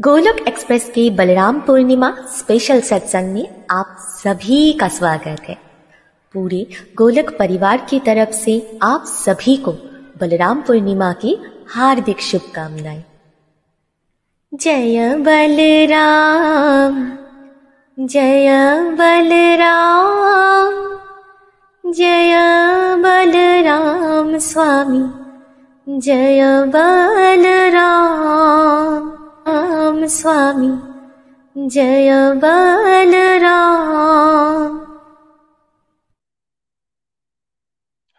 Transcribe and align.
Golok 0.00 0.48
express 0.48 0.84
के 0.84 1.10
बलराम 1.10 1.60
पूर्णिमा 1.60 2.16
special 2.28 2.80
सत्संग 2.80 3.32
में 3.32 3.64
आप 3.70 3.96
सभी 4.00 4.72
का 4.72 4.88
स्वागत 4.88 5.36
है। 5.48 5.58
पूरे 6.34 6.66
गोलक 6.96 7.36
परिवार 7.38 7.86
की 7.90 8.00
तरफ़ 8.00 8.30
से 8.30 8.78
आप 8.82 9.04
सभी 9.04 9.56
को 9.56 9.74
बलराम 10.20 10.60
पूर्णिमा 10.60 11.12
की 11.12 11.38
हार्दिक 11.68 12.20
शुभकामनाएँ। 12.20 13.04
जय 14.54 15.16
बलराम 15.16 17.12
जय 17.98 18.96
बलराम 18.98 20.98
जय 21.92 22.36
बलराम 22.96 24.38
स्वामी, 24.38 25.10
जय 26.00 26.64
बलराम। 26.66 29.19
राम 30.00 30.06
स्वामी 30.08 30.70
जय 31.68 32.10
बलराम। 32.42 33.28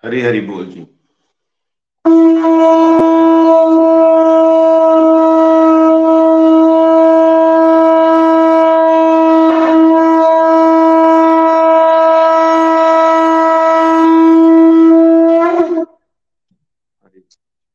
हरी 0.03 0.21
हरी 0.21 0.41
बोल 0.41 0.65
जी। 0.71 0.85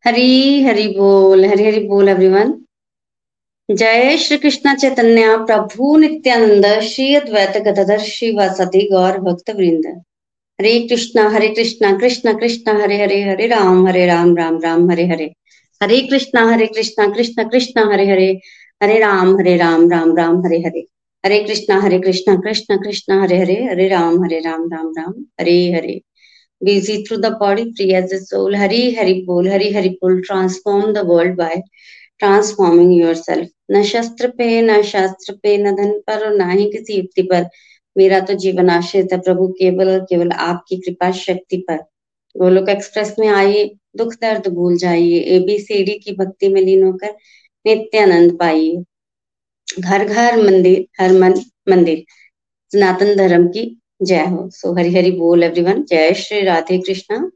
हरी 0.04 0.62
हरी 0.64 0.86
बोल 0.98 1.44
हरी 1.44 1.64
हरी 1.66 1.86
बोल 1.88 2.08
एवरीवन 2.08 2.52
जय 3.70 4.16
श्री 4.16 4.38
कृष्ण 4.38 4.74
चैतन्य, 4.74 5.22
प्रभु 5.28 5.96
नित्यानंद 5.96 6.80
श्री 6.80 7.14
अद्वैत 7.14 7.62
गदाधर 7.62 7.98
श्रीवासदि 7.98 8.88
गौर 8.92 9.18
भक्त 9.18 9.50
वृंद 9.50 9.86
Hare 10.60 10.80
Krishna 10.80 11.28
Hare 11.28 11.48
Krishna, 11.48 11.98
Krishna 11.98 12.38
Krishna, 12.38 12.80
Hare 12.80 13.02
Hare 13.02 13.22
Hare 13.22 13.46
Ram 13.46 13.88
Hare 13.88 14.06
Ram 14.06 14.36
Ram 14.36 14.60
Ram, 14.60 14.90
Hare 14.90 15.06
Hare. 15.06 15.34
Hare 15.82 16.00
Krishna 16.00 16.52
Hare 16.52 16.66
Krishna, 16.66 17.06
Krishna 17.06 17.48
Krishna, 17.48 17.92
Hare 17.92 18.06
Hare. 18.06 18.40
Hare 18.82 18.98
Ram 18.98 19.38
Hare 19.38 19.56
Ram 19.56 19.90
Ram 19.90 20.16
Ram, 20.16 20.46
Hare 20.46 20.58
Hare. 20.58 20.86
Hare 21.24 21.44
Krishna 21.44 21.80
Hare 21.80 21.98
Krishna, 21.98 22.36
Krishna 22.36 22.76
Krishna, 22.76 23.20
Hare 23.20 23.38
Hare 23.38 23.64
Hare 23.64 23.88
Ram 23.88 24.24
Hare 24.24 24.40
Ram 24.40 24.72
Ram 24.72 24.92
Ram, 24.98 25.14
Hare 25.40 25.72
Hare. 25.72 26.02
Busy 26.66 26.96
through 26.96 27.18
the 27.18 27.30
body, 27.30 27.64
free 27.64 27.92
as 27.94 28.08
the 28.12 28.20
soul 28.20 28.54
hari 28.60 28.82
hari 28.98 29.14
bol 29.30 29.48
hari 29.54 29.74
hari 29.74 29.90
bol 30.04 30.14
transform 30.30 30.94
the 30.94 31.04
world 31.04 31.36
by 31.36 31.60
transforming 32.22 33.14
self 33.14 33.48
न 33.70 33.82
शस्त्र 33.82 34.28
पे, 34.28 34.62
न 34.62 34.82
शास्त्र 34.82 35.32
पे, 35.42 35.56
न 35.58 35.76
धन 35.76 36.00
पर 36.06 36.26
और 36.26 36.36
ना 36.36 36.50
ही 36.50 36.70
किसी 36.72 36.94
युक्ति 36.94 37.22
पर। 37.22 37.48
मेरा 37.98 38.20
तो 38.20 38.34
जीवन 38.34 38.70
आश्रित 38.70 39.08
है 39.12 39.18
प्रभु, 39.18 39.48
केवल 39.48 39.90
और 39.90 39.98
केवल 39.98 40.30
आपकी 40.30 40.76
कृपा 40.76 41.10
शक्ति 41.10 41.56
पर। 41.56 41.76
गोलोक 42.36 42.68
एक्सप्रेस 42.68 43.16
में 43.18 43.28
आइए, 43.28 43.76
दुख 43.96 44.14
दर्द 44.14 44.48
भूल 44.48 44.76
जाइए 44.76 45.20
एबीसीडी 45.20 45.92
की 45.92 46.12
भक्ति 46.12 46.48
में 46.48 46.60
लीन 46.62 46.84
होकर 46.84 47.14
नित्यानंद 47.66 48.38
पाइए। 48.38 48.82
घर 49.80 50.04
घर 50.04 50.42
मंदिर, 50.42 50.86
हर 51.00 51.12
मन, 51.12 51.34
मंदिर, 51.68 52.04
सनातन 52.72 53.16
धर्म 53.16 53.48
की 53.48 53.80
जय 54.02 54.26
हो। 54.26 54.50
सो 54.50 54.78
हरि 54.78 54.94
हरि 54.94 55.10
बोल 55.10 55.42
एवरीवन 55.42 55.82
जय 55.82 56.14
श्री 56.14 56.40
राधे 56.40 56.78
कृष्णा। 56.78 57.30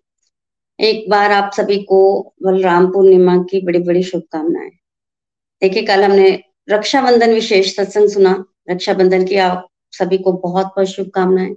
एक 0.81 1.09
बार 1.11 1.33
आप 1.33 1.51
सभी 1.55 1.77
को 1.83 2.01
बलराम 2.43 2.87
पूर्णिमा 2.93 3.37
की 3.51 3.61
बड़ी 3.61 3.79
बड़ी 3.79 4.03
शुभकामनाएँ। 4.03 4.71
देखिए, 5.63 5.83
कल 5.83 6.05
हमने 6.05 6.29
रक्षाबंधन 6.71 7.33
विशेष 7.35 7.75
सत्संग 7.77 8.09
सुना। 8.09 8.33
रक्षाबंधन 8.71 9.25
की 9.25 9.37
आप 9.37 9.67
सभी 9.93 10.19
को 10.19 10.33
बहुत 10.33 10.67
बहुत 10.67 10.89
शुभकामनाएँ। 10.89 11.55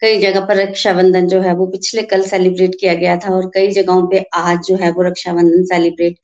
कई 0.00 0.18
जगह 0.20 0.46
पर 0.46 0.56
रक्षाबंधन 0.56 1.28
जो 1.28 1.40
है 1.40 1.54
वो 1.54 1.66
पिछले 1.66 2.02
कल 2.02 2.22
सेलिब्रेट 2.22 2.74
किया 2.80 2.94
गया 2.94 3.16
था 3.16 3.34
और 3.36 3.50
कई 3.54 3.70
जगहों 3.70 4.06
पे 4.08 4.24
आज 4.34 4.66
जो 4.66 4.76
है 4.76 4.90
वो 4.92 5.02
रक्षाबंधन 5.02 5.64
सेलिब्रेट 5.64 6.18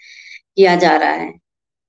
किया 0.56 0.76
जा 0.76 0.96
रहा 0.96 1.12
है। 1.12 1.32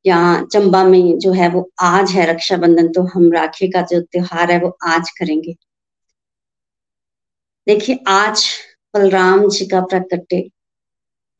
यहाँ 0.05 0.47
चंबा 0.53 0.83
में 0.83 1.17
जो 1.19 1.31
है 1.33 1.49
वो 1.49 1.69
आज 1.81 2.11
है 2.11 2.25
रक्षाबंधन 2.31 2.91
तो 2.91 3.01
हम 3.03 3.31
राखी 3.33 3.67
का 3.71 3.81
जो 3.81 4.01
त्योहार 4.01 4.51
है 4.51 4.59
वो 4.59 4.77
आज 4.87 5.09
करेंगे। 5.09 5.55
देखिए, 7.67 7.99
आज 8.07 8.45
बलराम 8.93 9.47
जी 9.49 9.65
का 9.65 9.81
प्रकटे 9.81 10.49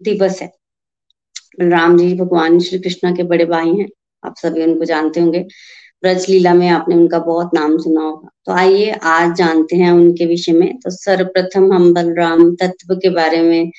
दिवस 0.02 0.42
है। 0.42 0.48
बलराम 1.60 1.98
जी 1.98 2.14
भगवान 2.16 2.60
श्री 2.60 2.80
कृष्णा 2.80 3.12
के 3.12 3.24
बड़े 3.24 3.46
भाई 3.46 3.70
हैं, 3.70 3.88
आप 4.24 4.36
सभी 4.38 4.64
उनको 4.64 4.86
जानते 4.86 5.20
होंगे। 5.20 5.40
ब्रज 6.04 6.30
लीला 6.30 6.54
में 6.54 6.70
आपने 6.70 6.96
उनका 6.96 7.20
बहुत 7.20 7.52
नाम 7.54 7.78
सुना 7.78 8.02
होगा। 8.02 8.30
तो 8.46 8.52
आइए, 8.52 8.92
आज 8.92 9.36
जानते 9.36 9.76
हैं 9.76 9.92
उनके 9.92 10.26
विषय 10.26 10.52
में। 10.52 10.78
तो 10.78 10.90
सर्वप्रथम 10.90 11.74
हम 11.74 11.94
बलराम 11.94 12.56
तत्व 12.56 12.96
के 12.96 13.10
बारे 13.10 13.42
में 13.42 13.72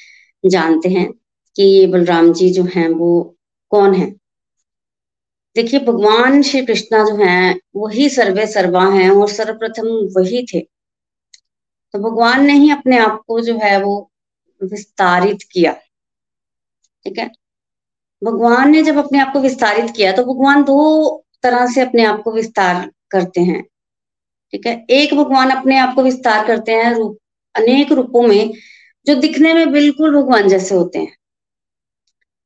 जानते 0.44 0.88
हैं 0.88 1.12
कि 1.56 1.62
ये 1.62 1.86
बलराम 1.86 2.32
जी 2.32 2.50
जो 2.50 2.64
हैं, 2.64 2.88
वो 2.88 3.36
कौन 3.70 3.94
है? 3.94 4.14
देखिए, 5.56 5.80
भगवान 5.80 6.42
श्री 6.42 6.66
कृष्णा 6.66 7.04
जो 7.04 7.16
हैं, 7.16 7.60
वही 7.76 8.08
सर्वे 8.08 8.46
सर्वा 8.46 8.84
हैं 8.88 9.10
और 9.10 9.28
सर्वप्रथम 9.28 9.86
वही 10.16 10.46
थे। 10.54 10.71
तो 11.94 11.98
भगवान 11.98 12.44
ने 12.46 12.52
ही 12.52 12.70
अपने 12.70 12.98
आप 12.98 13.22
को 13.26 13.40
जो 13.40 13.58
है 13.58 13.82
वो 13.82 14.10
विस्तारित 14.60 15.38
किया। 15.52 15.72
ठीक 17.06 17.18
है? 17.18 17.30
भगवान 18.22 18.70
ने 18.70 18.82
जब 18.82 18.96
अपने 18.96 19.20
आप 19.20 19.32
को 19.32 19.40
विस्तारित 19.40 19.90
किया 19.90 20.12
तो 20.12 20.24
भगवान 20.24 20.62
दो 20.64 21.24
तरह 21.42 21.66
से 21.66 21.80
अपने 21.80 22.04
आप 22.04 22.22
को 22.22 22.32
विस्तार 22.32 22.90
करते 23.10 23.40
हैं। 23.40 23.62
ठीक 24.52 24.66
है? 24.66 24.86
एक 24.90 25.14
भगवान 25.14 25.50
अपने 25.50 25.78
आप 25.78 25.94
को 25.94 26.02
विस्तार 26.02 26.46
करते 26.46 26.72
हैं 26.72 26.94
रूप, 26.94 27.18
अनेक 27.54 27.92
रूपों 27.92 28.22
में, 28.22 28.52
जो 29.06 29.14
दिखने 29.14 29.54
में 29.54 29.72
बिल्कुल 29.72 30.14
भगवान 30.16 30.48
जैसे 30.48 30.74
होते 30.74 30.98
हैं। 30.98 31.16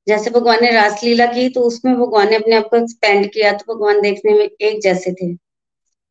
जैसे 0.07 0.31
भगवान 0.31 0.59
ने 0.63 0.71
रासलीला 0.71 1.27
की 1.27 1.49
तो 1.49 1.61
उसमें 1.61 1.95
भगवान 1.95 2.31
ने 2.31 2.37
अपने 2.37 2.57
आप 2.57 2.69
को 2.71 2.77
एक्सपेंड 2.77 3.33
किया 3.33 3.53
तो 3.53 3.75
भगवान 3.75 4.01
देखने 4.01 4.33
में 4.33 4.45
एक 4.45 4.81
जैसे 4.83 5.13
थे। 5.13 5.33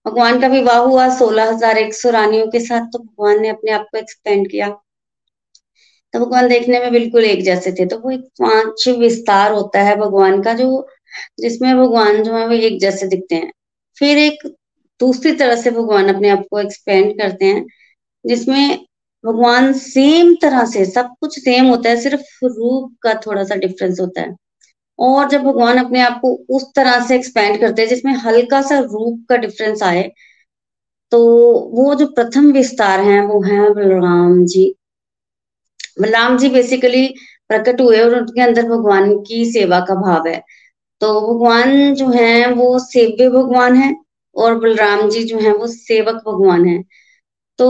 भगवान 0.06 0.40
का 0.42 0.48
विवाह 0.48 0.78
हुआ, 0.80 1.08
सोलह 1.18 1.50
हज़ार 1.50 1.78
एक 1.78 1.94
सौ 1.94 2.10
रानियों 2.10 2.48
के 2.48 2.60
साथ 2.60 2.88
तो 2.94 3.00
भगवान 3.00 3.42
ने 3.42 3.50
अपने 3.50 3.72
आप 3.72 3.88
को 3.92 3.98
एक्सपेंड 3.98 4.50
किया। 4.52 4.70
तो 6.14 6.20
भगवान 6.20 6.48
देखने 6.48 6.80
में 6.80 6.92
बिल्कुल 6.92 7.26
एक 7.26 7.44
जैसे 7.44 7.72
थे। 7.72 7.86
तो 7.86 7.98
वो 8.00 8.12
एक 8.12 8.22
पाँच 8.42 8.88
विस्तार 9.00 9.52
होता 9.52 9.82
है 9.82 9.96
भगवान 9.96 10.42
का 10.44 10.54
जो, 10.54 10.88
जिसमें 11.40 11.76
भगवान 11.78 12.24
जो 12.24 12.36
है 12.36 12.46
वो 12.48 12.54
एक 12.54 12.80
जैसे 12.80 13.08
दिखते 13.08 13.36
हैं। 13.36 13.52
फिर 13.98 14.18
एक 14.18 14.48
दूसरी 15.00 15.32
तरह 15.32 15.56
से 15.56 15.72
भगवान 15.72 16.14
अपने 16.14 16.30
आप 16.30 16.46
को 16.52 16.60
एक्सपेंड 16.60 17.12
करते 17.20 17.46
हैं, 17.46 17.66
जिसमें 18.26 18.78
भगवान 19.24 19.72
सेम 19.74 20.34
तरह 20.36 20.66
से, 20.66 20.86
सब 20.86 21.10
कुछ 21.20 21.40
सेम 21.40 21.66
होता 21.66 21.90
है, 21.90 22.02
सिर्फ़ 22.02 22.46
रूप 22.46 22.96
का 23.02 23.14
थोड़ा 23.28 23.44
सा 23.44 23.56
डिफरेंस 23.56 24.00
होता 24.00 24.22
है। 24.22 24.36
और 25.00 25.28
जब 25.30 25.44
भगवान 25.44 25.78
अपने 25.78 26.02
आप 26.02 26.20
को 26.22 26.34
उस 26.50 26.66
तरह 26.76 27.00
से 27.08 27.16
एक्सपेंड 27.16 27.60
करते 27.62 27.82
हैं, 27.82 27.90
जिसमें 27.90 28.14
हल्का 28.18 28.62
सा 28.62 28.80
रूप 28.82 29.26
का 29.30 29.38
डिफरेंस 29.38 29.84
आए 29.84 30.12
तो 31.12 31.20
वो 31.74 31.94
जो 31.96 32.06
प्रथम 32.08 32.52
विस्तार 32.52 33.00
हैं, 33.00 33.22
वो 33.22 33.42
है 33.44 33.74
बलराम 33.74 34.44
जी। 34.46 34.74
बलराम 36.02 36.38
जी 36.38 36.50
बेसिकली 36.50 37.08
प्रकट 37.50 37.82
हुए 37.82 38.00
और 38.02 38.16
उनके 38.16 38.42
अंदर 38.42 38.64
भगवान 38.70 39.14
की 39.20 39.46
सेवा 39.52 39.80
का 39.80 39.96
भाव 39.96 40.28
है। 40.28 40.42
तो 41.02 41.10
भगवान 41.24 41.94
जो 41.96 42.10
है, 42.10 42.52
वो 42.54 42.80
सेव्य 42.80 43.30
भगवान 43.30 43.76
है 43.76 43.96
और 44.36 44.60
बलराम 44.60 45.10
जी 45.10 45.24
जो 45.24 45.40
है, 45.40 45.54
वो 45.54 45.68
सेवक 45.68 46.16
भगवान 46.28 46.66
है। 46.66 46.82
तो 47.60 47.70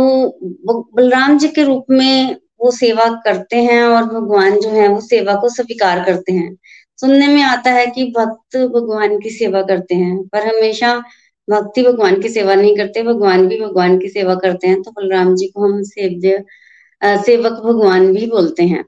बलराम 0.95 1.37
जी 1.37 1.47
के 1.47 1.63
रूप 1.63 1.85
में 1.89 2.35
वो 2.61 2.71
सेवा 2.71 3.05
करते 3.25 3.57
हैं 3.63 3.83
और 3.83 4.03
भगवान 4.05 4.59
जो 4.59 4.69
है, 4.69 4.87
वो 4.87 5.01
सेवा 5.01 5.35
को 5.35 5.49
स्वीकार 5.49 6.03
करते 6.05 6.33
हैं। 6.33 6.55
सुनने 6.99 7.27
में 7.27 7.41
आता 7.43 7.71
है 7.71 7.85
कि 7.87 8.05
भक्त 8.11 8.57
भगवान 8.73 9.19
की 9.19 9.29
सेवा 9.31 9.61
करते 9.63 9.95
हैं 9.95 10.17
पर 10.27 10.47
हमेशा 10.47 10.93
भक्ति 11.47 11.81
भगवान 11.83 12.21
की 12.21 12.29
सेवा 12.29 12.55
नहीं 12.55 12.75
करते 12.77 13.03
भगवान 13.03 13.47
भी 13.47 13.59
भगवान 13.61 13.97
की 13.99 14.09
सेवा 14.09 14.35
करते 14.37 14.67
हैं 14.67 14.81
तो 14.83 14.91
बलराम 14.91 15.35
जी 15.35 15.47
को 15.47 15.65
हम 15.65 15.81
सेव्य 15.85 16.43
सेवक 17.25 17.61
भगवान 17.63 18.11
भी 18.13 18.25
बोलते 18.27 18.63
हैं। 18.65 18.83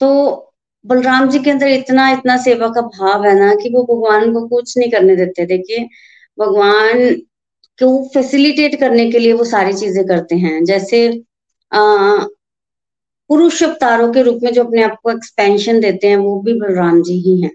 तो 0.00 0.08
बलराम 0.84 1.28
जी 1.30 1.38
के 1.38 1.50
अंदर 1.50 1.66
इतना 1.68 2.08
इतना 2.10 2.36
सेवा 2.42 2.68
का 2.68 2.80
भाव 2.88 3.24
है 3.26 3.34
ना 3.38 3.54
कि 3.54 3.68
वो 3.74 3.82
भगवान 3.84 4.32
को 4.32 4.46
कुछ 4.48 4.76
नहीं 4.78 4.90
करने 4.90 5.16
देते। 5.16 5.46
देखिए 5.46 5.86
भगवान 6.38 7.14
को 7.78 7.88
फैसिलिटेट 8.14 8.78
करने 8.80 9.10
के 9.10 9.18
लिए 9.18 9.32
वो 9.32 9.44
सारी 9.46 9.72
चीज़ें 9.74 10.04
करते 10.06 10.36
हैं 10.36 10.64
जैसे 10.64 11.06
आ, 11.72 11.80
पुरुष 13.28 13.62
अवतारों 13.62 14.12
के 14.12 14.22
रूप 14.22 14.40
में 14.42 14.52
जो 14.52 14.64
अपने 14.64 14.82
आप 14.82 14.96
को 15.02 15.10
एक्सपेंशन 15.10 15.80
देते 15.80 16.06
हैं, 16.06 16.16
वो 16.16 16.40
भी 16.40 16.54
बलराम 16.54 17.02
जी 17.02 17.20
ही 17.20 17.40
हैं। 17.42 17.50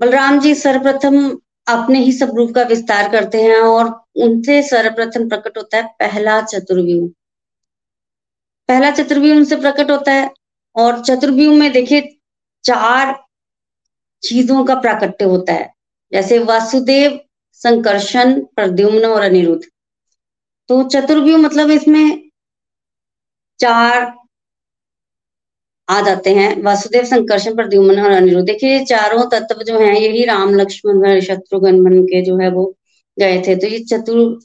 बलराम 0.00 0.40
जी 0.40 0.54
सर्वप्रथम 0.54 1.38
अपने 1.68 1.98
ही 1.98 2.12
सब 2.12 2.36
रूप 2.36 2.54
का 2.54 2.62
विस्तार 2.62 3.10
करते 3.12 3.42
हैं 3.42 3.56
और 3.56 4.04
उनसे 4.16 4.62
सर्वप्रथम 4.62 5.28
प्रकट 5.28 5.58
होता 5.58 5.76
है 5.76 5.82
पहला 5.82 6.40
चतुर्व्यूह। 6.42 7.08
पहला 8.68 8.90
चतुर्व्यूह 8.90 9.36
उनसे 9.36 9.56
प्रकट 9.56 9.90
होता 9.90 10.12
है 10.12 10.30
और 10.76 11.02
चतुर्व्यूह 11.02 11.56
में 11.56 11.72
देखिए 11.72 12.18
चार 12.64 13.14
चीज़ों 14.22 14.64
का 14.64 14.74
प्राकट्य 14.74 15.24
होता 15.24 15.52
है। 15.52 15.74
जैसे 16.12 16.38
वासुदेव, 16.38 17.20
संकर्षण, 17.52 18.40
प्रद्युम्न 18.40 19.04
और 19.04 19.22
अनिरुद्ध। 19.22 19.64
तो 20.68 20.82
चतुर्व्यूह 20.82 21.38
मतलब 21.38 21.70
इसमें 21.70 22.30
चार 23.58 24.14
आ 25.88 26.00
जाते 26.00 26.30
हैं। 26.34 26.50
वासुदेव 26.62 27.04
संकर्षण 27.04 27.54
प्रद्युम्न 27.56 28.00
और 28.00 28.10
अनिरुद्ध। 28.10 28.46
देखिए, 28.46 28.70
ये 28.78 28.84
चारों 28.84 29.24
तत्व 29.30 29.62
जो 29.62 29.78
हैं, 29.78 29.94
यही 29.94 30.24
राम, 30.24 30.54
लक्ष्मण 30.54 31.20
शत्रुघ्न 31.20 31.82
बन 31.84 32.02
के 32.04 32.22
जो 32.22 32.36
है 32.38 32.50
वो 32.50 32.64
गए 33.16 33.40
थे। 33.46 33.54
तो 33.56 33.66
ये 33.66 33.78
चतुर 33.84 34.38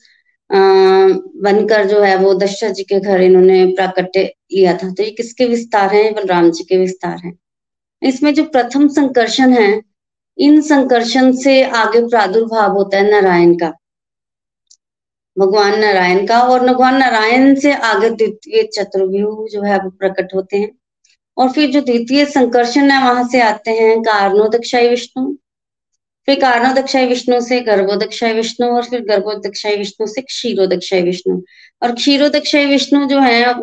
बनकर 0.49 1.85
जो 1.85 2.01
है 2.01 2.15
वो 2.17 2.33
दशरथ 2.33 2.73
जी 2.73 2.83
के 2.83 2.99
घर 2.99 3.21
इन्होंने 3.21 3.65
प्राकट्य 3.65 4.23
लिया 4.53 4.73
था। 4.73 4.89
तो 4.93 5.03
ये 5.03 5.11
किसके 5.11 5.45
विस्तार 5.45 5.93
हैं? 5.95 6.13
बलराम 6.15 6.49
जी 6.51 6.63
के 6.63 6.77
विस्तार 6.77 7.17
हैं। 7.25 7.37
इसमें 8.01 8.33
जो 8.33 8.43
प्रथम 8.45 8.87
संकर्षण 8.87 9.53
है, 9.53 9.81
इन 10.37 10.61
संकर्षण 10.61 11.31
से 11.35 11.61
आगे 11.63 12.01
प्रादुर्भाव 12.07 12.71
होता 12.71 12.97
है 12.97 13.09
नारायण 13.11 13.53
का। 13.55 13.71
भगवान 15.37 15.79
नारायण 15.79 16.25
का 16.27 16.39
और 16.43 16.65
भगवान 16.65 16.97
नारायण 16.97 17.55
से 17.55 17.73
आगे 17.73 18.09
द्वितीय 18.09 18.63
चतुर्व्यूह 18.73 19.47
जो 19.49 19.61
है 19.61 19.77
वो 19.77 19.89
प्रकट 19.89 20.35
होते 20.35 20.57
हैं। 20.57 20.71
और 21.37 21.51
फिर 21.51 21.71
जो 21.71 21.81
द्वितीय 21.81 22.25
संकर्षण 22.25 22.91
है, 22.91 22.99
वहाँ 22.99 23.27
से 23.27 23.41
आते 23.41 23.71
हैं 23.71 24.01
कारणो 24.01 24.29
कारणोदक्षाई 24.29 24.89
विष्णु। 24.89 25.35
फिर 26.25 26.39
कारणोदक्षाई 26.39 27.07
विष्णु 27.07 27.41
से 27.41 27.59
गर्भो 27.59 27.87
गर्भोदक्षाई 27.87 28.33
विष्णु 28.33 28.67
और 28.67 28.83
फिर 28.83 29.01
गर्भो 29.01 29.29
गर्भोदक्षाई 29.29 29.75
विष्णु 29.75 30.07
से 30.07 30.21
क्षीरो 30.21 30.53
क्षीरोदक्षाई 30.53 31.01
विष्णु। 31.01 31.41
और 31.83 31.91
क्षीरो 31.91 31.95
क्षीरोदक्षाई 31.95 32.65
विष्णु 32.65 33.07
जो 33.07 33.19
है 33.19 33.53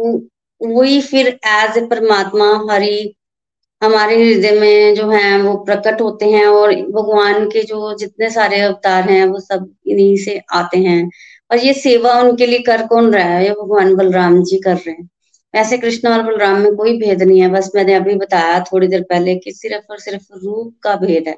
वही 0.62 1.00
फिर 1.00 1.26
एज 1.29 1.79
ए 1.79 1.87
परमात्मा, 1.87 2.67
हरि, 2.70 3.15
हमारे 3.82 4.25
हृदय 4.25 4.61
में 4.61 4.94
जो 4.94 5.11
है, 5.11 5.43
वो 5.43 5.56
प्रकट 5.56 6.00
होते 6.00 6.26
हैं 6.26 6.47
और 6.47 6.75
भगवान 6.75 7.47
के 7.47 7.62
जो 7.62 7.97
जितने 7.97 8.31
सारे 8.31 8.61
अवतार 8.61 9.11
हैं, 9.11 9.25
वो 9.25 9.41
सब 9.41 9.75
इन्हीं 9.87 10.17
से 10.17 10.41
आते 10.53 10.79
हैं। 10.79 11.11
और 11.50 11.59
ये 11.59 11.75
सेवा 11.75 12.12
उनके 12.12 12.47
लिए 12.47 12.59
कर 12.59 12.87
कौन 12.87 13.14
रहा 13.14 13.29
है? 13.29 13.44
ये 13.44 13.50
भगवान 13.50 13.94
बलराम 13.94 14.43
जी 14.43 14.59
कर 14.59 14.75
रहे 14.75 14.91
हैं। 14.91 15.09
वैसे 15.55 15.79
कृष्ण 15.79 16.09
और 16.09 16.23
बलराम 16.23 16.61
में 16.61 16.75
कोई 16.77 16.97
भेद 16.99 17.23
नहीं 17.23 17.41
है। 17.41 17.49
बस 17.49 17.71
मैंने 17.75 17.95
अभी 17.95 18.15
बताया 18.15 18.61
थोड़ी 18.61 18.89
देर 18.89 19.03
पहले 19.03 19.35
कि 19.35 19.53
सिर्फ़ 19.53 19.93
और 19.93 19.99
सिर्फ़ 19.99 20.35
रूप 20.45 20.75
का 20.83 20.95
भेद 20.97 21.29
है। 21.29 21.37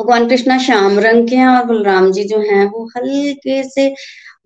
भगवान 0.00 0.28
कृष्णा 0.28 0.58
श्याम 0.58 0.98
रंग 0.98 1.28
के 1.28 1.36
हैं 1.36 1.48
और 1.48 1.64
बलराम 1.64 2.12
जी 2.12 2.24
जो 2.24 2.38
हैं, 2.38 2.64
वो 2.70 2.84
हल्के 2.96 3.62
से 3.70 3.88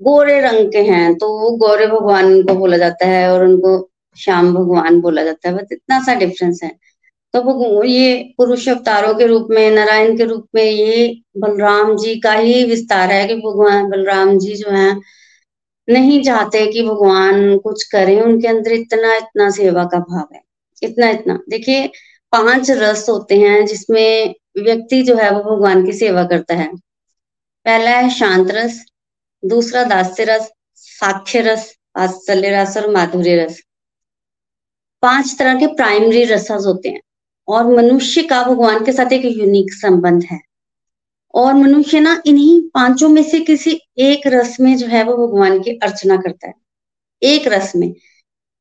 गोरे 0.02 0.40
रंग 0.40 0.72
के 0.72 0.78
हैं। 0.78 1.14
तो 1.14 1.28
वो 1.38 1.50
गोरे 1.56 1.86
भगवान 1.86 2.42
को 2.42 2.54
बोला 2.54 2.76
जाता 2.76 3.06
है 3.06 3.32
और 3.32 3.44
उनको 3.44 3.90
श्याम 4.16 4.54
भगवान 4.54 5.00
बोला 5.00 5.24
जाता 5.24 5.48
है। 5.48 5.54
बस 5.54 5.68
इतना 5.72 6.02
सा 6.02 6.14
डिफरेंस 6.14 6.60
है। 6.64 6.70
तो 7.34 7.84
ये 7.84 8.34
पुरुष 8.36 8.68
अवतारों 8.68 9.14
के 9.14 9.26
रूप 9.26 9.48
में, 9.50 9.70
नारायण 9.70 10.16
के 10.16 10.24
रूप 10.24 10.46
में 10.54 10.64
ये 10.64 11.22
बलराम 11.36 11.96
जी 11.96 12.14
का 12.20 12.32
ही 12.32 12.64
विस्तार 12.64 13.12
है 13.12 13.26
कि 13.28 13.34
भगवान, 13.34 13.88
बलराम 13.90 14.38
जी 14.38 14.54
जो 14.56 14.70
है 14.70 14.92
नहीं 15.88 16.22
चाहते 16.22 16.66
कि 16.72 16.82
भगवान 16.82 17.58
कुछ 17.58 17.82
करें, 17.82 18.20
उनके 18.20 18.48
अंदर 18.48 18.72
इतना 18.72 19.16
इतना 19.16 19.50
सेवा 19.50 19.84
का 19.84 19.98
भाव 19.98 20.28
है। 20.34 20.42
इतना 20.82 21.08
इतना। 21.10 21.40
देखिए, 21.48 21.86
पाँच 22.32 22.70
रस 22.70 23.08
होते 23.08 23.38
हैं 23.38 23.66
जिसमें 23.66 24.34
व्यक्ति 24.62 25.02
जो 25.02 25.16
है 25.16 25.30
वो 25.30 25.56
भगवान 25.56 25.86
की 25.86 25.92
सेवा 25.92 26.24
करता 26.24 26.54
है। 26.54 26.76
पहला 27.64 27.90
है 27.90 28.10
शांत 28.10 28.50
रस, 28.50 28.84
दूसरा 29.44 29.84
दास्य 29.84 30.24
रस 30.24 30.50
साक्ष्य 30.74 31.40
रस 31.40 31.76
वात्सल्य 31.98 32.50
रस 32.50 32.76
और 32.76 32.90
माधुर्य 32.90 33.44
रस। 33.44 33.62
पाँच 35.02 35.36
तरह 35.38 35.54
के 35.54 35.66
प्राइमरी 35.66 36.24
रसस 36.24 36.64
होते 36.66 36.88
हैं 36.88 37.00
और 37.48 37.66
मनुष्य 37.66 38.22
का 38.22 38.42
भगवान 38.42 38.84
के 38.84 38.92
साथ 38.92 39.12
एक 39.12 39.24
यूनिक 39.24 39.72
संबंध 39.72 40.24
है। 40.24 40.40
और 41.34 41.54
मनुष्य 41.54 42.00
ना 42.00 42.22
इन्हीं 42.26 42.60
पाँचों 42.74 43.08
में 43.08 43.22
से 43.22 43.40
किसी 43.40 43.80
एक 43.98 44.26
रस 44.26 44.56
में 44.60 44.76
जो 44.76 44.86
है 44.86 45.04
वो 45.04 45.26
भगवान 45.26 45.58
की 45.60 45.70
अर्चना 45.70 46.16
करता 46.16 46.46
है। 46.48 46.54
एक 47.22 47.48
रस 47.48 47.72
में, 47.76 47.92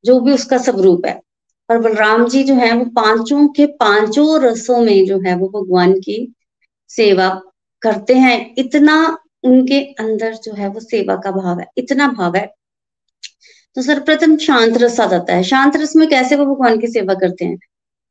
जो 0.05 0.19
भी 0.19 0.33
उसका 0.33 0.57
स्वरूप 0.57 1.05
है। 1.05 1.19
और 1.69 1.77
बलराम 1.77 2.27
जी 2.27 2.43
जो 2.43 2.53
है 2.53 2.71
वो 2.73 2.85
पाँचों 2.85 3.47
के 3.47 3.65
पाँचों 3.65 4.41
रसों 4.41 4.79
में 4.79 5.05
जो 5.05 5.19
है 5.19 5.35
वो 5.35 5.47
भगवान 5.49 5.93
की 5.93 6.33
सेवा 6.89 7.29
करते 7.81 8.15
हैं। 8.15 8.55
इतना 8.57 9.17
उनके 9.43 9.79
अंदर 9.99 10.33
जो 10.33 10.53
है 10.53 10.67
वो 10.67 10.79
सेवा 10.79 11.15
का 11.15 11.31
भाव 11.31 11.59
है, 11.59 11.65
इतना 11.77 12.07
भाव 12.07 12.35
है। 12.35 12.45
तो 13.75 13.81
सर्वप्रथम 13.81 14.37
शांत 14.37 14.77
रस 14.77 14.99
आ 14.99 15.05
जाता 15.05 15.35
है। 15.35 15.43
शांत 15.43 15.75
रस 15.75 15.95
में 15.95 16.07
कैसे 16.09 16.35
वो 16.35 16.45
भगवान 16.45 16.77
की 16.79 16.87
सेवा 16.87 17.13
करते 17.13 17.45
हैं? 17.45 17.57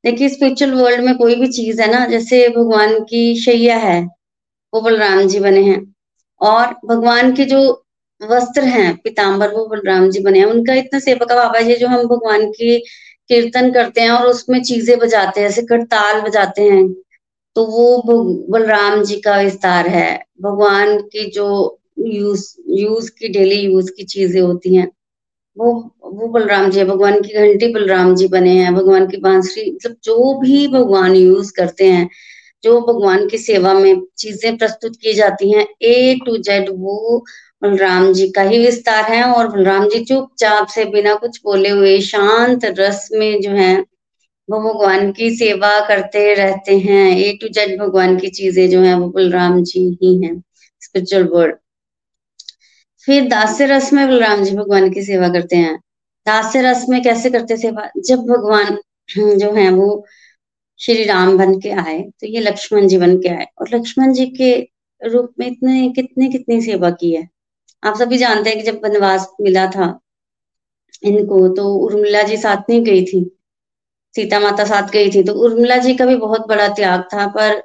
देखिए 0.05 0.29
स्पिरिचुअल 0.29 0.73
वर्ल्ड 0.75 1.01
में 1.01 1.17
कोई 1.17 1.35
भी 1.35 1.49
चीज़ 1.49 1.83
है 1.83 1.91
ना, 1.93 2.07
जैसे 2.07 2.49
भगवान 2.49 2.99
की 3.01 3.41
शैया 3.41 3.77
है 3.77 4.19
वो 4.72 4.81
बलराम 4.81 5.26
जी 5.28 5.40
बने 5.40 5.62
हैं। 5.64 5.81
और 6.40 6.75
भगवान 6.87 7.32
के 7.37 7.44
जो 7.44 7.61
वस्त्र 8.20 8.62
हैं 8.67 8.94
पीताम्बर 9.05 9.50
वो 9.52 9.67
बलराम 9.69 10.08
जी 10.11 10.20
बने 10.20 10.38
हैं। 10.38 10.46
उनका 10.46 10.75
इतना 10.76 10.99
सेवा 11.00 11.26
का 11.26 11.34
बाबा 11.37 11.61
जी 11.61 11.75
जो 11.76 11.88
हम 11.88 12.06
भगवान 12.08 12.50
की 12.52 12.78
कीर्तन 13.31 13.70
करते 13.72 14.00
हैं 14.00 14.11
और 14.11 14.26
उसमें 14.28 14.62
चीज़ें 14.62 14.99
बजाते 14.99 15.40
हैं, 15.40 15.49
जैसे 15.49 15.62
करताल 15.64 16.20
बजाते 16.22 16.62
हैं। 16.64 16.87
तो 17.56 17.64
वो 17.67 18.22
बलराम 18.52 19.02
जी 19.05 19.17
का 19.20 19.37
विस्तार 19.38 19.88
है। 19.88 20.11
भगवान 20.43 20.99
की 21.12 21.31
जो 21.31 21.46
यूज़ 22.00 22.46
यूज़ 22.73 23.11
की, 23.11 23.28
डेली 23.28 23.56
यूज़ 23.56 23.90
की 23.93 24.05
चीज़ें 24.05 24.40
होती 24.43 24.75
हैं, 24.76 24.88
वो 25.56 25.73
वो 26.06 26.28
बलराम 26.31 26.70
जी 26.70 26.78
है। 26.78 26.84
भगवान 26.87 27.20
की 27.23 27.34
घंटी 27.37 27.73
बलराम 27.75 28.14
जी 28.16 28.28
बने 28.28 28.52
हैं। 28.55 28.75
भगवान 28.75 29.06
की 29.08 29.16
बांसुरी 29.19 29.70
मतलब 29.73 29.96
जो 30.05 30.34
भी 30.40 30.66
भगवान 30.69 31.14
यूज़ 31.16 31.52
करते 31.56 31.87
हैं 31.87 32.08
जो 32.65 32.81
भगवान 32.81 33.27
की 33.29 33.39
सेवा 33.39 33.73
में 33.75 34.03
चीज़ें 34.19 34.57
प्रस्तुत 34.59 34.97
की 34.97 35.15
जाती 35.15 35.50
हैं 35.52 35.67
ए 35.83 36.14
टू 36.26 36.37
जेड 36.38 36.69
वो 36.79 37.25
बलराम 37.62 38.12
जी 38.12 38.29
का 38.31 38.43
ही 38.43 38.59
विस्तार 38.59 39.12
है 39.12 39.23
और 39.25 39.49
बलराम 39.49 39.88
जी 39.88 40.05
चुपचाप 40.05 40.67
से 40.69 40.85
बिना 40.93 41.14
कुछ 41.14 41.40
बोले 41.45 41.69
हुए 41.71 41.99
शांत 42.00 42.64
रस 42.79 43.09
में 43.12 43.40
जो 43.40 43.50
है, 43.50 43.75
वो 44.49 44.61
भगवान 44.62 45.11
की 45.12 45.31
सेवा 45.37 45.79
करते 45.88 46.33
रहते 46.35 46.79
हैं। 46.79 47.07
ए 47.19 47.33
टू 47.43 47.49
जेड 47.49 47.79
भगवान 47.81 48.17
की 48.19 48.29
चीज़ें 48.31 48.69
जो 48.71 48.81
है, 48.83 48.95
वो 48.95 49.09
बलराम 49.09 49.62
जी 49.64 49.88
ही 50.02 50.14
हैं 50.25 50.43
स्पिरिचुअल 50.83 51.25
वर्ड 51.35 51.57
फिर 53.09 53.29
दास्य 53.29 53.67
रस 53.67 53.93
में 53.93 54.07
बलराम 54.09 54.43
जी 54.45 54.57
भगवान 54.57 54.90
की 54.93 55.02
सेवा 55.02 55.29
करते 55.29 55.57
हैं। 55.57 55.76
दास्य 56.26 56.62
रस 56.62 56.85
में 56.88 57.02
कैसे 57.02 57.31
करते 57.31 57.57
सेवा? 57.57 57.88
जब 57.99 58.19
भगवान 58.26 58.79
जो 59.38 59.52
है, 59.52 59.71
वो 59.71 60.05
श्री 60.80 61.04
राम 61.04 61.37
बन 61.38 61.58
के 61.60 61.70
आए 61.72 62.00
तो 62.20 62.26
ये 62.26 62.40
लक्ष्मण 62.40 62.87
जी 62.88 62.99
बन 62.99 63.16
के 63.18 63.28
आए। 63.28 63.46
और 63.60 63.68
लक्ष्मण 63.75 64.12
जी 64.12 64.26
के 64.32 64.52
रूप 65.00 65.32
में 65.38 65.46
इतने, 65.46 65.88
कितने, 65.90 66.28
कितनी 66.28 66.60
सेवा 66.62 66.90
की 66.92 67.12
है। 67.14 67.28
आप 67.82 67.96
सभी 67.99 68.18
जानते 68.18 68.50
हैं 68.50 68.58
कि 68.58 68.64
जब 68.64 68.80
वनवास 68.84 69.28
मिला 69.40 69.66
था 69.70 69.99
इनको 71.02 71.46
तो 71.56 71.75
उर्मिला 71.76 72.22
जी 72.22 72.37
साथ 72.37 72.70
नहीं 72.70 72.82
गई 72.84 73.04
थी। 73.04 73.25
सीता 74.14 74.40
माता 74.40 74.64
साथ 74.64 74.90
गई 74.92 75.10
थी 75.10 75.22
तो 75.25 75.32
उर्मिला 75.44 75.76
जी 75.78 75.94
का 75.94 76.06
भी 76.06 76.16
बहुत 76.18 76.46
बड़ा 76.49 76.68
त्याग 76.70 77.02
था, 77.14 77.26
पर 77.28 77.62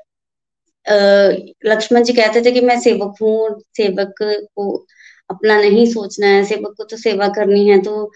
लक्ष्मण 1.65 2.03
जी 2.03 2.13
कहते 2.13 2.41
थे 2.45 2.51
कि 2.51 2.62
मैं 2.62 2.79
सेवक 2.81 3.15
हूँ, 3.22 3.60
सेवक 3.77 4.13
को 4.22 4.75
अपना 5.29 5.57
नहीं 5.57 5.86
सोचना 5.88 6.27
है, 6.27 6.43
सेवक 6.45 6.74
को 6.77 6.84
तो 6.84 6.98
सेवा 6.98 7.27
करनी 7.29 7.67
है 7.69 7.81
तो 7.81 8.12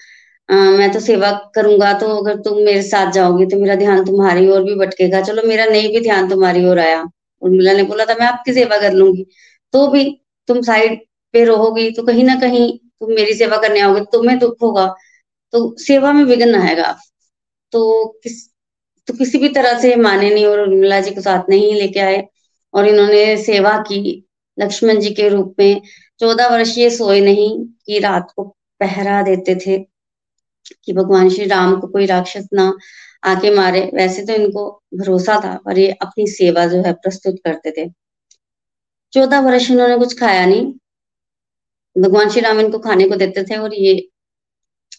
आ, 0.50 0.56
मैं 0.56 0.92
तो 0.94 1.00
सेवा 1.00 1.32
करूँगा 1.56 1.92
तो 2.00 2.08
अगर 2.18 2.36
तुम 2.42 2.58
मेरे 2.58 2.82
साथ 2.84 3.12
जाओगे 3.14 3.46
तो 3.46 3.58
मेरा 3.60 3.76
ध्यान 3.76 4.04
तुम्हारी 4.06 4.48
ओर 4.50 4.64
भी 4.64 4.76
भटकेगा। 4.76 5.22
चलो 5.22 5.44
मेरा 5.48 5.66
नहीं 5.66 5.90
भी 5.94 6.00
ध्यान 6.02 6.30
तुम्हारी 6.30 6.66
ओर 6.68 6.80
आया। 6.80 7.04
उर्मिला 7.42 7.74
ने 7.74 7.84
बोला 7.84 8.06
था 8.06 8.16
मैं 8.20 8.26
आपकी 8.28 8.54
सेवा 8.54 8.78
कर 8.80 8.94
लूँगी। 8.94 9.26
तो 9.74 9.88
भी 9.88 10.04
तुम 10.50 10.62
साइड 10.62 11.00
पे 11.34 11.44
रहोगी 11.46 11.90
तो 11.92 12.04
कहीं 12.04 12.24
ना 12.24 12.36
कहीं 12.42 12.70
तुम 13.00 13.12
मेरी 13.16 13.34
सेवा 13.34 13.58
करने 13.58 13.80
आओगे 13.80 14.02
तुम्हें 14.12 14.38
दुख 14.40 14.56
होगा। 14.62 14.88
तो 15.54 15.76
सेवा 15.80 16.12
में 16.14 16.24
विघ्न 16.26 16.56
आएगा 16.58 16.92
तो 17.74 18.06
किस 18.24 18.48
तो 19.08 19.14
किसी 19.14 19.38
भी 19.38 19.50
तरह 19.50 19.80
से 19.80 19.96
माने 19.98 20.30
नहीं 20.30 20.46
और 20.46 20.60
उर्मिला 20.62 21.00
जी 21.02 21.12
को 21.12 21.22
साथ 21.22 21.50
नहीं 21.50 21.74
लेके 21.76 22.00
आए 22.00 22.24
और 22.74 22.88
इन्होंने 22.88 23.22
सेवा 23.38 23.78
की 23.84 24.02
लक्ष्मण 24.58 25.00
जी 25.00 25.10
के 25.14 25.30
रूप 25.30 25.56
में। 25.60 25.82
चौदह 26.20 26.48
वर्ष 26.48 26.78
ये 26.78 26.90
सोए 26.90 27.20
नहीं 27.22 27.50
कि 27.86 28.00
रात 28.00 28.32
को 28.36 28.44
पहरा 28.82 29.22
देते 29.24 29.56
थे। 29.66 29.78
कि 30.76 30.94
भगवान 30.94 31.30
श्री 31.30 31.46
राम 31.48 31.80
को 31.80 31.88
कोई 31.88 32.06
राक्षस 32.06 32.48
ना 32.54 32.72
आके 33.24 33.54
मारे। 33.56 33.82
वैसे 33.94 34.26
तो 34.26 34.34
इनको 34.34 34.70
भरोसा 34.96 35.40
था, 35.46 35.56
पर 35.66 35.80
ये 35.80 35.92
अपनी 36.02 36.28
सेवा 36.30 36.66
जो 36.68 36.82
है 36.84 36.94
प्रस्तुत 36.96 37.40
करते 37.46 37.72
थे। 37.72 37.90
चौदह 39.14 39.40
वर्ष 39.42 39.70
इन्होंने 39.72 39.98
कुछ 39.98 40.20
खाया 40.20 40.46
नहीं। 40.46 40.74
भगवान 41.96 42.30
श्री 42.30 42.42
राम 42.42 42.60
इनको 42.60 42.80
खाने 42.80 43.08
को 43.10 43.16
देते 43.16 43.44
थे 43.44 43.58
और 43.58 43.74
ये 43.76 43.94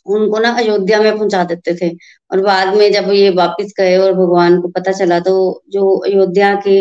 उनको 0.09 0.39
ना 0.39 0.51
अयोध्या 0.59 1.01
में 1.01 1.17
पहुँचा 1.19 1.43
देते 1.45 1.75
थे। 1.77 1.89
और 2.31 2.41
बाद 2.43 2.75
में 2.77 2.91
जब 2.93 3.11
ये 3.13 3.31
वापस 3.31 3.73
गए 3.79 3.97
और 3.99 4.13
भगवान 4.15 4.61
को 4.61 4.69
पता 4.69 4.93
चला 4.93 5.19
तो 5.21 5.63
जो 5.69 5.97
अयोध्या 6.01 6.55
के 6.67 6.81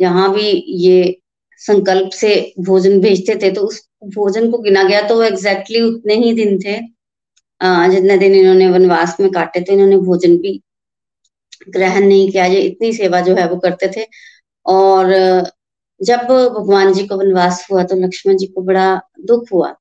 यहाँ 0.00 0.32
भी 0.34 0.50
ये 0.78 1.20
संकल्प 1.60 2.10
से 2.10 2.34
भोजन 2.60 3.00
भेजते 3.00 3.34
थे 3.42 3.50
तो 3.50 3.62
उस 3.62 3.80
भोजन 4.14 4.50
को 4.50 4.58
गिना 4.58 4.82
गया 4.82 5.00
तो 5.08 5.22
एग्जैक्टली 5.22 5.80
उतने 5.82 6.14
ही 6.16 6.32
दिन 6.34 6.58
थे। 6.58 6.78
जितने 7.60 8.16
दिन 8.18 8.34
इन्होंने 8.34 8.70
वनवास 8.70 9.16
में 9.20 9.30
काटे 9.32 9.60
थे, 9.60 9.72
इन्होंने 9.72 9.96
भोजन 10.00 10.36
भी 10.38 10.60
ग्रहण 11.68 12.06
नहीं 12.06 12.30
किया, 12.30 12.44
ये 12.46 12.60
इतनी 12.62 12.92
सेवा 12.92 13.20
जो 13.20 13.34
है 13.36 13.48
वो 13.50 13.56
करते 13.60 13.88
थे। 13.96 14.06
और 14.66 15.12
जब 16.00 16.20
भगवान 16.28 16.92
जी 16.94 17.06
को 17.06 17.16
वनवास 17.18 17.66
हुआ 17.70 17.82
तो 17.84 17.96
लक्ष्मण 17.96 18.36
जी 18.36 18.46
को 18.46 18.62
बड़ा 18.62 19.00
दुख 19.22 19.52
हुआ। 19.52 19.74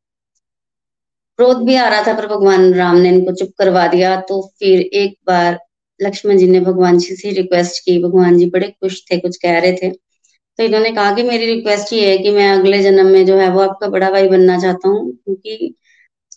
क्रोध 1.39 1.57
भी 1.65 1.75
आ 1.75 1.87
रहा 1.89 2.03
था, 2.03 2.13
पर 2.13 2.27
भगवान 2.27 2.73
राम 2.73 2.95
ने 2.97 3.09
इनको 3.09 3.31
चुप 3.35 3.49
करवा 3.59 3.85
दिया। 3.87 4.15
तो 4.21 4.41
फिर 4.59 4.79
एक 4.81 5.15
बार 5.27 5.59
लक्ष्मण 5.99 6.37
जी 6.37 6.47
ने 6.47 6.59
भगवान 6.61 6.97
जी 6.97 7.15
से 7.15 7.31
रिक्वेस्ट 7.33 7.83
की। 7.85 7.97
भगवान 8.03 8.37
जी 8.37 8.45
बड़े 8.49 8.67
खुश 8.71 9.01
थे, 9.11 9.17
कुछ 9.19 9.37
कह 9.37 9.59
रहे 9.59 9.73
थे। 9.73 9.89
तो 9.89 10.63
इन्होंने 10.63 10.91
कहा 10.91 11.13
कि 11.15 11.23
मेरी 11.23 11.45
रिक्वेस्ट 11.45 11.93
ये 11.93 12.09
है 12.09 12.17
कि 12.17 12.31
मैं 12.31 12.49
अगले 12.51 12.81
जन्म 12.83 13.07
में 13.07 13.25
जो 13.25 13.37
है 13.37 13.49
वो 13.51 13.59
आपका 13.61 13.87
बड़ा 13.89 14.09
भाई 14.11 14.27
बनना 14.29 14.59
चाहता 14.59 14.89
हूँ, 14.89 15.11
क्योंकि 15.13 15.73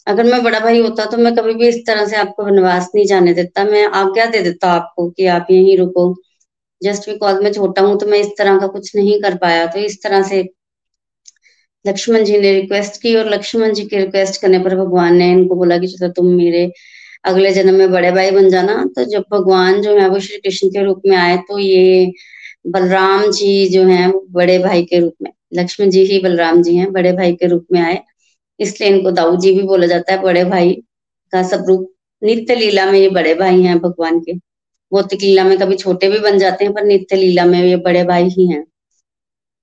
अगर 0.06 0.24
मैं 0.24 0.42
बड़ा 0.44 0.58
भाई 0.60 0.80
होता 0.80 1.04
तो 1.06 1.16
मैं 1.16 1.34
कभी 1.36 1.54
भी 1.54 1.68
इस 1.68 1.76
तरह 1.86 2.06
से 2.06 2.16
आपको 2.16 2.44
वनवास 2.44 2.90
नहीं 2.94 3.06
जाने 3.06 3.34
देता। 3.34 3.64
मैं 3.64 3.84
आज्ञा 3.86 4.26
दे 4.26 4.40
देता 4.42 4.70
आपको 4.72 5.08
कि 5.10 5.26
आप 5.28 5.46
यहीं 5.50 5.76
रुको। 5.78 6.14
जस्ट 6.82 7.08
बिकॉज़ 7.10 7.42
मैं 7.42 7.52
छोटा 7.52 7.82
हूँ 7.82 7.98
तो 8.00 8.06
मैं 8.06 8.18
इस 8.18 8.28
तरह 8.38 8.58
का 8.58 8.66
कुछ 8.68 8.94
नहीं 8.96 9.20
कर 9.22 9.36
पाया। 9.38 9.66
तो 9.66 9.78
इस 9.80 10.02
तरह 10.02 10.22
से 10.22 10.42
लक्ष्मण 11.84 12.24
जी 12.24 12.38
ने 12.38 12.52
रिक्वेस्ट 12.52 13.00
की 13.02 13.14
और 13.16 13.28
लक्ष्मण 13.28 13.72
जी 13.74 13.84
की 13.84 13.96
रिक्वेस्ट 13.96 14.40
करने 14.42 14.58
पर 14.58 14.76
भगवान 14.76 15.16
ने 15.16 15.30
इनको 15.32 15.54
बोला 15.56 15.78
कि 15.78 15.86
चलो 15.88 16.08
तुम 16.12 16.26
मेरे 16.34 16.70
अगले 17.24 17.52
जन्म 17.52 17.74
में 17.74 17.90
बड़े 17.92 18.10
भाई 18.12 18.30
बन 18.30 18.48
जाना। 18.50 18.84
तो 18.96 19.04
जब 19.06 19.24
भगवान 19.32 19.80
जो 19.82 19.96
है 19.98 20.08
वो 20.08 20.18
श्री 20.20 20.38
कृष्ण 20.38 20.68
के 20.68 20.84
रूप 20.84 21.02
में 21.06 21.16
आए 21.16 21.36
तो 21.48 21.58
ये 21.58 22.12
बलराम 22.66 23.30
जी 23.32 23.68
जो 23.68 23.84
है 23.84 24.12
बड़े 24.32 24.58
भाई 24.58 24.82
के 24.84 24.98
रूप 25.00 25.14
में, 25.22 25.30
लक्ष्मण 25.54 25.90
जी 25.90 26.04
ही 26.06 26.18
बलराम 26.22 26.62
जी 26.62 26.76
हैं, 26.76 26.90
बड़े 26.92 27.12
भाई 27.12 27.32
के 27.34 27.46
रूप 27.46 27.66
में 27.72 27.80
आए। 27.80 27.98
इसलिए 28.60 28.88
इनको 28.90 29.10
दाऊ 29.12 29.36
जी 29.36 29.52
भी 29.54 29.62
बोला 29.64 29.86
जाता 29.86 30.12
है, 30.12 30.20
बड़े 30.22 30.44
भाई 30.44 30.72
का 31.32 31.42
सब 31.42 31.64
रूप। 31.68 31.90
नित्य 32.22 32.54
लीला 32.54 32.86
में 32.86 32.98
ये 32.98 33.08
बड़े 33.10 33.34
भाई 33.34 33.62
हैं 33.62 33.78
भगवान 33.80 34.20
के। 34.20 34.32
भौतिक 34.92 35.20
लीला 35.22 35.44
में 35.44 35.56
कभी 35.58 35.76
छोटे 35.76 36.08
भी 36.10 36.18
बन 36.18 36.38
जाते 36.38 36.64
हैं, 36.64 36.74
पर 36.74 36.84
नित्य 36.84 37.16
लीला 37.16 37.44
में 37.44 37.62
ये 37.62 37.76
बड़े 37.78 38.04
भाई 38.04 38.28
ही 38.28 38.46
हैं। 38.48 38.64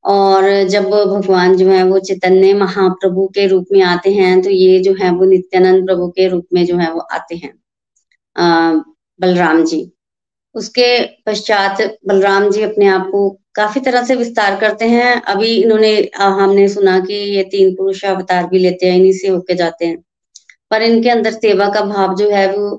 और 0.05 0.63
जब 0.65 0.83
भगवान 0.89 1.55
जो 1.57 1.67
है, 1.69 1.83
वो 1.83 1.99
चैतन्य 1.99 2.53
महाप्रभु 2.53 3.27
के 3.27 3.47
रूप 3.47 3.67
में 3.71 3.81
आते 3.83 4.13
हैं 4.13 4.41
तो 4.41 4.49
ये 4.49 4.79
जो 4.79 4.93
है, 4.93 5.11
वो 5.11 5.25
नित्यानंद 5.25 5.85
प्रभु 5.87 6.07
के 6.09 6.27
रूप 6.27 6.47
में 6.53 6.65
जो 6.65 6.77
है, 6.77 6.91
वो 6.93 6.99
आते 6.99 7.35
हैं। 7.35 7.53
बलराम 9.19 9.63
जी। 9.65 9.81
उसके 10.57 10.87
पश्चात 11.25 11.81
बलराम 12.07 12.49
जी 12.51 12.61
अपने 12.63 12.87
आप 12.87 13.07
को 13.11 13.29
काफ़ी 13.55 13.81
तरह 13.81 14.03
से 14.05 14.15
विस्तार 14.15 14.59
करते 14.59 14.85
हैं। 14.85 15.21
अभी 15.23 15.55
इन्होंने 15.63 15.93
हमने 16.15 16.67
सुना 16.69 16.99
कि 16.99 17.13
ये 17.35 17.43
तीन 17.51 17.73
पुरुष 17.75 18.03
अवतार 18.05 18.47
भी 18.47 18.59
लेते 18.59 18.85
हैं, 18.85 18.97
इन्हीं 18.97 19.13
से 19.13 19.27
होके 19.27 19.55
जाते 19.55 19.85
हैं। 19.85 19.97
पर 20.71 20.81
इनके 20.81 21.09
अंदर 21.09 21.31
सेवा 21.33 21.67
का 21.69 21.81
भाव 21.85 22.15
जो 22.15 22.29
है 22.29 22.47
वो 22.53 22.69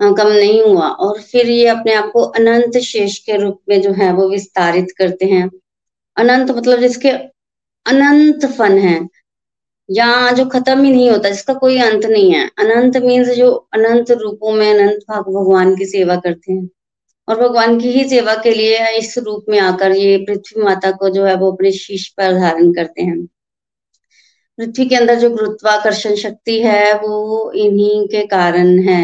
कम 0.00 0.28
नहीं 0.28 0.62
हुआ। 0.62 0.88
और 0.88 1.20
फिर 1.22 1.50
ये 1.50 1.66
अपने 1.68 1.94
आप 1.94 2.10
को 2.12 2.22
अनंत 2.40 2.78
शेष 2.84 3.18
के 3.18 3.36
रूप 3.36 3.60
में 3.68 3.80
जो 3.82 3.92
है 3.92 4.12
वो 4.12 4.28
विस्तारित 4.30 4.90
करते 4.98 5.26
हैं। 5.26 5.48
अनंत 6.16 6.50
मतलब 6.50 6.80
जिसके 6.80 7.10
अनंत 7.86 8.46
फन 8.52 8.78
है। 8.78 8.98
या 9.88 10.30
जो 10.32 10.44
खत्म 10.46 10.82
ही 10.84 10.90
नहीं 10.92 11.10
होता 11.10 11.28
जिसका 11.30 11.54
कोई 11.54 11.78
अंत 11.80 12.04
नहीं 12.06 12.32
है। 12.32 12.44
अनंत 12.58 12.96
मीन्स 12.96 13.28
जो 13.36 13.50
अनंत 13.74 14.10
रूपों 14.12 14.52
में 14.52 14.70
अनंत 14.74 15.04
भगवान 15.28 15.74
की 15.76 15.86
सेवा 15.86 16.16
करते 16.16 16.52
हैं। 16.52 16.68
और 17.28 17.40
भगवान 17.40 17.78
की 17.80 17.90
ही 17.92 18.08
सेवा 18.08 18.34
के 18.34 18.50
लिए 18.50 18.90
इस 18.98 19.16
रूप 19.18 19.44
में 19.48 19.58
आकर 19.60 19.92
ये 19.92 20.16
पृथ्वी 20.26 20.62
माता 20.64 20.90
को 20.92 21.08
जो 21.10 21.24
है 21.24 21.34
वो 21.36 21.50
अपने 21.52 21.72
शीश 21.72 22.08
पर 22.18 22.32
धारण 22.34 22.72
करते 22.74 23.02
हैं। 23.02 23.24
पृथ्वी 24.58 24.86
के 24.88 24.96
अंदर 24.96 25.14
जो 25.14 25.30
गुरुत्वाकर्षण 25.30 26.14
शक्ति 26.16 26.58
है 26.60 26.94
वो 27.00 27.50
इन्हीं 27.56 28.06
के 28.08 28.26
कारण 28.26 28.78
है 28.88 29.02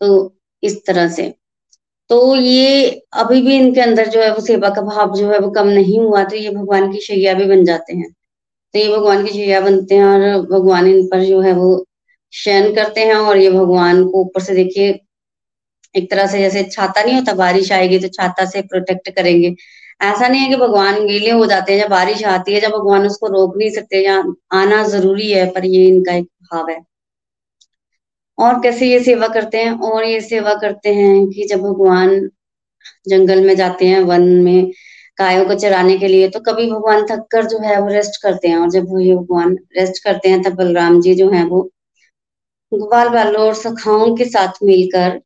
तो 0.00 0.34
इस 0.62 0.84
तरह 0.86 1.08
से। 1.08 1.32
तो 2.10 2.34
ये 2.36 2.88
अभी 3.14 3.40
भी 3.42 3.56
इनके 3.56 3.80
अंदर 3.80 4.08
जो 4.10 4.20
है 4.20 4.32
वो 4.34 4.40
सेवा 4.40 4.68
का 4.70 4.82
भाव 4.82 5.14
जो 5.16 5.30
है 5.30 5.38
वो 5.38 5.50
कम 5.50 5.68
नहीं 5.68 5.98
हुआ 5.98 6.24
तो 6.24 6.36
ये 6.36 6.50
भगवान 6.50 6.90
की 6.92 7.00
शैया 7.00 7.34
भी 7.34 7.44
बन 7.46 7.64
जाते 7.64 7.96
हैं। 7.96 8.10
तो 8.74 8.78
ये 8.78 8.88
भगवान 8.88 9.24
की 9.24 9.32
शैया 9.32 9.60
बनते 9.60 9.94
हैं 9.94 10.04
और 10.04 10.40
भगवान 10.46 10.86
इन 10.86 11.06
पर 11.08 11.24
जो 11.24 11.40
है 11.40 11.52
वो 11.52 11.84
शयन 12.32 12.74
करते 12.74 13.00
हैं 13.00 13.14
और 13.14 13.38
ये 13.38 13.50
भगवान 13.50 14.04
को 14.04 14.20
ऊपर 14.20 14.42
से 14.42 14.54
देखिए 14.54 14.92
एक 15.94 16.10
तरह 16.10 16.26
से 16.26 16.38
जैसे 16.38 16.62
छाता 16.64 17.02
नहीं 17.02 17.14
होता, 17.14 17.32
बारिश 17.34 17.70
आएगी 17.72 17.98
तो 17.98 18.08
छाता 18.08 18.44
से 18.46 18.62
प्रोटेक्ट 18.62 19.10
करेंगे। 19.10 19.54
ऐसा 20.02 20.28
नहीं 20.28 20.40
है 20.40 20.48
कि 20.48 20.56
भगवान 20.56 21.06
गीले 21.06 21.30
हो 21.30 21.46
जाते 21.46 21.72
हैं 21.72 21.80
जब 21.80 21.90
बारिश 21.90 22.24
आती 22.26 22.52
है, 22.54 22.60
जब 22.60 22.70
भगवान 22.70 23.06
उसको 23.06 23.26
रोक 23.28 23.56
नहीं 23.56 23.70
सकते 23.70 24.04
या 24.04 24.22
आना 24.52 24.82
ज़रूरी 24.88 25.30
है, 25.32 25.46
पर 25.50 25.64
ये 25.66 25.84
इनका 25.86 26.14
एक 26.14 26.24
भाव 26.52 26.70
है। 26.70 26.78
और 28.38 28.60
कैसे 28.62 28.86
ये 28.86 29.00
सेवा 29.00 29.28
करते 29.28 29.58
हैं? 29.58 29.72
और 29.72 30.04
ये 30.04 30.20
सेवा 30.20 30.54
करते 30.54 30.94
हैं 30.94 31.26
कि 31.28 31.46
जब 31.48 31.60
भगवान 31.62 32.18
जंगल 33.08 33.46
में 33.46 33.54
जाते 33.56 33.86
हैं, 33.86 34.00
वन 34.02 34.22
में 34.44 34.70
गायों 35.18 35.44
को 35.44 35.54
चराने 35.54 35.96
के 35.98 36.08
लिए 36.08 36.28
तो 36.28 36.40
कभी 36.40 36.70
भगवान 36.70 37.04
थक 37.06 37.26
कर 37.30 37.46
जो 37.46 37.58
है 37.58 37.80
वो 37.80 37.88
रेस्ट 37.88 38.22
करते 38.22 38.48
हैं। 38.48 38.56
और 38.56 38.70
जब 38.70 38.88
वो 38.90 39.00
ये 39.00 39.14
भगवान 39.16 39.56
रेस्ट 39.76 40.02
करते 40.04 40.28
हैं, 40.28 40.42
तब 40.42 40.54
बलराम 40.54 41.00
जी 41.00 41.14
जो 41.14 41.30
है 41.30 41.44
वो 41.46 41.62
ग्वाल 42.72 43.08
बालों 43.08 43.42
और 43.42 43.54
सखाओं 43.54 44.14
के 44.16 44.24
साथ 44.24 44.62
मिलकर 44.64 45.20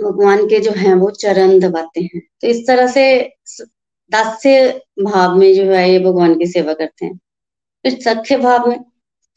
भगवान 0.00 0.46
के 0.46 0.58
जो 0.60 0.70
है, 0.72 0.94
वो 0.94 1.10
चरण 1.12 1.58
दबाते 1.60 2.00
हैं। 2.02 2.20
तो 2.40 2.48
इस 2.48 2.66
तरह 2.66 2.86
से 2.86 3.04
दास्य 4.12 4.68
भाव 5.00 5.36
में 5.36 5.52
जो 5.54 5.64
है, 5.64 5.90
ये 5.90 5.98
भगवान 5.98 6.38
की 6.38 6.46
सेवा 6.46 6.72
करते 6.72 7.06
हैं। 7.06 7.16
तो 7.84 7.90
सख्य 8.02 8.36
भाव 8.36 8.68
में, 8.68 8.78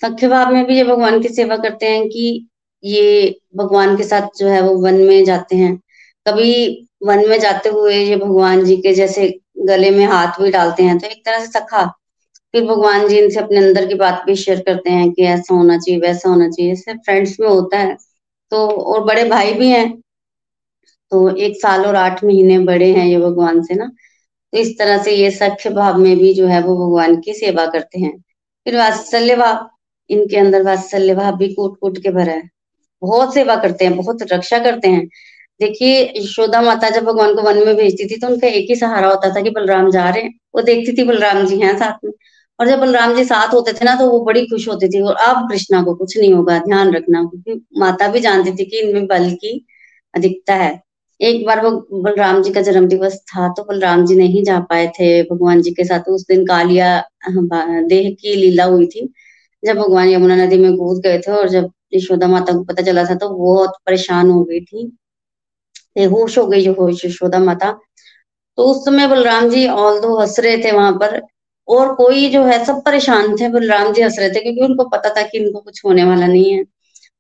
सख्य 0.01 0.27
भाव 0.27 0.53
में 0.53 0.65
भी 0.65 0.77
ये 0.77 0.83
भगवान 0.83 1.21
की 1.21 1.29
सेवा 1.29 1.57
करते 1.57 1.89
हैं 1.89 2.07
कि 2.09 2.47
ये 2.83 3.39
भगवान 3.55 3.95
के 3.97 4.03
साथ 4.03 4.37
जो 4.37 4.47
है, 4.47 4.61
वो 4.61 4.75
वन 4.77 4.95
में 4.97 5.23
जाते 5.25 5.55
हैं। 5.55 5.75
कभी 6.25 6.87
वन 7.03 7.27
में 7.29 7.39
जाते 7.39 7.69
हुए 7.69 7.95
ये 7.95 8.15
भगवान 8.15 8.63
जी 8.65 8.75
के 8.77 8.93
जैसे 8.93 9.27
गले 9.59 9.89
में 9.91 10.05
हाथ 10.05 10.41
भी 10.41 10.51
डालते 10.51 10.83
हैं 10.83 10.97
तो 10.99 11.07
एक 11.07 11.25
तरह 11.25 11.39
से 11.39 11.47
सखा। 11.49 11.85
फिर 12.53 12.65
भगवान 12.65 13.07
जी 13.07 13.17
इनसे 13.19 13.39
अपने 13.39 13.57
अंदर 13.57 13.85
की 13.85 13.95
बात 13.95 14.23
भी 14.25 14.35
शेयर 14.35 14.59
करते 14.61 14.89
हैं 14.89 15.11
कि 15.11 15.23
ऐसा 15.23 15.53
होना 15.55 15.77
चाहिए, 15.77 15.99
वैसा 16.01 16.29
होना 16.29 16.49
चाहिए। 16.49 16.71
ऐसे 16.71 16.93
फ्रेंड्स 16.95 17.39
में 17.39 17.47
होता 17.47 17.77
है 17.77 17.95
तो 18.51 18.67
और 18.67 19.03
बड़े 19.05 19.23
भाई 19.25 19.53
भी 19.53 19.69
हैं 19.69 20.01
तो 21.11 21.35
एक 21.37 21.55
साल 21.61 21.85
और 21.85 21.95
आठ 21.95 22.23
महीने 22.23 22.59
बड़े 22.59 22.91
हैं 22.93 23.05
ये 23.05 23.17
भगवान 23.17 23.61
से 23.63 23.75
ना। 23.75 23.85
तो 24.53 24.57
इस 24.57 24.77
तरह 24.79 25.03
से 25.03 25.11
ये 25.11 25.31
सख्य 25.31 25.69
भाव 25.69 25.97
में 25.97 26.17
भी 26.17 26.33
जो 26.33 26.47
है 26.47 26.61
वो 26.63 26.75
भगवान 26.77 27.19
की 27.21 27.33
सेवा 27.33 27.65
करते 27.65 27.99
हैं। 27.99 28.17
फिर 28.65 28.77
वात्सल्य 28.77 29.35
भाव, 29.35 29.67
इनके 30.09 30.37
अंदर 30.37 30.63
वात्सल्य 30.63 31.15
भाव 31.15 31.37
भी 31.37 31.53
कूट 31.53 31.77
कूट 31.81 31.97
के 31.97 32.11
भरा 32.11 32.33
है। 32.33 32.49
बहुत 33.01 33.33
सेवा 33.33 33.55
करते 33.55 33.85
हैं, 33.85 33.95
बहुत 33.97 34.23
रक्षा 34.33 34.59
करते 34.59 34.87
हैं। 34.87 35.05
देखिए, 35.59 36.01
यशोदा 36.17 36.61
माता 36.61 36.89
जब 36.89 37.03
भगवान 37.03 37.33
को 37.35 37.41
वन 37.41 37.57
में 37.65 37.75
भेजती 37.75 38.05
थी 38.05 38.17
तो 38.19 38.27
उनका 38.27 38.47
एक 38.47 38.69
ही 38.69 38.75
सहारा 38.75 39.07
होता 39.07 39.29
था 39.35 39.41
कि 39.41 39.49
बलराम 39.49 39.89
जा 39.91 40.09
रहे 40.09 40.23
हैं। 40.23 40.33
वो 40.55 40.61
देखती 40.61 40.97
थी 40.97 41.03
बलराम 41.03 41.45
जी 41.45 41.59
हैं 41.59 41.77
साथ 41.77 42.05
में। 42.05 42.11
और 42.59 42.67
जब 42.67 42.79
बलराम 42.79 43.15
जी 43.15 43.23
साथ 43.25 43.53
होते 43.53 43.73
थे 43.73 43.85
ना 43.85 43.95
तो 43.95 44.09
वो 44.09 44.19
बड़ी 44.25 44.45
खुश 44.45 44.67
होती 44.67 44.87
थी 44.89 45.01
और 45.01 45.15
अब 45.15 45.49
कृष्णा 45.51 45.81
को 45.83 45.95
कुछ 45.95 46.17
नहीं 46.17 46.33
होगा, 46.33 46.57
ध्यान 46.59 46.93
रखना, 46.93 47.23
क्योंकि 47.23 47.65
माता 47.79 48.07
भी 48.07 48.19
जानती 48.19 48.51
थी 48.51 48.65
कि 48.65 48.79
इनमें 48.79 49.07
बल 49.07 49.29
की 49.33 49.65
अधिकता 50.13 50.55
है। 50.55 50.81
एक 51.21 51.45
बार 51.45 51.61
वो 51.65 51.71
बलराम 52.03 52.41
जी 52.43 52.51
का 52.53 52.61
जन्म 52.61 52.87
दिवस 52.87 53.17
था 53.27 53.47
तो 53.53 53.63
बलराम 53.63 54.05
जी 54.05 54.15
नहीं 54.15 54.43
जा 54.43 54.59
पाए 54.69 54.87
थे। 54.89 55.21
भगवान 55.25 55.61
जी 55.61 55.71
के 55.71 55.83
साथ 55.85 56.09
उस 56.09 56.25
दिन 56.27 56.45
कालिया 56.45 56.87
देह 57.29 58.09
की 58.21 58.35
लीला 58.35 58.63
हुई 58.65 58.85
थी। 58.87 59.07
जब 59.63 59.77
भगवान 59.77 60.09
यमुना 60.09 60.35
नदी 60.35 60.57
में 60.57 60.75
कूद 60.77 61.01
गए 61.03 61.19
थे 61.19 61.31
और 61.31 61.49
जब 61.49 61.69
यशोदा 61.93 62.27
माता 62.27 62.53
को 62.53 62.63
पता 62.63 62.83
चला 62.83 63.03
था 63.05 63.15
तो 63.15 63.29
बहुत 63.29 63.73
परेशान 63.85 64.29
हो 64.29 64.43
गई 64.43 64.59
थी। 64.61 64.85
बेहोश 65.95 66.37
हो 66.37 66.45
गई 66.47 66.63
जो 66.65 66.89
यशोदा 67.05 67.39
माता। 67.41 67.71
तो 68.57 68.63
उस 68.65 68.85
समय 68.85 69.07
बलराम 69.07 69.49
जी 69.49 69.67
ऑल 69.69 69.99
दो 70.01 70.17
हंस 70.19 70.39
रहे 70.39 70.57
थे 70.57 70.71
वहाँ 70.71 70.91
पर, 70.93 71.21
और 71.67 71.93
कोई 71.95 72.29
जो 72.29 72.43
है, 72.45 72.63
सब 72.65 72.81
परेशान 72.85 73.35
थे। 73.37 73.49
बलराम 73.49 73.91
जी 73.93 74.01
हंस 74.01 74.19
रहे 74.19 74.29
थे, 74.29 74.39
क्योंकि 74.41 74.61
उनको 74.63 74.83
पता 74.89 75.09
था 75.17 75.21
कि 75.23 75.37
इनको 75.37 75.59
कुछ 75.59 75.81
होने 75.85 76.03
वाला 76.03 76.27
नहीं 76.27 76.51
है। 76.53 76.63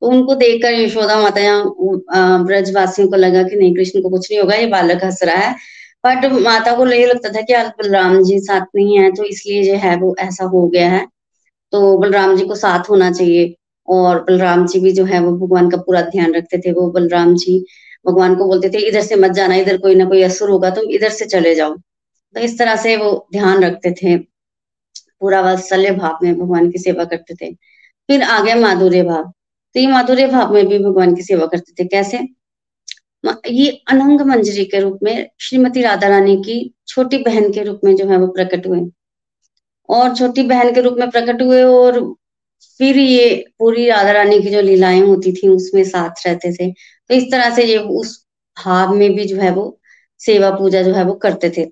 तो 0.01 0.07
उनको 0.07 0.35
देखकर 0.35 0.73
यशोदा 0.73 1.19
माता 1.21 1.41
यहाँ 1.41 2.43
ब्रजवासियों 2.45 3.07
को 3.09 3.15
लगा 3.15 3.43
कि 3.43 3.55
नहीं, 3.55 3.75
कृष्ण 3.75 4.01
को 4.01 4.09
कुछ 4.09 4.31
नहीं 4.31 4.39
होगा, 4.41 4.55
ये 4.55 4.65
बालक 4.67 5.03
हंस 5.03 5.23
रहा 5.23 5.35
है। 5.37 5.55
बट 6.03 6.25
माता 6.41 6.75
को 6.75 6.87
ये 6.87 7.05
लगता 7.05 7.29
था 7.29 7.41
कि 7.41 7.53
आज 7.53 7.67
बलराम 7.79 8.21
जी 8.23 8.39
साथ 8.41 8.65
नहीं 8.75 8.97
है 8.99 9.11
तो 9.11 9.23
इसलिए 9.25 9.63
जो 9.63 9.73
है 9.79 9.95
वो 9.97 10.15
ऐसा 10.19 10.45
हो 10.45 10.67
गया 10.67 10.89
है। 10.89 11.05
तो 11.73 11.97
बलराम 11.97 12.35
जी 12.37 12.45
को 12.45 12.55
साथ 12.55 12.89
होना 12.89 13.11
चाहिए 13.11 13.53
और 13.87 14.23
बलराम 14.23 14.65
जी 14.67 14.79
भी 14.79 14.91
जो 14.91 15.05
है 15.05 15.19
वो 15.19 15.31
भगवान 15.37 15.69
का 15.69 15.77
पूरा 15.77 16.01
ध्यान 16.03 16.33
रखते 16.33 16.57
थे। 16.57 16.71
वो 16.71 16.89
बलराम 16.91 17.35
जी 17.35 17.63
भगवान 18.05 18.35
को 18.35 18.45
बोलते 18.45 18.69
थे, 18.69 18.77
इधर 18.87 19.01
से 19.01 19.15
मत 19.15 19.31
जाना, 19.31 19.55
इधर 19.55 19.77
कोई 19.77 19.95
ना 19.95 20.05
कोई 20.05 20.21
असुर 20.23 20.49
होगा, 20.49 20.69
तुम 20.69 20.89
इधर 20.91 21.09
से 21.11 21.25
चले 21.27 21.53
जाओ। 21.55 21.75
तो 22.35 22.39
इस 22.39 22.57
तरह 22.59 22.75
से 22.75 22.95
वो 22.97 23.27
ध्यान 23.33 23.63
रखते 23.63 23.91
थे। 23.93 24.17
पूरा 24.17 25.41
वात्सल्य 25.41 25.91
भाव 25.91 26.17
में 26.23 26.33
भगवान 26.39 26.69
की 26.71 26.79
सेवा 26.79 27.03
करते 27.05 27.33
थे। 27.35 27.53
फिर 27.53 28.23
आ 28.23 28.39
गया 28.43 28.55
माधुर्य 28.57 29.03
भाव। 29.03 29.31
तो 29.75 29.79
ये 29.79 29.87
माधुर्य 29.87 30.27
भाव 30.27 30.53
में 30.53 30.67
भी 30.67 30.79
भगवान 30.79 31.15
की 31.15 31.23
सेवा 31.23 31.45
करते 31.45 31.83
थे। 31.83 31.87
कैसे? 31.87 32.19
ये 33.49 33.81
अनंग 33.87 34.21
मंजरी 34.21 34.65
के 34.65 34.79
रूप 34.79 34.99
में 35.03 35.29
श्रीमती 35.39 35.81
राधा 35.81 36.07
रानी 36.07 36.35
की 36.37 36.73
छोटी 36.87 37.17
बहन 37.17 37.51
के 37.53 37.63
रूप 37.63 37.81
में 37.83 37.95
जो 37.95 38.05
है 38.05 38.17
वो 38.17 38.27
प्रकट 38.27 38.67
हुए। 38.67 38.79
और 39.89 40.15
छोटी 40.15 40.43
बहन 40.43 40.73
के 40.73 40.81
रूप 40.81 40.95
में 40.99 41.09
प्रकट 41.09 41.41
हुए 41.41 41.63
और 41.63 42.15
फिर 42.77 42.97
ये 42.97 43.45
पूरी 43.59 43.89
राधा 43.89 44.11
रानी 44.11 44.41
की 44.41 44.49
जो 44.49 44.61
लीलाएँ 44.61 45.01
होती 45.01 45.31
थी, 45.31 45.47
उसमें 45.47 45.83
साथ 45.83 46.27
रहते 46.27 46.53
थे। 46.53 46.71
तो 46.71 47.13
इस 47.13 47.23
तरह 47.31 47.55
से 47.55 47.63
ये 47.63 47.77
उस 47.77 48.25
भाव 48.65 48.93
में 48.95 49.15
भी 49.15 49.25
जो 49.25 49.37
है 49.37 49.51
वो 49.51 49.79
सेवा 50.19 50.51
पूजा 50.51 50.81
जो 50.81 50.93
है 50.93 51.03
वो 51.03 51.13
करते 51.13 51.49
थे। 51.57 51.71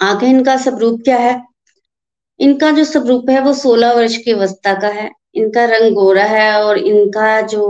आगे 0.00 0.26
इनका 0.26 0.56
स्वरूप 0.56 1.00
क्या 1.04 1.16
है? 1.16 1.44
इनका 2.40 2.70
जो 2.70 2.84
स्वरूप 2.84 3.30
है 3.30 3.40
वो 3.40 3.54
सोलह 3.54 3.92
वर्ष 3.92 4.16
की 4.16 4.32
अवस्था 4.32 4.74
का 4.80 4.88
है। 4.88 5.10
इनका 5.34 5.64
रंग 5.64 5.94
गोरा 5.94 6.24
है 6.24 6.52
और 6.62 6.78
इनका 6.78 7.40
जो 7.46 7.64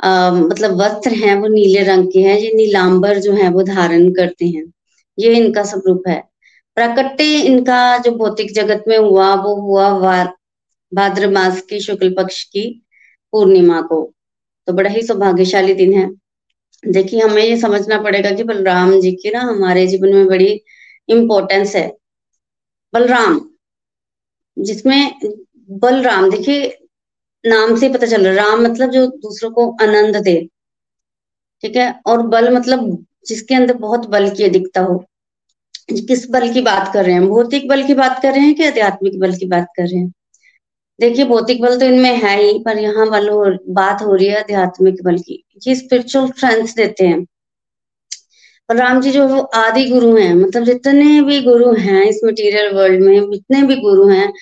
आ, 0.00 0.30
मतलब 0.30 0.80
वस्त्र 0.80 1.10
हैं 1.14 1.34
वो 1.36 1.48
नीले 1.48 1.82
रंग 1.82 2.06
के 2.12 2.20
हैं 2.20 2.38
ये 2.38 2.52
नीलांबर 2.54 3.18
जो 3.18 3.32
है 3.32 3.48
वो 3.50 3.62
धारण 3.62 4.08
करते 4.12 4.46
हैं। 4.46 4.64
ये 5.18 5.34
इनका 5.36 5.62
स्वरूप 5.64 6.08
है। 6.08 6.20
प्रकटे 6.76 7.26
इनका 7.40 7.98
जो 7.98 8.10
भौतिक 8.10 8.52
जगत 8.54 8.84
में 8.88 8.96
हुआ 8.98 9.34
वो 9.34 9.54
हुआ 9.60 9.90
भाद्र 10.92 11.30
मास 11.30 11.60
की 11.60 11.80
शुक्ल 11.80 12.14
पक्ष 12.14 12.42
की 12.44 12.68
पूर्णिमा 13.32 13.80
को। 13.82 14.02
तो 14.68 14.72
बड़ा 14.72 14.90
ही 14.90 15.02
सौभाग्यशाली 15.02 15.74
दिन 15.74 15.92
है। 15.94 16.10
देखिए 16.84 17.20
हमें 17.20 17.42
ये 17.42 17.56
समझना 17.60 18.00
पड़ेगा 18.02 18.30
कि 18.30 18.44
बलराम 18.44 19.00
जी 19.00 19.12
की 19.12 19.30
ना 19.30 19.40
हमारे 19.40 19.86
जीवन 19.86 20.14
में 20.14 20.26
बड़ी 20.26 20.60
इम्पोर्टेंस 21.08 21.74
है। 21.76 21.86
बलराम 22.92 23.40
जिसमें 24.56 25.14
बलराम 25.68 26.30
देखिए 26.30 26.66
नाम 27.44 27.74
से 27.76 27.88
पता 27.88 28.06
चल 28.06 28.26
रहा 28.26 28.34
राम 28.36 28.62
मतलब 28.62 28.90
जो 28.90 29.06
दूसरों 29.18 29.50
को 29.52 29.70
आनंद 29.82 30.16
दे 30.22 30.36
ठीक 31.64 31.76
है? 31.76 31.90
और 32.06 32.22
बल 32.28 32.52
मतलब 32.54 32.86
जिसके 33.26 33.54
अंदर 33.54 33.74
बहुत 33.78 34.06
बल 34.08 34.28
की 34.30 34.44
अधिकता 34.44 34.80
हो। 34.82 34.98
किस 36.02 36.28
बल 36.30 36.52
की 36.52 36.60
बात 36.62 36.92
कर 36.92 37.04
रहे 37.04 37.14
हैं? 37.14 37.26
भौतिक 37.28 37.68
बल 37.68 37.82
की 37.86 37.94
बात 37.94 38.20
कर 38.22 38.32
रहे 38.32 38.40
हैं 38.40 38.54
कि 38.54 38.64
आध्यात्मिक 38.64 39.18
बल 39.20 39.34
की 39.36 39.46
बात 39.48 39.66
कर 39.76 39.82
रहे 39.84 39.98
हैं? 39.98 40.12
देखिए 40.98 41.24
भौतिक 41.26 41.60
बल 41.62 41.78
तो 41.78 41.86
इनमें 41.86 42.16
है 42.18 42.36
ही 42.42 42.58
पर 42.64 42.78
यहाँ 42.78 43.08
बल 43.10 43.28
हो, 43.28 43.44
बात 43.70 44.02
हो 44.02 44.14
रही 44.14 44.26
है 44.26 44.38
आध्यात्मिक 44.38 45.02
बल 45.04 45.18
की। 45.20 45.42
ये 45.66 45.74
स्पिरिचुअल 45.76 46.30
स्ट्रेंथ 46.30 46.74
देते 46.76 47.06
हैं। 47.06 47.24
पर 48.68 48.76
राम 48.76 49.00
जी 49.00 49.10
जो 49.10 49.26
वो 49.28 49.40
आदि 49.56 49.84
गुरु 49.84 50.14
हैं 50.16 50.34
मतलब 50.34 50.64
जितने 50.64 51.20
भी 51.22 51.40
गुरु 51.42 51.72
हैं 51.78 52.02
इस 52.04 52.20
मटेरियल 52.24 52.72
वर्ल्ड 52.74 53.04
में 53.04 53.30
जितने 53.30 53.62
भी 53.62 53.76
गुरु 53.76 54.08
हैं 54.08 54.32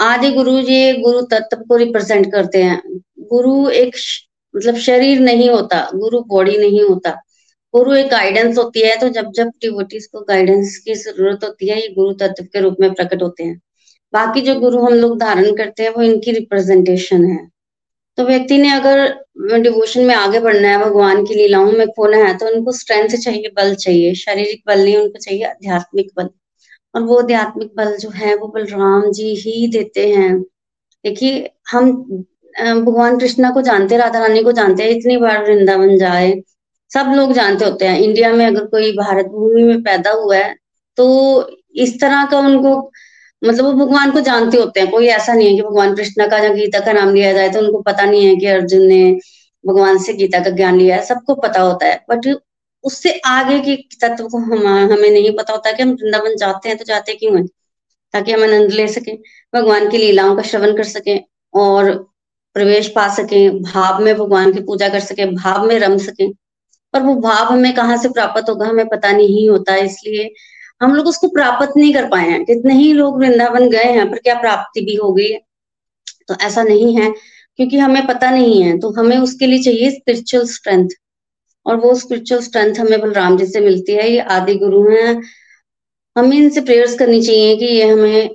आदि 0.00 0.30
गुरु 0.32 0.60
जी 0.62 0.92
गुरु 1.00 1.20
तत्व 1.30 1.62
को 1.68 1.76
रिप्रेजेंट 1.76 2.30
करते 2.32 2.62
हैं। 2.62 2.80
गुरु 3.30 3.68
एक 3.70 3.96
मतलब 4.54 4.76
शरीर 4.78 5.20
नहीं 5.20 5.48
होता, 5.50 5.80
गुरु 5.94 6.20
बॉडी 6.28 6.56
नहीं 6.58 6.82
होता। 6.82 7.10
गुरु 7.74 7.94
एक 7.94 8.06
गाइडेंस 8.10 8.58
होती 8.58 8.80
है 8.80 8.96
तो 9.00 9.08
जब 9.10 9.30
जब 9.32 9.48
डिवोटीज 9.62 10.06
को 10.06 10.20
गाइडेंस 10.22 10.76
की 10.84 10.94
ज़रूरत 10.96 11.44
होती 11.44 11.68
है, 11.68 11.80
ये 11.80 11.88
गुरु 11.94 12.12
तत्व 12.14 12.44
के 12.44 12.60
रूप 12.60 12.76
में 12.80 12.92
प्रकट 12.94 13.22
होते 13.22 13.44
हैं। 13.44 13.60
बाकी 14.12 14.40
जो 14.40 14.54
गुरु 14.60 14.80
हम 14.80 14.94
लोग 14.94 15.18
धारण 15.20 15.54
करते 15.56 15.82
हैं, 15.82 15.90
वो 15.90 16.02
इनकी 16.02 16.32
रिप्रेजेंटेशन 16.32 17.24
है। 17.26 17.48
तो 18.18 18.24
व्यक्ति 18.24 18.58
ने 18.58 18.70
अगर 18.72 19.60
डिवोशन 19.60 20.04
में 20.04 20.14
आगे 20.14 20.40
बढ़ना 20.40 20.68
है, 20.68 20.78
भगवान 20.78 21.24
की 21.26 21.34
लीलाओं 21.34 21.72
में 21.72 21.86
खोना 21.88 22.16
है 22.18 22.36
तो 22.38 22.46
उनको 22.48 22.72
स्ट्रेंथ 22.72 23.16
चाहिए, 23.16 23.48
बल 23.56 23.74
चाहिए, 23.76 24.14
शारीरिक 24.16 24.62
बल 24.66 24.82
नहीं, 24.84 24.96
उनको 24.96 25.18
चाहिए 25.18 25.44
आध्यात्मिक 25.44 26.10
बल। 26.16 26.28
और 26.94 27.02
वो 27.02 27.18
आध्यात्मिक 27.18 27.70
बल 27.76 27.96
जो 27.96 28.10
है, 28.10 28.34
वो 28.36 28.46
बलराम 28.48 29.10
जी 29.12 29.34
ही 29.36 29.66
देते 29.68 30.08
हैं। 30.08 30.40
देखिए, 31.04 31.50
हम 31.70 31.92
भगवान 32.54 33.18
कृष्णा 33.18 33.50
को 33.50 33.62
जानते 33.62 33.96
राधा 33.96 34.18
रानी 34.18 34.42
को 34.42 34.52
जानते 34.52 34.82
हैं, 34.82 34.90
इतनी 34.90 35.16
बार 35.16 35.44
वृंदावन 35.44 35.96
जाए। 35.98 36.32
सब 36.90 37.12
लोग 37.16 37.32
जानते 37.32 37.64
होते 37.64 37.86
हैं, 37.86 37.98
इंडिया 38.00 38.32
में 38.32 38.46
अगर 38.46 38.64
कोई 38.66 38.92
भारत 38.96 39.26
भूमि 39.26 39.62
में 39.62 39.82
पैदा 39.82 40.10
हुआ 40.12 40.36
है 40.36 40.54
तो 40.98 41.06
इस 41.76 42.00
तरह 42.00 42.24
का 42.26 42.38
उनको 42.38 42.70
मतलब 43.42 43.64
वो 43.64 43.72
भगवान 43.74 44.10
को 44.10 44.20
जानते 44.20 44.58
होते 44.58 44.80
हैं। 44.80 44.90
कोई 44.90 45.06
ऐसा 45.08 45.34
नहीं 45.34 45.48
है 45.48 45.54
कि 45.56 45.62
भगवान 45.62 45.94
कृष्णा 45.96 46.26
का 46.26 46.38
जब 46.38 46.54
गीता 46.54 46.80
का 46.80 46.92
नाम 46.92 47.14
लिया 47.14 47.32
जाए 47.32 47.48
तो 47.48 47.58
उनको 47.60 47.80
पता 47.82 48.04
नहीं 48.04 48.24
है 48.26 48.34
कि 48.36 48.46
अर्जुन 48.46 48.82
ने 48.86 49.12
भगवान 49.64 49.98
से 49.98 50.12
गीता 50.14 50.40
का 50.40 50.50
ज्ञान 50.50 50.76
लिया 50.78 50.96
है, 50.96 51.04
सबको 51.04 51.34
पता 51.36 51.60
होता 51.60 51.86
है। 51.86 52.04
बट 52.10 52.26
उससे 52.84 53.12
आगे 53.26 53.58
के 53.60 53.76
तत्व 54.00 54.28
को 54.28 54.38
हम, 54.38 54.66
हमें 54.92 55.10
नहीं 55.10 55.36
पता 55.36 55.52
होता 55.52 55.72
कि 55.72 55.82
हम 55.82 55.90
वृंदावन 55.92 56.36
जाते 56.36 56.68
हैं 56.68 56.78
तो 56.78 56.84
जाते 56.84 57.14
क्यों 57.14 57.36
हैं, 57.36 57.46
ताकि 58.14 58.32
हम 58.32 58.42
आनंद 58.42 58.72
ले 58.72 58.86
सके, 58.88 59.12
भगवान 59.54 59.88
की 59.90 59.98
लीलाओं 59.98 60.36
का 60.36 60.42
श्रवण 60.42 60.76
कर 60.76 60.84
सके 60.84 61.18
और 61.54 61.92
प्रवेश 62.56 62.88
पा 62.88 63.08
सके, 63.14 63.48
भाव 63.50 64.02
में 64.04 64.14
भगवान 64.14 64.52
की 64.52 64.60
पूजा 64.60 64.88
कर 64.88 65.00
सके, 65.00 65.26
भाव 65.26 65.66
में 65.66 65.78
रम 65.78 65.96
सके। 65.98 66.28
पर 66.94 67.02
वो 67.02 67.14
भाव 67.16 67.52
हमें 67.52 67.74
कहाँ 67.74 67.96
से 67.96 68.08
प्राप्त 68.08 68.48
होगा, 68.50 68.66
हमें 68.66 68.88
पता 68.88 69.12
नहीं 69.12 69.48
होता, 69.50 69.74
इसलिए 69.76 70.30
हम 70.80 70.94
लोग 70.94 71.06
उसको 71.06 71.28
प्राप्त 71.28 71.76
नहीं 71.76 71.92
कर 71.94 72.08
पाए 72.08 72.28
हैं। 72.28 72.44
कितने 72.44 72.74
ही 72.74 72.92
लोग 72.92 73.18
वृंदावन 73.18 73.68
गए 73.70 73.84
हैं, 73.84 74.10
पर 74.10 74.18
क्या 74.18 74.34
प्राप्ति 74.40 74.80
भी 74.80 74.94
हो 74.94 75.12
गई? 75.12 75.30
है 75.32 75.40
तो 76.28 76.34
ऐसा 76.42 76.62
नहीं 76.62 76.96
है, 76.96 77.10
क्योंकि 77.56 77.78
हमें 77.78 78.06
पता 78.06 78.30
नहीं 78.30 78.62
है 78.62 78.78
तो 78.78 78.90
हमें 78.92 79.16
उसके 79.18 79.46
लिए 79.46 79.62
चाहिए 79.62 79.90
स्पिरिचुअल 79.90 80.46
स्ट्रेंथ 80.46 80.88
और 81.66 81.76
वो 81.76 81.94
स्पिरिचुअल 81.96 82.40
स्ट्रेंथ 82.42 82.74
हमें 82.76 83.00
बलराम 83.00 83.36
जी 83.38 83.46
से 83.46 83.60
मिलती 83.60 83.92
है, 83.92 84.10
ये 84.10 84.20
आदि 84.30 84.54
गुरु 84.56 84.88
हैं। 84.90 85.20
हमें 86.16 86.36
इनसे 86.36 86.60
प्रेयर्स 86.62 86.98
करनी 86.98 87.20
चाहिए 87.22 87.56
कि 87.56 87.66
ये 87.66 87.88
हमें 87.88 88.30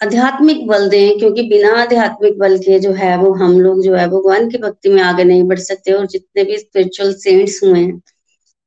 आध्यात्मिक 0.00 0.66
बल 0.66 0.88
दें, 0.88 1.18
क्योंकि 1.18 1.42
बिना 1.48 1.72
आध्यात्मिक 1.80 2.38
बल 2.38 2.56
के 2.58 2.78
जो 2.80 2.92
है 2.94 3.16
वो 3.18 3.32
हम 3.36 3.58
लोग 3.60 3.82
जो 3.84 3.94
है 3.94 4.06
भगवान 4.08 4.48
की 4.50 4.58
भक्ति 4.58 4.88
में 4.88 5.02
आगे 5.02 5.24
नहीं 5.24 5.42
बढ़ 5.44 5.58
सकते 5.60 5.92
और 5.92 6.06
जितने 6.08 6.44
भी 6.44 6.58
स्पिरिचुअल 6.58 7.12
सेंट्स 7.16 7.60
हुए 7.64 7.80
हैं, 7.80 8.00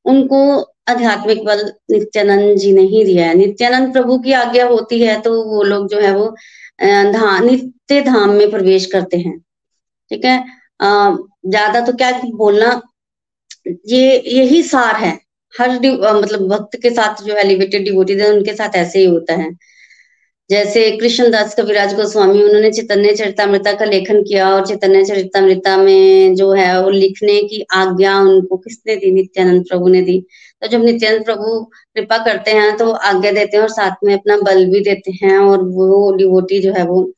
उनको 0.06 0.40
आध्यात्मिक 0.90 1.44
बल 1.46 1.62
नित्यानंद 1.92 2.58
जी 2.58 2.74
ने 2.74 2.82
ही 2.84 3.04
दिया 3.06 3.26
है। 3.28 3.36
नित्यानंद 3.36 3.94
प्रभु 3.94 4.18
की 4.20 4.34
आज्ञा 4.36 4.66
होती 4.68 5.00
है 5.02 5.20
तो 5.22 5.32
वो 5.46 5.64
लोग 5.64 5.88
जो 5.90 6.00
है 6.00 6.14
वो 6.16 6.26
धाम 7.14 7.44
नित्य 7.46 8.02
धाम 8.04 8.30
में 8.32 8.50
प्रवेश 8.52 8.86
करते 8.86 9.18
हैं। 9.18 9.38
ठीक 10.12 10.26
है? 10.26 10.38
ज़्यादा 10.82 11.82
तो 11.82 11.94
क्या 11.94 12.12
बोलना 12.36 12.82
ये, 13.68 14.24
यही 14.28 14.64
सार 14.64 14.96
है। 14.96 15.20
हर 15.54 15.70
मतलब 16.22 16.48
भक्त 16.48 16.82
के 16.82 16.90
साथ 16.90 17.24
जो 17.24 17.34
एलिवेटेड 17.34 17.84
डिवोटी 17.86 18.14
है, 18.14 18.32
उनके 18.34 18.54
साथ 18.54 18.76
ऐसे 18.76 19.00
ही 19.00 19.06
होता 19.06 19.34
है। 19.34 19.52
जैसे 20.50 20.92
कृष्णदास 20.92 21.56
कविराज 21.56 21.94
गोस्वामी, 21.96 22.44
उन्होंने 22.44 22.72
चैतन्य 22.72 23.14
चरितमृता 23.16 23.74
का 23.74 23.86
लेखन 23.86 24.22
किया 24.24 24.50
और 24.56 24.66
चैतन्य 24.68 25.06
चरितमृता 25.06 25.78
में 25.78 26.36
जो 26.36 26.52
है, 26.52 26.82
वो 26.84 26.90
लिखने 26.90 27.40
की 27.42 27.66
आज्ञा 27.74 28.20
उनको 28.20 28.58
किसने 28.58 28.96
दी? 28.96 29.12
नित्यानंद 29.12 29.66
प्रभु 29.70 29.88
ने 29.88 30.02
दी। 30.02 30.26
तो 30.62 30.68
जब 30.68 30.84
नित्यानंद 30.84 31.26
प्रभु 31.26 31.60
कृपा 31.96 32.18
करते 32.18 32.52
हैं 32.52 32.78
तो 32.78 32.92
आज्ञा 32.92 33.32
देते 33.32 33.58
हैं 33.58 33.64
और 33.64 33.70
साथ 33.70 33.92
में 34.04 34.14
अपना 34.14 34.38
बल 34.38 34.66
भी 34.66 34.80
देते 34.80 35.12
हैं 35.12 35.38
और 35.38 35.64
वो 35.64 36.16
डिवोटी 36.16 36.60
जो 36.60 36.74
है, 36.74 36.86
वो 36.86 37.12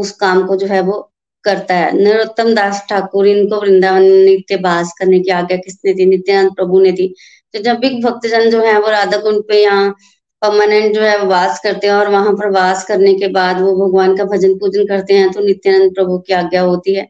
उस 0.00 0.10
काम 0.10 0.46
को 0.46 0.56
जो 0.56 0.66
है, 0.66 0.80
वो 0.80 1.13
करता 1.44 1.74
है। 1.74 1.92
नरोत्तम 1.98 2.54
दास 2.54 2.84
ठाकुर 2.88 3.26
इनको 3.26 3.60
वृंदावन 3.60 4.02
नित्य 4.02 4.56
बास 4.56 4.92
करने 4.98 5.20
की 5.20 5.30
आज्ञा 5.30 5.56
किसने 5.56 5.94
दी? 5.94 6.06
नित्यानंद 6.06 6.54
प्रभु 6.56 6.80
ने 6.80 6.92
दी। 6.92 7.14
तो 7.54 7.58
जब 7.62 7.78
भी 7.78 7.90
भक्तजन 8.02 8.50
जो 8.50 8.60
है, 8.62 8.78
वो 8.80 8.90
राधा 8.90 9.18
कुंड 9.18 9.42
पे 9.48 9.62
यहाँ 9.62 9.94
परमानेंट 10.42 10.94
जो 10.94 11.00
है 11.00 11.18
वास 11.26 11.60
करते 11.64 11.86
हैं 11.86 11.94
और 11.94 12.08
वहाँ 12.08 12.32
पर 12.32 12.50
वास 12.50 12.84
करने 12.84 13.14
के 13.14 13.28
बाद 13.28 13.60
वो 13.60 13.74
भगवान 13.76 14.16
का 14.16 14.24
भजन 14.24 14.54
पूजन 14.54 14.86
करते 14.86 15.14
हैं 15.14 15.30
तो 15.32 15.40
नित्यानंद 15.40 15.94
प्रभु 15.94 16.18
की 16.18 16.32
आज्ञा 16.32 16.62
होती 16.62 16.94
है। 16.94 17.08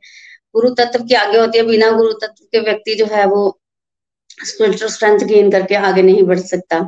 गुरु 0.55 0.71
तत्व 0.71 1.05
की 1.05 1.15
आज्ञा 1.15 1.41
होती 1.41 1.59
है। 1.59 1.65
बिना 1.65 1.91
गुरु 1.91 2.13
तत्व 2.13 2.45
के 2.53 2.61
व्यक्ति 2.61 2.95
जो 2.95 3.07
है, 3.07 3.27
वो 3.27 3.61
स्पिरिचुअल 4.47 4.91
स्ट्रेंथ 4.91 5.19
गेन 5.19 5.51
करके 5.51 5.75
आगे 5.75 6.03
नहीं 6.03 6.23
बढ़ 6.23 6.39
सकता। 6.39 6.79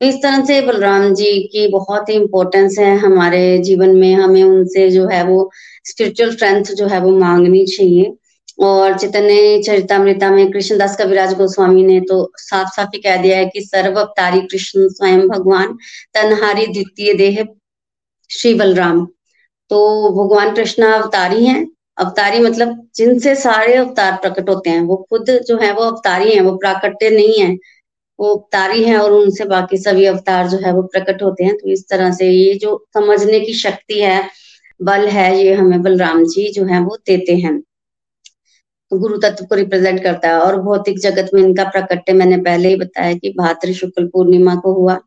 इस 0.00 0.14
तरह 0.14 0.44
से 0.44 0.60
बलराम 0.60 1.14
जी 1.14 1.32
की 1.52 1.66
बहुत 1.68 2.08
ही 2.08 2.14
इम्पोर्टेंस 2.14 2.78
है 2.78 2.96
हमारे 2.98 3.58
जीवन 3.58 3.90
में। 3.90 4.14
हमें 4.14 4.42
उनसे 4.42 4.90
जो 4.90 5.06
है 5.08 5.24
वो 5.24 5.50
स्पिरिचुअल 5.84 6.32
स्ट्रेंथ 6.32 6.64
जो 6.64 6.86
है 6.86 7.00
वो 7.00 7.10
मांगनी 7.18 7.64
चाहिए। 7.66 8.14
और 8.60 8.98
चैतन्य 8.98 9.62
चरितमृता 9.62 10.30
में 10.30 10.50
कृष्णदास 10.50 10.96
कविराज 10.96 11.34
गोस्वामी 11.34 11.84
ने 11.84 12.00
तो 12.00 12.32
साफ़ 12.36 12.68
साफ़ 12.76 12.88
ही 12.94 13.00
कह 13.00 13.16
दिया 13.16 13.38
है 13.38 13.46
कि 13.46 13.60
सर्व 13.60 14.00
अवतारी 14.00 14.40
कृष्ण 14.40 14.88
स्वयं 14.88 15.28
भगवान, 15.28 15.76
तनहारी 16.14 16.66
द्वितीय 16.66 17.14
देह, 17.14 17.44
श्री 18.30 18.54
बलराम। 18.54 19.06
तो 19.70 19.78
भगवान 20.10 20.54
कृष्ण 20.54 20.82
अवतारी 20.82 21.44
हैं। 21.44 21.66
अवतारी 21.98 22.40
मतलब 22.40 22.88
जिनसे 22.96 23.34
सारे 23.34 23.74
अवतार 23.74 24.12
प्रकट 24.12 24.48
होते 24.48 24.70
हैं, 24.70 24.80
वो 24.80 24.96
खुद 25.10 25.30
जो 25.48 25.56
है 25.58 25.72
वो 25.72 25.82
अवतारी 25.82 26.32
हैं, 26.32 26.40
वो 26.40 26.56
प्राकट्य 26.56 27.10
नहीं 27.10 27.38
है। 27.38 27.56
वो 28.20 28.34
अवतारी 28.34 28.84
हैं 28.84 28.96
और 28.96 29.12
उनसे 29.12 29.44
बाकी 29.44 29.78
सभी 29.78 30.04
अवतार 30.04 30.48
जो 30.48 30.58
है 30.58 30.72
वो 30.72 30.82
प्रकट 30.82 31.22
होते 31.22 31.44
हैं। 31.44 31.56
तो 31.56 31.68
इस 31.68 31.88
तरह 31.88 32.12
से 32.12 32.30
ये 32.30 32.54
जो 32.54 32.86
समझने 32.94 33.40
की 33.40 33.52
शक्ति 33.52 34.00
है, 34.00 34.30
बल 34.82 35.08
है, 35.08 35.44
ये 35.44 35.54
हमें 35.54 35.82
बलराम 35.82 36.24
जी 36.24 36.52
जो 36.52 36.64
है 36.64 36.80
वो 36.80 36.96
देते 37.06 37.36
हैं। 37.36 37.60
तो 38.90 38.98
गुरु 38.98 39.16
तत्व 39.18 39.44
को 39.44 39.54
रिप्रेजेंट 39.54 40.02
करता 40.02 40.28
है 40.28 40.34
और 40.34 40.60
भौतिक 40.62 40.98
जगत 40.98 41.30
में 41.34 41.42
इनका 41.42 41.64
प्रकट्य 41.64 42.12
मैंने 42.12 42.36
पहले 42.36 42.68
ही 42.68 42.76
बताया 42.76 43.14
कि 43.14 43.34
भाद्र 43.38 43.72
शुक्ल 43.72 44.06
पूर्णिमा 44.06 44.54
को 44.54 44.72
हुआ। 44.72 45.00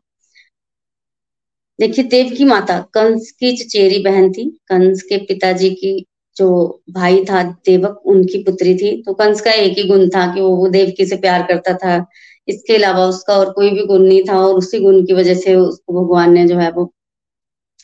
देखिए, 1.80 2.04
देव 2.04 2.34
की 2.36 2.44
माता, 2.44 2.78
कंस 2.94 3.30
की 3.30 3.56
चचेरी 3.56 3.98
बहन 3.98 4.32
थी। 4.32 4.44
कंस 4.68 5.02
के 5.02 5.16
पिताजी 5.16 5.70
की 5.70 6.06
जो 6.36 6.82
भाई 6.90 7.24
था, 7.24 7.42
देवक, 7.42 8.02
उनकी 8.06 8.42
पुत्री 8.42 8.74
थी। 8.74 9.02
तो 9.02 9.14
कंस 9.14 9.40
का 9.40 9.52
एक 9.52 9.78
ही 9.78 9.84
गुण 9.84 10.08
था 10.08 10.34
कि 10.34 10.40
वो 10.40 10.68
देवकी 10.68 11.06
से 11.06 11.16
प्यार 11.16 11.42
करता 11.42 11.72
था। 11.74 12.06
इसके 12.48 12.76
अलावा 12.76 13.04
उसका 13.06 13.34
और 13.34 13.52
कोई 13.52 13.70
भी 13.70 13.84
गुण 13.86 14.02
नहीं 14.02 14.22
था 14.28 14.38
और 14.38 14.54
उसी 14.54 14.80
गुण 14.80 15.04
की 15.06 15.14
वजह 15.14 15.34
से 15.34 15.54
उसको 15.56 16.00
भगवान 16.02 16.32
ने 16.32 16.46
जो 16.48 16.58
है 16.58 16.70
वो 16.72 16.84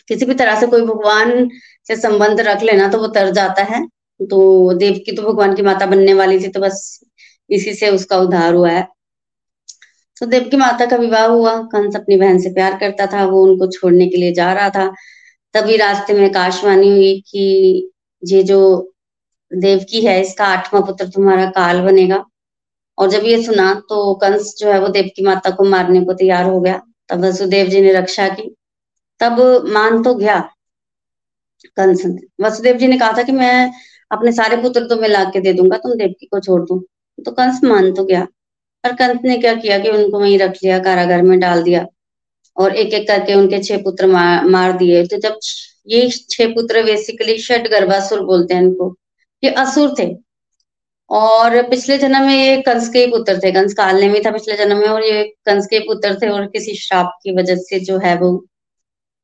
किसी 0.09 0.27
भी 0.27 0.35
तरह 0.35 0.61
से 0.61 0.67
कोई 0.67 0.83
भगवान 0.83 1.49
से 1.89 1.97
संबंध 1.97 2.41
रख 2.41 2.63
लेना 2.63 2.89
तो 2.89 2.99
वो 2.99 3.07
तर 3.09 3.31
जाता 3.33 3.63
है। 3.65 3.87
तो 4.21 4.73
देवकी 4.75 5.13
तो 5.13 5.23
भगवान 5.23 5.55
की 5.57 5.63
माता 5.63 5.87
बनने 5.87 6.15
वाली 6.15 6.39
थी 6.41 6.49
तो 6.49 6.61
बस 6.61 7.01
इसी 7.51 7.75
से 7.75 7.91
उसका 7.91 8.19
उद्धार 8.19 8.55
हुआ 8.55 8.71
है। 8.71 8.87
तो 10.21 10.27
देवकी 10.27 10.57
माता 10.57 10.87
का 10.87 10.97
विवाह 10.97 11.25
हुआ, 11.27 11.57
कंस 11.63 11.97
अपनी 11.97 12.17
बहन 12.17 12.39
से 12.39 12.51
प्यार 12.55 12.79
करता 12.81 13.07
था, 13.07 13.25
वो 13.27 13.43
उनको 13.43 13.67
छोड़ने 13.67 14.07
के 14.09 14.17
लिए 14.17 14.33
जा 14.33 14.53
रहा 14.53 14.69
था। 14.71 14.87
तभी 15.55 15.77
रास्ते 15.77 16.15
में 16.15 16.25
आकाशवाणी 16.29 16.89
हुई 16.91 17.21
कि 17.29 17.91
ये 18.23 18.43
जो 18.43 18.61
देवकी 19.51 20.01
है, 20.01 20.21
इसका 20.21 20.47
आठवां 20.47 20.83
पुत्र 20.83 21.09
तुम्हारा 21.09 21.47
काल 21.51 21.81
बनेगा। 21.81 22.25
और 22.99 23.11
जब 23.11 23.25
ये 23.25 23.43
सुना 23.43 23.73
तो 23.89 24.15
कंस 24.15 24.55
जो 24.59 24.73
है 24.73 24.79
वो 24.81 24.89
देवकी 24.89 25.25
माता 25.25 25.51
को 25.51 25.65
मारने 25.67 26.01
को 26.05 26.13
तैयार 26.15 26.45
हो 26.45 26.61
गया। 26.61 26.81
तब 27.09 27.25
वसुदेव 27.25 27.67
जी 27.69 27.81
ने 27.81 27.93
रक्षा 27.95 28.29
की। 28.31 28.55
तब 29.21 29.41
मान 29.69 30.03
तो 30.03 30.15
गया 30.15 30.39
कंस। 31.77 32.03
वसुदेव 32.41 32.77
जी 32.77 32.87
ने 32.87 32.99
कहा 32.99 33.13
था 33.19 33.23
कि 33.23 33.33
मैं 33.33 33.71
अपने 34.11 34.33
सारे 34.33 34.57
पुत्र 34.63 34.85
तुम्हें 34.89 35.09
ला 35.11 35.25
के 35.31 35.41
दे 35.41 35.53
दूँगा 35.53 35.77
तुम 35.79 35.95
देवकी 35.95 36.27
को 36.27 36.41
छोड़ 36.41 36.61
दो। 36.63 36.79
तो 37.19 37.31
कंस 37.33 37.61
मान 37.65 37.93
तो 37.95 38.05
गया। 38.05 38.27
पर 38.85 38.93
कंस 38.95 39.21
ने 39.25 39.37
क्या 39.39 39.55
किया 39.55 39.79
कि 39.79 39.89
उनको 39.91 40.19
वहीं 40.21 40.39
रख 40.39 40.59
लिया 40.65 40.79
कारागार 40.79 41.23
में 41.23 41.39
डाल 41.41 41.63
दिया 41.63 41.85
और 42.57 42.77
एक 42.77 42.95
एक 42.95 43.07
करके 43.09 43.35
उनके 43.35 43.63
छह 43.63 43.83
पुत्र 43.83 44.07
मार, 44.07 44.45
मार 44.47 44.73
दिए। 44.79 45.07
तो 45.07 45.17
जब 45.19 45.39
ये 45.89 46.09
छह 46.31 46.53
पुत्र 46.55 46.83
बेसिकली 46.85 47.39
षट 47.41 47.69
गर्भासुर 47.71 48.21
बोलते 48.25 48.55
हैं 48.55 48.63
इनको 48.63 48.95
ये 49.43 49.51
असुर 49.59 49.95
थे। 49.99 50.07
और 51.15 51.63
पिछले 51.71 51.99
जन्म 51.99 52.23
में 52.23 52.35
ये 52.35 52.57
कंस 52.63 52.89
के 52.89 53.07
पुत्र 53.07 53.39
थे 53.39 53.53
कंस 53.53 53.75
कालने 53.75 54.09
में 54.09 54.21
था 54.27 54.31
पिछले 54.31 54.57
जन्म 54.57 54.79
में 54.79 54.89
और 54.89 55.05
ये 55.05 55.23
कंस 55.47 55.67
के 55.67 55.79
पुत्र 55.81 56.15
थे 56.23 56.29
और 56.29 56.47
किसी 56.47 56.75
श्राप 56.77 57.13
की 57.23 57.37
वजह 57.37 57.57
से 57.57 57.81
जो 57.81 57.99
है 57.99 58.17
वो 58.19 58.31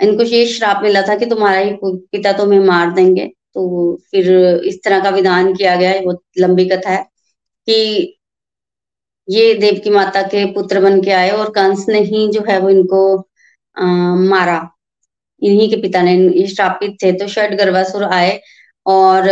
इनको 0.01 0.23
ये 0.23 0.47
श्राप 0.47 0.83
मिला 0.83 1.03
था 1.03 1.17
कि 1.17 1.27
तुम्हारा 1.27 1.59
ही 1.59 1.73
पिता 1.85 2.33
तुम्हें 2.33 2.61
मार 2.61 2.93
देंगे। 2.93 3.27
तो 3.55 3.97
फिर 4.11 4.31
इस 4.65 4.79
तरह 4.85 5.03
का 5.05 5.11
विधान 5.11 5.55
किया 5.55 5.77
गया 5.77 5.91
है 5.91 6.05
बहुत 6.05 6.23
लंबी 6.39 6.69
कथा 6.69 6.91
है 6.91 7.03
कि 7.69 8.17
ये 9.29 9.55
देव 9.55 9.81
की 9.85 9.91
माता 9.91 10.23
के 10.23 10.45
पुत्र 10.53 10.81
बन 10.81 11.01
के 11.03 11.11
आए 11.13 11.31
और 11.31 11.51
कंस 11.51 11.87
ने 11.89 12.01
ही 12.01 12.29
जो 12.29 12.45
है 12.49 12.59
वो 12.61 12.71
इनको 12.71 13.03
आ, 13.77 13.85
मारा। 14.15 14.71
इन्हीं 15.43 15.69
के 15.71 15.77
पिता 15.83 16.03
ने 16.03 16.15
ये 16.15 16.47
श्रापित 16.47 16.97
थे। 17.03 17.13
तो 17.13 17.29
षड 17.29 17.55
गर्भासुर 17.59 18.05
आए 18.05 18.41
और 18.87 19.29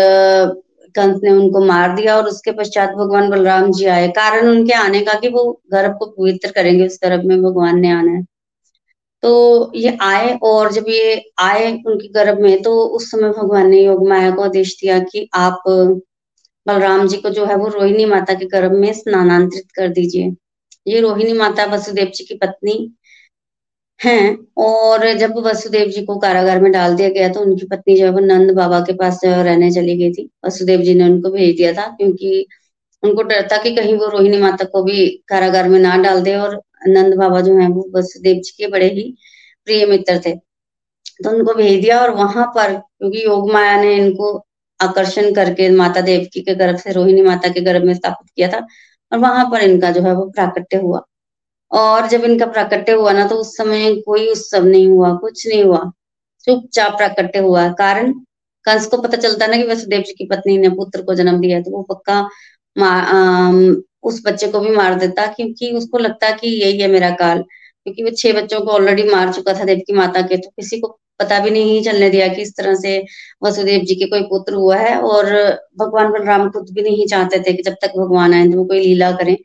कंस 0.96 1.20
ने 1.24 1.30
उनको 1.30 1.64
मार 1.64 1.94
दिया 1.94 2.16
और 2.16 2.28
उसके 2.28 2.52
पश्चात 2.52 2.90
भगवान 2.90 3.30
बलराम 3.30 3.70
जी 3.72 3.86
आए। 3.86 4.08
कारण 4.12 4.48
उनके 4.48 4.72
आने 4.74 5.00
का 5.00 5.18
कि 5.20 5.28
वो 5.28 5.44
गर्भ 5.72 5.96
को 5.98 6.06
पवित्र 6.08 6.50
करेंगे, 6.52 6.86
उस 6.86 6.98
गर्भ 7.04 7.24
में 7.24 7.42
भगवान 7.42 7.78
ने 7.80 7.90
आना 7.90 8.12
है। 8.12 8.22
तो 9.22 9.72
ये 9.74 9.96
आए 10.02 10.36
और 10.42 10.72
जब 10.72 10.84
ये 10.88 11.14
आए 11.38 11.72
उनके 11.86 12.08
गर्भ 12.08 12.38
में 12.38 12.62
तो 12.62 12.72
उस 12.96 13.10
समय 13.10 13.30
भगवान 13.30 13.68
ने 13.70 13.80
योग 13.82 14.08
माया 14.08 14.30
को 14.30 14.42
आदेश 14.42 14.76
दिया 14.80 14.98
कि 15.02 15.28
आप 15.34 15.62
बलराम 16.66 17.06
जी 17.08 17.16
को 17.16 17.30
जो 17.30 17.44
है 17.46 17.56
वो 17.56 17.68
रोहिणी 17.68 18.04
माता 18.04 18.34
के 18.34 18.46
गर्भ 18.46 18.72
में 18.72 18.92
स्नानांतरित 18.92 19.70
कर 19.76 19.88
दीजिए। 19.88 20.32
ये 20.86 21.00
रोहिणी 21.00 21.32
माता 21.32 21.64
वसुदेव 21.64 22.10
जी 22.14 22.24
की 22.24 22.34
पत्नी 22.34 22.74
हैं 24.00 24.36
और 24.58 25.06
जब 25.18 25.36
वसुदेव 25.46 25.88
जी 25.90 26.04
को 26.04 26.16
कारागार 26.18 26.60
में 26.62 26.70
डाल 26.72 26.94
दिया 26.96 27.08
गया 27.10 27.28
तो 27.28 27.40
उनकी 27.40 27.66
पत्नी 27.66 27.96
जो 27.98 28.04
है 28.04 28.10
वो 28.12 28.20
नंद 28.20 28.50
बाबा 28.56 28.80
के 28.80 28.92
पास 28.94 29.20
रहने 29.24 29.70
चली 29.72 29.96
गई 29.98 30.12
थी। 30.12 30.28
वसुदेव 30.46 30.80
जी 30.82 30.94
ने 30.94 31.04
उनको 31.04 31.30
भेज 31.30 31.56
दिया 31.56 31.72
था 31.72 31.86
क्योंकि 31.96 32.46
उनको 33.02 33.22
डर 33.22 33.48
था 33.52 33.56
कि 33.62 33.74
कहीं 33.76 33.94
वो 33.98 34.08
रोहिणी 34.08 34.38
माता 34.38 34.64
को 34.66 34.82
भी 34.84 35.06
कारागार 35.28 35.68
में 35.68 35.78
ना 35.80 35.96
डाल 36.02 36.22
दे 36.22 36.34
और 36.36 36.60
नंद 36.88 37.14
बाबा 37.16 37.40
जो 37.40 37.56
है 37.58 37.68
वो 37.70 37.88
वसुदेव 37.94 38.36
जी 38.36 38.54
के 38.58 38.68
बड़े 38.68 38.88
ही 38.90 39.02
प्रिय 39.66 39.86
मित्र 39.86 40.20
थे। 40.26 40.34
तो 41.24 41.30
उनको 41.30 41.54
भेज 41.54 41.80
दिया 41.82 42.00
और 42.02 42.10
वहाँ 42.12 42.46
पर, 42.56 42.72
क्योंकि 42.74 43.24
योग 43.24 43.50
माया 43.52 43.80
ने 43.82 43.94
इनको 43.96 44.32
आकर्षण 44.80 45.32
करके 45.34 45.68
माता 45.72 46.00
देवकी 46.02 46.40
के 46.42 46.54
गर्भ 46.54 46.76
से 46.78 46.92
रोहिणी 46.92 47.22
माता 47.22 47.48
के 47.48 47.60
गर्भ 47.62 47.84
में 47.84 47.94
स्थापित 47.94 48.30
किया 48.36 48.48
था, 48.48 48.66
और 49.12 49.18
वहाँ 49.18 49.44
पर 49.52 49.62
इनका 49.62 49.90
जो 49.90 50.02
है 50.02 50.14
वो 50.14 50.28
प्राकट्य 50.30 50.76
हुआ। 50.78 51.04
और 51.72 52.06
जब 52.08 52.24
इनका 52.24 52.46
प्राकट्य 52.48 52.92
हुआ 52.92 53.12
ना 53.12 53.26
तो 53.28 53.36
उस 53.36 53.56
समय 53.56 53.94
कोई 54.06 54.28
उत्सव 54.30 54.64
नहीं 54.66 54.86
हुआ, 54.88 55.12
कुछ 55.16 55.46
नहीं 55.48 55.62
हुआ। 55.64 55.90
चुपचाप 56.46 56.96
प्राकट्य 56.96 57.38
हुआ। 57.40 57.68
कारण? 57.74 58.12
कंस 58.64 58.86
को 58.86 58.96
पता 59.02 59.16
चलता 59.18 59.46
ना 59.46 59.56
कि 59.56 59.62
वसुदेव 59.66 60.00
जी 60.02 60.12
की 60.14 60.26
पत्नी 60.28 60.56
ने 60.58 60.68
पुत्र 60.70 61.02
को 61.02 61.14
जन्म 61.14 61.40
दिया 61.40 61.60
तो 61.62 61.70
वो 61.70 61.82
पक्का 61.90 62.20
उस 64.04 64.20
बच्चे 64.26 64.48
को 64.48 64.60
भी 64.60 64.70
मार 64.70 64.94
देता, 64.98 65.26
क्योंकि 65.28 65.70
उसको 65.72 65.98
लगता 65.98 66.30
कि 66.32 66.48
यही 66.62 66.80
है 66.80 66.88
मेरा 66.88 67.10
काल। 67.16 67.42
क्योंकि 67.86 68.02
वो 68.04 68.10
छह 68.18 68.32
बच्चों 68.40 68.60
को 68.60 68.70
ऑलरेडी 68.72 69.02
मार 69.10 69.32
चुका 69.32 69.52
था 69.54 69.64
देव 69.64 69.78
की 69.86 69.92
माता 69.94 70.20
के 70.22 70.36
तो 70.36 70.50
किसी 70.50 70.78
को 70.80 70.88
पता 71.20 71.38
भी 71.40 71.50
नहीं 71.50 71.82
चलने 71.84 72.08
दिया 72.10 72.26
कि 72.28 72.42
इस 72.42 72.52
तरह 72.56 72.74
से 72.76 72.98
वसुदेव 73.42 73.80
जी 73.86 73.94
के 73.94 74.06
कोई 74.10 74.22
पुत्र 74.24 74.54
हुआ 74.54 74.76
है। 74.78 74.96
और 75.02 75.26
भगवान 75.78 76.10
बलराम 76.12 76.48
खुद 76.50 76.66
भी 76.74 76.82
नहीं 76.82 77.06
चाहते 77.08 77.38
थे 77.40 77.52
कि 77.52 77.62
जब 77.62 77.74
तक 77.82 77.92
भगवान 77.98 78.34
आए 78.34 78.46
तो 78.50 78.58
वो 78.58 78.64
कोई 78.66 78.80
लीला 78.80 79.10
करें। 79.12 79.36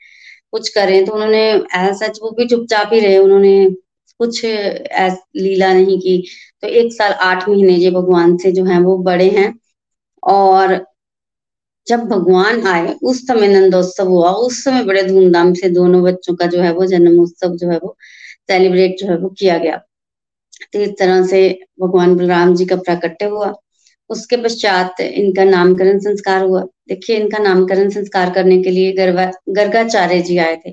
कुछ 0.53 0.69
करें 0.69 1.05
तो 1.05 1.13
उन्होंने 1.13 1.41
ऐसा 1.51 1.91
सच 1.97 2.19
वो 2.23 2.31
भी 2.31 2.47
चुपचाप 2.47 2.93
ही 2.93 2.99
रहे, 2.99 3.17
उन्होंने 3.17 3.69
कुछ 4.19 4.41
लीला 4.45 5.73
नहीं 5.73 5.99
की। 5.99 6.17
तो 6.61 6.67
एक 6.69 6.93
साल 6.93 7.11
आठ 7.23 7.47
महीने 7.49 7.77
जो 7.79 7.91
भगवान 7.93 8.37
से 8.37 8.51
जो 8.51 8.65
है 8.65 8.79
वो 8.81 8.97
बड़े 9.03 9.29
हैं 9.31 9.53
और 10.23 10.75
जब 11.87 12.03
भगवान 12.09 12.65
आए, 12.67 12.93
उस 13.03 13.19
समय 13.27 13.47
नंदोत्सव 13.49 14.07
हुआ, 14.07 14.31
उस 14.31 14.63
समय 14.63 14.83
बड़े 14.83 15.03
धूमधाम 15.03 15.53
से 15.53 15.69
दोनों 15.69 16.03
बच्चों 16.03 16.35
का 16.35 16.45
जो 16.47 16.61
है 16.61 16.71
वो 16.73 16.85
जन्मोत्सव 16.87 17.55
जो 17.57 17.69
है 17.69 17.77
वो 17.79 17.95
सेलिब्रेट 18.49 18.95
जो 18.99 19.07
है 19.07 19.17
वो 19.17 19.29
किया 19.39 19.57
गया। 19.57 19.77
तो 20.73 20.79
इस 20.79 20.89
तरह 20.99 21.25
से 21.27 21.41
भगवान 21.81 22.15
बलराम 22.15 22.55
जी 22.55 22.65
का 22.65 22.75
प्राकट्य 22.77 23.25
हुआ। 23.27 23.53
उसके 24.13 24.37
पश्चात 24.37 24.99
इनका 25.01 25.43
नामकरण 25.45 25.99
संस्कार 25.99 26.41
हुआ। 26.43 26.61
देखिए, 26.89 27.15
इनका 27.17 27.37
नामकरण 27.39 27.89
संस्कार 27.89 28.29
करने 28.33 28.61
के 28.63 28.69
लिए 28.69 28.91
गर्गा 28.93 29.31
गर्गाचार्य 29.51 30.21
जी 30.21 30.37
आए 30.37 30.55
थे। 30.57 30.71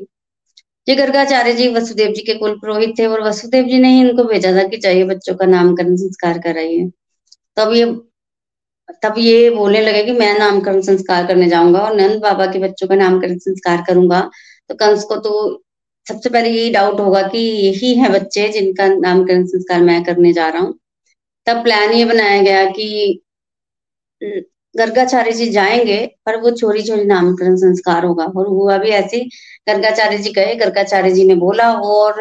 ये 0.86 0.94
गर्गाचार्य 0.96 1.52
जी 1.52 1.68
वसुदेव 1.68 2.12
जी 2.12 2.22
के 2.22 2.34
कुल 2.34 2.54
पुरोहित 2.60 2.94
थे 2.98 3.06
और 3.06 3.22
वसुदेव 3.22 3.64
जी 3.64 3.78
ने 3.78 3.88
ही 3.88 4.00
इनको 4.00 4.24
भेजा 4.24 4.52
था 4.52 4.66
कि 4.68 4.76
चाहिए 4.78 5.04
बच्चों 5.04 5.34
का 5.34 5.46
नामकरण 5.46 5.96
संस्कार 5.96 6.38
कराइए। 6.38 6.90
तब 7.56 7.72
ये 7.74 7.84
तब 9.02 9.14
ये 9.18 9.50
बोलने 9.50 9.80
लगे 9.80 10.02
कि 10.04 10.12
मैं 10.12 10.38
नामकरण 10.38 10.80
संस्कार 10.82 11.26
करने 11.26 11.48
जाऊँगा 11.48 11.80
और 11.80 11.94
नंद 11.96 12.20
बाबा 12.22 12.46
के 12.46 12.58
बच्चों 12.58 12.88
का 12.88 12.94
नामकरण 12.94 13.38
संस्कार 13.38 13.84
करूँगा। 13.88 14.20
तो 14.70 14.74
कंस 14.74 15.04
को 15.04 15.16
तो 15.16 15.32
सबसे 16.06 16.30
पहले 16.30 16.50
यही 16.50 16.70
डाउट 16.70 17.00
होगा 17.00 17.22
कि 17.28 17.38
यही 17.38 17.94
है 17.94 18.08
बच्चे 18.12 18.48
जिनका 18.48 18.86
नामकरण 18.88 19.44
संस्कार 19.46 19.82
मैं 19.82 20.02
करने 20.04 20.32
जा 20.32 20.48
रहा 20.48 20.62
हूँ। 20.62 20.78
तब 21.46 21.62
प्लान 21.64 21.92
ये 21.92 22.04
बनाया 22.04 22.42
गया 22.42 22.64
कि 22.70 23.20
गर्गाचार्य 24.78 25.32
जी 25.32 25.50
जाएँगे, 25.50 26.16
पर 26.26 26.36
वो 26.36 26.50
चोरी 26.50 26.82
चोरी 26.82 27.04
नामकरण 27.04 27.56
संस्कार 27.56 28.04
होगा। 28.04 28.24
और 28.24 28.46
हुआ 28.48 28.78
भी 28.78 28.88
ऐसे, 28.88 29.20
गर्गाचार्य 29.68 30.18
जी 30.18 30.32
गए, 30.32 30.54
गर्गाचार्य 30.54 31.10
जी 31.12 31.26
ने 31.26 31.34
बोला, 31.34 31.72
और, 31.74 32.14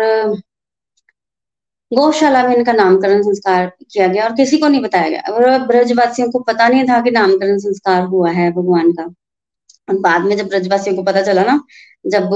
गौशाला 1.94 2.48
में 2.48 2.56
इनका 2.56 2.74
नामकरण 2.74 3.22
संस्कार 3.22 3.72
किया 3.92 4.08
गया, 4.08 4.24
और 4.24 4.36
किसी 4.36 4.58
को 4.58 4.68
नहीं 4.68 4.82
बताया 4.82 5.10
गया। 5.10 5.22
और 5.34 5.60
ब्रजवासियों 5.68 6.32
को 6.32 6.40
पता 6.40 6.68
नहीं 6.68 6.84
था 6.84 7.02
कि 7.02 7.12
नामकरण 7.12 7.58
संस्कार 7.58 8.04
हुआ 8.04 8.32
है 8.32 8.52
भगवान 8.52 8.92
का। 8.92 9.04
और 9.90 10.00
बाद 10.00 10.22
में 10.22 10.38
जब 10.38 10.48
ब्रजवासियों 10.48 10.96
को 10.96 11.04
पता 11.04 11.22
चला 11.22 11.44
ना, 11.44 11.62
जब, 12.08 12.30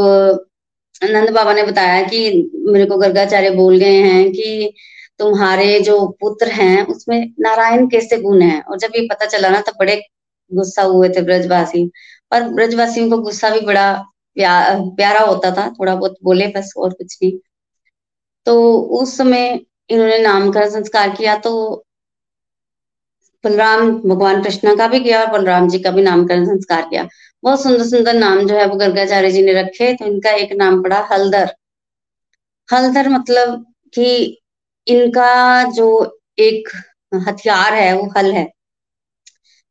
नंद 1.04 1.30
बाबा 1.30 1.54
ने 1.54 1.64
बताया 1.64 2.04
कि 2.04 2.52
मेरे 2.56 2.86
को 2.86 2.98
गर्गाचार्य 2.98 3.50
बोल 3.50 3.78
गए 3.78 3.96
हैं 3.96 4.32
कि 4.32 4.74
तुम्हारे 5.20 5.80
जो 5.82 6.06
पुत्र 6.22 6.48
हैं 6.52 6.86
उसमें 6.88 7.20
नारायण 7.40 7.88
कैसे 7.90 8.18
गुण 8.22 8.42
है? 8.42 8.60
और 8.62 8.78
जब 8.80 8.92
ये 8.96 9.08
पता 9.12 9.26
चला 9.28 9.50
ना 9.50 9.62
तब 9.62 9.76
बड़े 9.80 9.96
गुस्सा 10.52 10.82
हुए 10.84 11.10
थे 11.10 11.22
ब्रजवासी। 11.22 11.86
पर 12.32 12.48
ब्रजवासियों 12.50 13.10
को 13.10 13.18
गुस्सा 13.20 13.50
भी 13.50 13.60
बड़ा 13.62 13.92
प्या, 14.38 14.54
प्यारा 14.98 15.20
होता 15.22 15.52
था 15.52 15.70
थोड़ा 15.72 15.96
बहुत 15.96 16.16
बोले 16.24 16.48
बस 16.48 16.74
और 16.78 16.94
कुछ 16.94 17.18
नहीं। 17.24 17.38
तो 18.48 18.56
उस 19.02 19.18
समय 19.18 19.60
इन्होंने 19.90 20.18
नामकरण 20.20 20.70
संस्कार 20.70 21.10
किया 21.16 21.36
तो 21.38 21.54
बलराम 23.44 23.92
भगवान 24.00 24.42
कृष्ण 24.44 24.76
का 24.78 24.88
भी 24.88 25.00
किया 25.00 25.22
और 25.24 25.32
बलराम 25.32 25.68
जी 25.70 25.80
का 25.80 25.92
भी 25.92 26.02
नामकरण 26.02 26.46
संस्कार 26.46 26.82
किया। 26.90 27.08
बहुत 27.44 27.64
सुंदर 27.64 27.84
सुंदर 27.86 28.14
नाम 28.14 28.46
जो 28.48 28.56
है 28.56 28.66
वो 28.68 28.76
गर्गाचार्य 28.76 29.32
जी 29.32 29.44
ने 29.44 29.54
रखे 29.54 29.94
तो 29.94 30.06
इनका 30.06 30.32
एक 30.36 30.54
नाम 30.58 30.82
पड़ा 30.84 31.00
हलदर। 31.12 31.54
हलदर 32.70 33.10
मतलब 33.10 33.66
कि 33.94 34.40
इनका 34.88 35.64
जो 35.72 35.88
एक 36.40 36.70
हथियार 37.28 37.74
है, 37.74 37.94
वो 37.94 38.10
हल 38.18 38.32
है। 38.32 38.48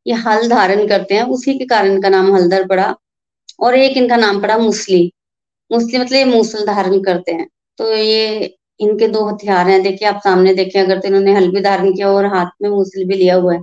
ये 0.05 0.13
हल 0.13 0.47
धारण 0.49 0.87
करते 0.87 1.15
हैं, 1.15 1.23
उसी 1.23 1.57
के 1.57 1.65
कारण 1.65 1.91
इनका 1.91 2.09
नाम 2.09 2.35
हलदर 2.35 2.67
पड़ा 2.67 2.93
और 3.59 3.75
एक 3.75 3.97
इनका 3.97 4.15
नाम 4.15 4.41
पड़ा 4.41 4.57
मुसली। 4.57 5.11
मुसली 5.71 5.99
मतलब 5.99 6.17
ये 6.17 6.25
मूसल 6.25 6.65
धारण 6.65 7.01
करते 7.03 7.31
हैं। 7.31 7.47
तो 7.79 7.93
ये 7.93 8.55
इनके 8.79 9.07
दो 9.07 9.25
हथियार 9.25 9.69
हैं। 9.69 9.81
देखिए, 9.83 10.07
आप 10.07 10.21
सामने 10.23 10.53
देखें, 10.53 10.79
अगर 10.81 10.99
तो 10.99 11.07
इन्होंने 11.07 11.33
हल 11.33 11.47
भी 11.51 11.61
धारण 11.61 11.93
किया 11.93 12.09
और 12.09 12.25
हाथ 12.25 12.51
में 12.61 12.69
मूसल 12.69 13.05
भी 13.05 13.15
लिया 13.15 13.35
हुआ 13.35 13.53
है। 13.53 13.61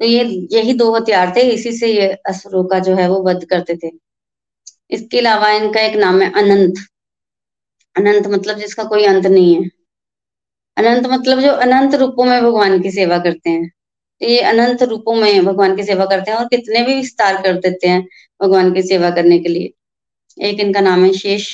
तो 0.00 0.04
ये, 0.06 0.24
यही 0.52 0.72
दो 0.74 0.94
हथियार 0.96 1.32
थे, 1.36 1.40
इसी 1.50 1.72
से 1.72 1.88
ये 1.88 2.08
असुरों 2.28 2.64
का 2.64 2.78
जो 2.78 2.94
है, 2.94 3.08
वो 3.08 3.22
वध 3.22 3.44
करते 3.44 3.76
थे। 3.76 3.90
इसके 4.90 5.18
अलावा 5.18 5.50
इनका 5.52 5.80
एक 5.80 5.96
नाम 5.96 6.20
है 6.22 6.30
अनंत। 6.32 6.74
अनंत 7.96 8.26
मतलब 8.26 8.58
जिसका 8.58 8.84
कोई 8.84 9.04
अंत 9.04 9.26
नहीं 9.26 9.54
है। 9.54 9.68
अनंत 10.76 11.06
मतलब 11.06 11.40
जो 11.40 11.52
अनंत 11.64 11.94
रूपों 11.94 12.24
में 12.24 12.40
भगवान 12.42 12.80
की 12.82 12.90
सेवा 12.90 13.18
करते 13.18 13.50
हैं। 13.50 13.68
तो 14.20 14.26
ये 14.26 14.40
अनंत 14.44 14.82
रूपों 14.82 15.14
में 15.14 15.44
भगवान 15.44 15.76
की 15.76 15.84
सेवा 15.84 16.04
करते 16.06 16.30
हैं 16.30 16.38
और 16.38 16.46
कितने 16.48 16.82
भी 16.84 16.94
विस्तार 16.94 17.42
कर 17.42 17.58
देते 17.60 17.88
हैं 17.88 18.02
भगवान 18.40 18.72
की 18.74 18.82
सेवा 18.82 19.10
करने 19.10 19.38
के 19.38 19.48
लिए। 19.48 19.72
एक 20.38 20.60
इनका 20.60 20.80
नाम 20.80 21.04
है 21.04 21.12
शेष। 21.14 21.48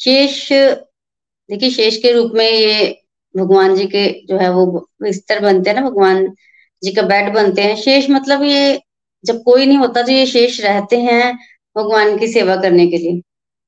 शेष, 0.00 0.48
देखिए 0.52 1.70
शेष 1.70 1.96
के 2.02 2.12
रूप 2.12 2.32
में 2.34 2.48
ये 2.50 2.88
भगवान 3.34 3.74
जी 3.76 3.86
के 3.86 4.08
जो 4.26 4.38
है 4.38 4.50
वो 4.52 4.66
बिस्तर 5.02 5.40
बनते 5.40 5.70
हैं 5.70 5.80
ना, 5.80 5.88
भगवान 5.90 6.26
जी 6.82 6.92
का 6.92 7.02
बेड 7.02 7.32
बनते 7.34 7.62
हैं। 7.62 7.76
शेष 7.76 8.10
मतलब 8.10 8.42
ये 8.42 8.80
जब 9.24 9.42
कोई 9.44 9.66
नहीं 9.66 9.78
होता 9.78 10.02
तो 10.02 10.12
ये 10.12 10.26
शेष 10.26 10.60
रहते 10.60 10.96
हैं 11.00 11.34
भगवान 11.76 12.16
की 12.18 12.28
सेवा 12.28 12.56
करने 12.56 12.86
के 12.86 12.98
लिए। 12.98 13.20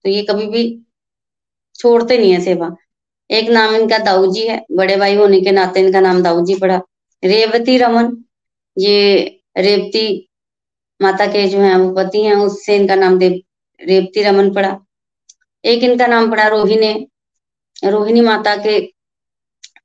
तो 0.05 0.11
ये 0.11 0.23
कभी 0.23 0.47
भी 0.47 0.65
छोड़ते 1.75 2.19
नहीं 2.19 2.33
है 2.33 2.41
सेवा। 2.41 2.69
एक 3.31 3.49
नाम 3.51 3.75
इनका 3.75 3.99
दाऊ 3.99 4.33
जी 4.33 4.47
है, 4.47 4.65
बड़े 4.73 4.97
भाई 4.97 5.15
होने 5.17 5.41
के 5.41 5.53
नाते 5.53 5.81
इनका 5.81 6.01
नाम 6.01 6.23
दाऊ 6.23 6.45
जी 6.47 6.55
पड़ा। 6.55 6.81
रेवती 7.23 7.77
रमन, 7.79 8.17
ये 8.77 9.41
रेवती 9.59 10.07
माता 11.01 11.27
के 11.27 11.47
जो 11.49 11.59
है, 11.61 11.77
वो 11.79 11.93
पति 11.95 12.23
हैं, 12.23 12.35
उससे 12.37 12.77
इनका 12.77 12.95
नाम 12.95 13.19
देव, 13.19 13.41
रेवती 13.81 14.23
रमन 14.23 14.53
पड़ा। 14.55 14.77
एक 15.65 15.83
इनका 15.85 16.07
नाम 16.07 16.31
पड़ा 16.31 16.47
रोहिणी 16.49 16.93
रोहिणी 17.85 18.21
माता 18.21 18.55
के 18.57 18.79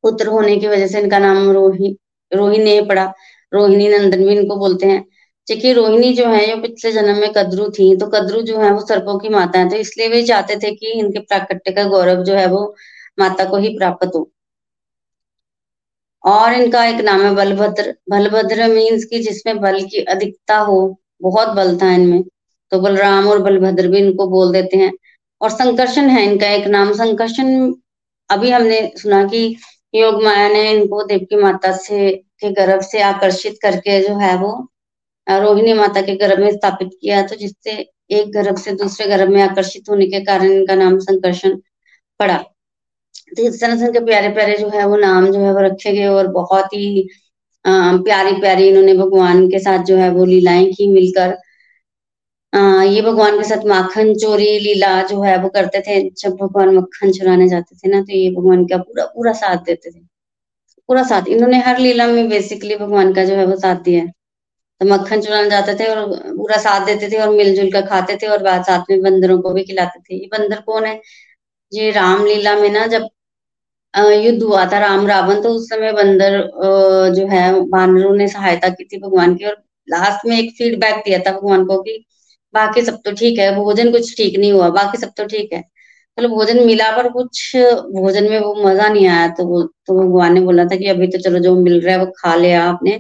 पुत्र 0.03 0.27
होने 0.27 0.55
की 0.57 0.67
वजह 0.67 0.87
से 0.87 0.99
इनका 0.99 1.19
नाम 1.19 1.49
रोहि, 1.51 1.95
रोहिणी 2.31 2.79
पड़ा। 2.81 3.05
रोहिणी 3.51 3.87
नंदन 3.89 4.25
भी 4.25 4.35
इनको 4.35 4.55
बोलते 4.55 4.85
हैं। 4.87 5.01
देखिए, 5.47 5.73
रोहिणी 5.73 6.13
जो 6.13 6.27
है, 6.27 6.47
ये 6.49 6.55
पिछले 6.61 6.91
जन्म 6.91 7.17
में 7.17 7.31
कद्रू 7.33 7.69
थी 7.69 7.95
तो 7.97 8.07
कद्रू 8.07 8.41
जो 8.41 8.59
है, 8.59 8.71
वो 8.71 8.85
सर्पों 8.87 9.17
की 9.19 9.29
माता 9.29 9.59
है 9.59 9.69
तो 9.69 9.75
इसलिए 9.77 10.07
वे 10.09 10.23
चाहते 10.25 10.55
थे 10.57 10.71
कि 10.75 10.91
इनके 10.99 11.19
प्राकट्य 11.21 11.71
का 11.71 11.83
गौरव 11.85 12.23
जो 12.23 12.33
है, 12.35 12.47
वो 12.47 12.75
माता 13.17 13.45
को 13.45 13.57
ही 13.57 13.77
प्राप्त 13.77 14.11
हो। 14.15 14.29
और 16.23 16.53
इनका 16.53 16.83
एक 16.85 17.01
नाम 17.01 17.21
है 17.21 17.33
बलभद्र। 17.35 17.93
बलभद्र 18.09 18.67
मीन्स 18.67 19.03
की 19.05 19.19
जिसमें 19.23 19.59
बल 19.61 19.81
की 19.83 20.03
अधिकता 20.05 20.57
हो, 20.59 20.97
बहुत 21.21 21.49
बल 21.49 21.77
था 21.77 21.91
इनमें 21.93 22.23
तो 22.71 22.79
बलराम 22.81 23.27
और 23.27 23.41
बलभद्र 23.41 23.87
भी 23.87 23.99
इनको 23.99 24.27
बोल 24.27 24.51
देते 24.53 24.77
हैं। 24.77 24.91
और 25.41 25.49
संकर्षण 25.49 26.09
है 26.09 26.23
इनका 26.25 26.47
एक 26.49 26.67
नाम। 26.67 26.93
संकर्षण, 26.93 27.73
अभी 28.29 28.51
हमने 28.51 28.81
सुना 28.97 29.23
कि 29.27 29.55
योग 29.93 30.21
माया 30.23 30.47
ने 30.49 30.69
इनको 30.71 31.03
देवकी 31.03 31.35
माता 31.35 31.71
से, 31.77 32.11
के 32.39 32.49
गर्भ 32.51 32.81
से 32.81 33.01
आकर्षित 33.01 33.57
करके 33.61 33.99
जो 34.07 34.17
है 34.19 34.35
वो, 34.37 34.51
रोहिणी 35.27 35.73
माता 35.73 36.01
के 36.01 36.15
गर्भ 36.17 36.39
में 36.39 36.51
स्थापित 36.51 36.89
किया 37.01 37.21
तो 37.27 37.35
जिससे 37.35 37.71
एक 38.11 38.31
गर्भ 38.33 38.57
से 38.57 38.71
दूसरे 38.73 39.07
गर्भ 39.07 39.29
में 39.29 39.41
आकर्षित 39.43 39.89
होने 39.89 40.05
के 40.07 40.19
कारण 40.25 40.51
इनका 40.51 40.75
नाम 40.75 40.97
संकर्षण 40.99 41.57
पड़ा। 42.19 42.43
तो 43.33 43.43
इस 43.43 43.59
तरह 43.61 43.85
इनके 43.85 43.99
प्यारे 44.05 44.29
प्यारे 44.33 44.57
जो 44.57 44.69
है 44.69 44.85
वो 44.87 44.97
नाम 44.97 45.31
जो 45.31 45.39
है 45.39 45.53
वो 45.53 45.59
रखे 45.61 45.93
गए 45.93 46.07
और 46.09 46.27
बहुत 46.33 46.73
ही 46.73 47.07
प्यारी 47.65 48.31
प्यारी 48.41 48.67
इन्होंने 48.69 48.93
भगवान 48.95 49.47
के 49.49 49.59
साथ 49.59 49.83
जो 49.85 49.97
है 49.97 50.09
वो 50.11 50.25
लीलाएँ 50.25 50.65
की 50.73 50.87
मिलकर। 50.93 51.37
आ, 52.53 52.83
ये 52.83 53.01
भगवान 53.01 53.37
के 53.37 53.43
साथ 53.43 53.65
माखन 53.67 54.13
चोरी 54.15 54.47
लीला 54.59 54.91
जो 55.03 55.21
है 55.23 55.37
वो 55.41 55.49
करते 55.49 55.81
थे 55.81 55.99
जब 56.11 56.35
भगवान 56.41 56.75
मक्खन 56.77 57.11
चुराने 57.11 57.47
जाते 57.49 57.75
थे 57.77 57.89
ना 57.91 58.01
तो 58.01 58.13
ये 58.13 58.29
भगवान 58.31 58.65
का 58.67 58.77
पूरा 58.79 59.05
पूरा 59.15 59.33
साथ 59.33 59.63
देते 59.65 59.91
थे। 59.91 59.99
पूरा 60.89 61.03
साथ 61.03 61.27
इन्होंने 61.29 61.59
हर 61.63 61.79
लीला 61.79 62.07
में 62.07 62.29
बेसिकली 62.29 62.75
भगवान 62.77 63.13
का 63.13 63.23
जो 63.25 63.35
है 63.35 63.45
वो 63.45 63.55
साथ 63.57 63.81
दिया 63.83 64.01
है। 64.03 64.11
तो 64.81 64.85
मक्खन 64.87 65.21
चुराने 65.21 65.49
जाते 65.49 65.75
थे 65.75 65.87
और 65.87 66.05
पूरा 66.37 66.57
साथ 66.59 66.85
देते 66.85 67.09
थे 67.11 67.17
और 67.17 67.29
मिलजुल 67.31 67.71
कर 67.71 67.85
खाते 67.87 68.15
थे 68.21 68.27
और 68.27 68.43
बाद 68.43 68.63
साथ 68.65 68.91
में 68.91 69.01
बंदरों 69.01 69.39
को 69.41 69.53
भी 69.53 69.63
खिलाते 69.63 69.99
थे। 70.01 70.15
ये 70.15 70.27
बंदर 70.33 70.61
कौन 70.61 70.85
है? 70.85 70.99
ये 71.71 71.91
रामलीला 71.91 72.55
में 72.57 72.69
ना 72.71 72.85
जब 72.87 73.07
युद्ध 73.93 74.41
हुआ 74.43 74.65
था 74.67 74.79
राम 74.79 75.05
रावण 75.07 75.41
तो 75.43 75.49
उस 75.49 75.69
समय 75.69 75.91
बंदर 75.93 76.39
जो 77.15 77.27
है, 77.27 77.51
बानरों 77.69 78.15
ने 78.15 78.27
सहायता 78.27 78.69
की 78.69 78.83
थी 78.85 78.99
भगवान 79.01 79.35
की 79.35 79.45
और 79.45 79.57
लास्ट 79.87 80.25
में 80.27 80.37
एक 80.39 80.51
फीडबैक 80.57 81.03
दिया 81.05 81.19
था 81.19 81.31
भगवान 81.31 81.65
को 81.65 81.81
कि 81.83 82.03
बाकी 82.53 82.81
सब 82.81 82.99
तो 83.05 83.11
ठीक 83.13 83.39
है, 83.39 83.55
भोजन 83.55 83.91
कुछ 83.91 84.15
ठीक 84.17 84.37
नहीं 84.39 84.51
हुआ, 84.53 84.69
बाकी 84.71 84.97
सब 84.97 85.11
तो 85.17 85.25
ठीक 85.27 85.53
है। 85.53 85.59
मतलब 85.59 86.29
तो 86.29 86.35
भोजन 86.35 86.65
मिला 86.65 86.91
पर 86.97 87.09
कुछ 87.11 87.51
भोजन 87.93 88.29
में 88.29 88.39
वो 88.39 88.53
मज़ा 88.65 88.87
नहीं 88.89 89.07
आया 89.07 89.27
तो 89.35 89.45
वो 89.47 89.61
तो 89.87 89.93
भगवान 89.99 90.33
ने 90.33 90.41
बोला 90.41 90.65
था 90.65 90.75
कि 90.77 90.87
अभी 90.89 91.07
तो 91.07 91.17
चलो 91.19 91.39
जो 91.39 91.55
मिल 91.57 91.79
रहा 91.81 91.93
है 91.95 91.99
वो 91.99 92.11
खा 92.17 92.35
लिया 92.35 92.63
आपने 92.65 92.97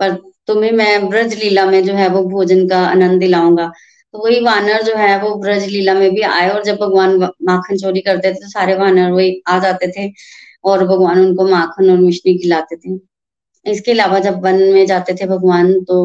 पर 0.00 0.14
तुम्हें 0.48 0.70
मैं 0.72 1.08
ब्रज 1.08 1.34
लीला 1.38 1.64
में 1.66 1.82
जो 1.84 1.94
है 1.94 2.08
वो 2.10 2.22
भोजन 2.30 2.66
का 2.68 2.78
आनंद 2.86 3.20
दिलाऊँगा। 3.20 3.70
तो 4.14 4.18
वही 4.24 4.40
वानर 4.44 4.82
जो 4.82 4.94
है 4.96 5.18
वो 5.22 5.34
ब्रज 5.40 5.64
लीला 5.68 5.94
में 5.94 6.10
भी 6.14 6.20
आए 6.24 6.48
और 6.50 6.62
जब 6.64 6.76
भगवान 6.80 7.16
माखन 7.48 7.76
चोरी 7.78 8.00
करते 8.02 8.30
थे 8.30 8.34
तो 8.36 8.48
सारे 8.50 8.74
वानर 8.76 9.10
वही 9.12 9.40
आ 9.48 9.58
जाते 9.60 9.88
थे 9.92 10.10
और 10.64 10.84
भगवान 10.88 11.18
उनको 11.20 11.46
माखन 11.48 11.90
और 11.90 11.98
मिश्री 11.98 12.36
खिलाते 12.38 12.76
थे। 12.78 12.98
इसके 13.66 13.92
अलावा 13.92 14.18
जब 14.20 14.40
वन 14.44 14.62
में 14.74 14.84
जाते 14.86 15.14
थे 15.14 15.26
भगवान 15.28 15.72
तो 15.84 15.98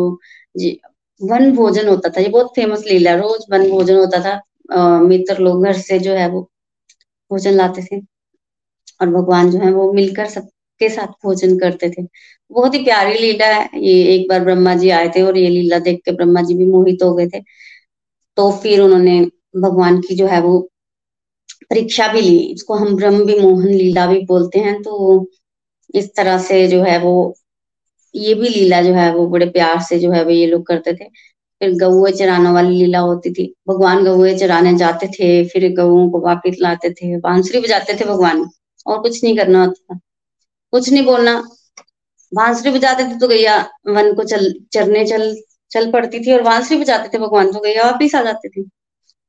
जी, 0.56 0.80
वन 1.22 1.52
भोजन 1.56 1.88
होता 1.88 2.10
था। 2.10 2.22
ये 2.22 2.30
बहुत 2.30 2.52
फ़ेमस 2.56 2.84
लीला 2.88 3.14
रोज 3.16 3.46
वन 3.52 3.70
भोजन 3.70 3.96
होता 3.98 4.20
था। 4.26 4.40
मित्र 5.02 5.38
लोग 5.40 5.64
घर 5.66 5.74
से 5.80 6.00
जो 6.00 6.14
है 6.16 6.28
वो 6.30 6.42
भोजन 7.32 7.54
लाते 7.54 7.82
थे 7.84 8.00
और 9.02 9.10
भगवान 9.12 9.50
जो 9.52 9.60
है 9.60 9.72
वो 9.74 9.92
मिलकर 9.94 10.28
सबके 10.30 10.90
साथ 10.90 11.08
भोजन 11.26 11.58
करते 11.60 11.90
थे। 11.90 12.04
बहुत 12.52 12.74
ही 12.74 12.84
प्यारी 12.84 13.14
लीला 13.20 13.46
है। 13.48 13.70
ये 13.82 13.94
एक 14.16 14.28
बार 14.30 14.44
ब्रह्मा 14.44 14.74
जी 14.76 14.90
आए 14.92 15.10
थे 15.16 15.22
और 15.24 15.38
ये 15.38 15.50
लीला 15.50 15.80
देख 15.82 16.00
के 16.06 16.12
ब्रह्मा 16.14 16.42
जी 16.44 16.56
भी 16.58 16.66
मोहित 16.68 17.04
हो 17.04 17.14
गए 17.16 17.28
थे। 17.30 17.40
तो 18.38 18.52
फिर 18.52 18.82
उन्होंने 18.82 19.22
भगवान 19.58 20.00
की 20.02 20.16
जो 20.16 20.28
है 20.28 20.42
वो 20.42 20.60
परीक्षा 21.70 22.08
भी 22.08 22.22
ली। 22.22 22.38
इसको 22.38 22.74
हम 22.76 22.96
ब्रह्म 22.96 23.26
भी 23.26 23.40
मोहन 23.40 23.68
लीला 23.68 24.08
भी 24.08 24.20
बोलते 24.26 24.60
हैं। 24.60 24.82
तो 24.84 25.28
इस 25.96 26.16
तरह 26.16 26.38
से 26.38 26.68
जो 26.68 26.84
है 26.84 26.98
वो, 27.00 27.36
ये 28.16 28.34
भी 28.34 28.50
लीला 28.50 28.82
जो 28.82 28.94
है 28.94 29.14
वो 29.16 29.28
बड़े 29.28 29.46
प्यार 29.46 29.82
से 29.82 30.00
जो 30.00 30.12
है 30.12 30.24
वो 30.24 30.32
ये 30.32 30.46
लोग 30.48 30.66
करते 30.68 30.94
थे। 30.94 31.06
फिर 31.62 31.74
गऊ 31.74 32.08
चराने 32.10 32.50
वाली 32.50 32.76
लीला 32.76 33.00
होती 33.00 33.34
थी। 33.34 33.54
भगवान 33.68 34.04
गऊ 34.06 34.38
चराने 34.38 34.78
जाते 34.78 35.08
थे, 35.08 35.48
फिर 35.48 35.74
गऊ 35.74 36.10
को 36.10 36.20
वापिस 36.20 36.56
लाते 36.60 36.90
थे। 36.90 37.20
बांसुरी 37.20 37.60
बजाते 37.60 37.94
थे 37.94 38.06
भगवान। 38.06 38.50
और 38.88 39.02
कुछ 39.02 39.24
नहीं 39.24 39.38
करना 39.38 39.66
होता 39.66 39.96
था। 39.96 40.00
कुछ 40.72 40.90
नहीं 40.90 41.06
बोलना। 41.06 41.44
बांसुरी 42.34 42.72
बजाते 42.72 43.04
थे 43.04 43.20
तो 43.20 43.28
गैया 43.28 43.58
वन 43.88 44.14
को 44.14 44.24
चल, 44.24 44.54
चरने 44.74 45.06
चल 45.06 45.36
चल 45.74 45.92
पड़ती 45.92 46.20
थी 46.20 46.34
और 46.34 46.42
बांसुरी 46.42 46.80
बजाते 46.82 47.10
थे, 47.10 47.22
भगवान 47.22 47.52
तो 47.52 47.60
गैया 47.60 47.84
वापिस 47.86 48.16
आ 48.16 48.22
जाते 48.24 48.50
थे। 48.50 48.66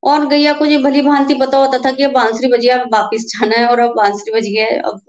और 0.03 0.27
गैया 0.27 0.53
को 0.53 0.65
ये 0.65 0.77
भली 0.77 1.01
भांति 1.01 1.33
पता 1.35 1.57
होता 1.57 1.77
था 1.85 1.91
कि 1.91 2.03
अब 2.03 2.11
बांसुरी 2.11 2.47
बजी, 2.51 2.67
अब 2.69 2.93
वापिस 2.93 3.25
जाना 3.27 3.57
है 3.57 3.67
और 3.67 3.79
अब 3.79 3.95
बांसुरी 3.95 4.33
बजी 4.33 4.55
है, 4.55 4.69
अब 4.79 5.01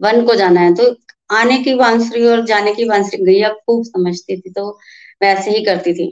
वन 0.00 0.24
को 0.26 0.34
जाना 0.34 0.60
है। 0.60 0.74
तो 0.74 0.94
आने 1.30 1.58
की 1.58 1.74
बांसुरी 1.74 2.26
और 2.26 2.44
जाने 2.46 2.74
की 2.74 2.84
बांसुरी 2.84 3.24
गैया 3.24 3.48
खूब 3.50 3.84
समझती 3.84 4.36
थी 4.36 4.50
तो 4.52 4.70
वैसे 5.22 5.50
ही 5.50 5.64
करती 5.64 5.94
थी। 5.94 6.08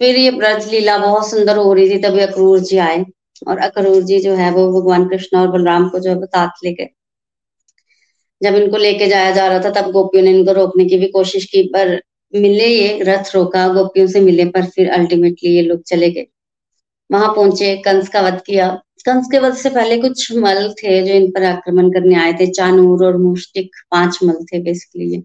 फिर 0.00 0.16
ये 0.16 0.30
ब्रज 0.30 0.68
लीला 0.70 0.96
बहुत 0.98 1.30
सुंदर 1.30 1.56
हो 1.56 1.72
रही 1.72 1.90
थी, 1.90 1.98
तभी 1.98 2.20
अक्रूर 2.20 2.58
जी 2.60 2.78
आए। 2.78 3.04
और 3.48 3.58
अक्रूर 3.58 4.02
जी 4.02 4.18
जो 4.20 4.34
है, 4.34 4.50
वो 4.50 4.80
भगवान 4.80 5.08
कृष्ण 5.08 5.38
और 5.38 5.48
बलराम 5.48 5.88
को 5.88 5.98
जो 5.98 6.10
है 6.10 6.16
वो 6.16 6.26
साथ 6.26 6.64
लेके, 6.64 6.84
जब 8.40 8.54
इनको 8.56 8.76
लेके 8.76 9.06
जाया 9.06 9.30
जा 9.30 9.46
रहा 9.46 9.58
था, 9.58 9.70
तब 9.72 9.90
गोपियों 9.92 10.22
ने 10.24 10.30
इनको 10.30 10.52
रोकने 10.52 10.84
की 10.84 10.98
भी 10.98 11.08
कोशिश 11.08 11.44
की, 11.44 11.62
पर 11.68 12.00
मिले 12.34 12.66
ये 12.66 12.98
रथ 13.04 13.34
रोका 13.34 13.66
गोपियों 13.74 14.06
से 14.08 14.20
मिले 14.20 14.44
पर 14.50 14.66
फिर 14.66 14.90
अल्टीमेटली 14.92 15.54
ये 15.56 15.62
लोग 15.62 15.82
चले 15.86 16.10
गए। 16.10 16.26
वहाँ 17.10 17.28
पहुँचे 17.34 17.74
कंस 17.84 18.08
का 18.08 18.20
वध 18.20 18.40
किया। 18.46 18.68
कंस 19.06 19.28
के 19.32 19.38
वध 19.38 19.54
से 19.56 19.70
पहले 19.70 19.98
कुछ 19.98 20.30
मल 20.36 20.68
थे 20.74 21.00
जो 21.06 21.14
इन 21.14 21.30
पर 21.30 21.44
आक्रमण 21.44 21.90
करने 21.92 22.14
आए 22.16 22.32
थे। 22.32 22.46
चानूर 22.52 23.04
और 23.06 23.16
मुष्टिक 23.18 23.70
पाँच 23.90 24.18
मल 24.24 24.44
थे 24.44 24.58
बेसिकली 24.62 25.12
ये। 25.14 25.22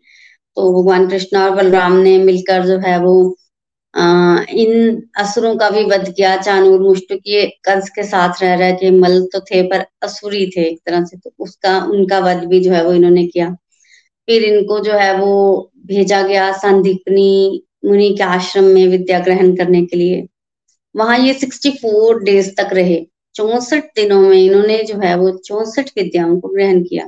तो 0.58 0.72
भगवान 0.74 1.08
कृष्ण 1.10 1.38
और 1.38 1.56
बलराम 1.56 1.94
ने 1.98 2.18
मिलकर 2.24 2.66
जो 2.68 2.78
है 2.80 3.00
वो 3.04 3.14
आ, 3.94 4.04
इन 4.52 5.02
असुरों 5.20 5.56
का 5.58 5.70
भी 5.70 5.84
वध 5.86 6.12
किया। 6.16 6.36
चानूर 6.38 6.80
मुष्टिक 6.82 7.22
ये 7.28 7.46
कंस 7.66 7.90
के 7.90 8.04
साथ 8.04 8.42
रह 8.44 8.54
रहे 8.56 8.74
थे 8.74 8.92
मल 8.92 9.20
तो 9.34 9.40
थे 9.42 9.62
पर 9.70 9.86
असुरी 10.04 10.46
थे 10.58 10.68
एक 10.70 10.80
तरह 10.86 11.04
से। 11.06 11.18
तो 11.18 11.34
उसका 11.40 11.78
उनका 11.92 12.20
वध 12.20 12.44
भी 12.50 12.60
जो 12.60 12.72
है 12.72 12.84
वो 12.86 12.94
इन्होंने 12.94 13.26
किया। 13.28 13.56
फिर 14.28 14.44
इनको 14.44 14.80
जो 14.80 14.94
है 14.94 15.14
वो 15.18 15.72
भेजा 15.86 16.22
गया 16.22 16.52
संदीपनी 16.58 17.64
मुनि 17.86 18.10
के 18.18 18.24
आश्रम 18.24 18.64
में 18.64 18.88
विद्या 18.88 19.20
ग्रहण 19.20 19.56
करने 19.56 19.86
के 19.86 19.98
लिए। 19.98 20.28
वहाँ 20.96 21.18
ये 21.20 21.34
सिक्सटी 21.34 21.72
फोर 21.72 22.24
डेज़ 22.24 22.50
तक 22.52 22.70
रहे। 22.74 23.06
चौसठ 23.36 23.84
दिनों 23.96 24.20
में 24.22 24.38
इन्होंने 24.38 24.84
जो 24.84 25.00
है 25.00 25.16
वो 25.16 25.32
चौसठ 25.38 25.90
विद्याओं 25.98 26.40
को 26.40 26.48
ग्रहण 26.48 26.84
किया। 26.84 27.06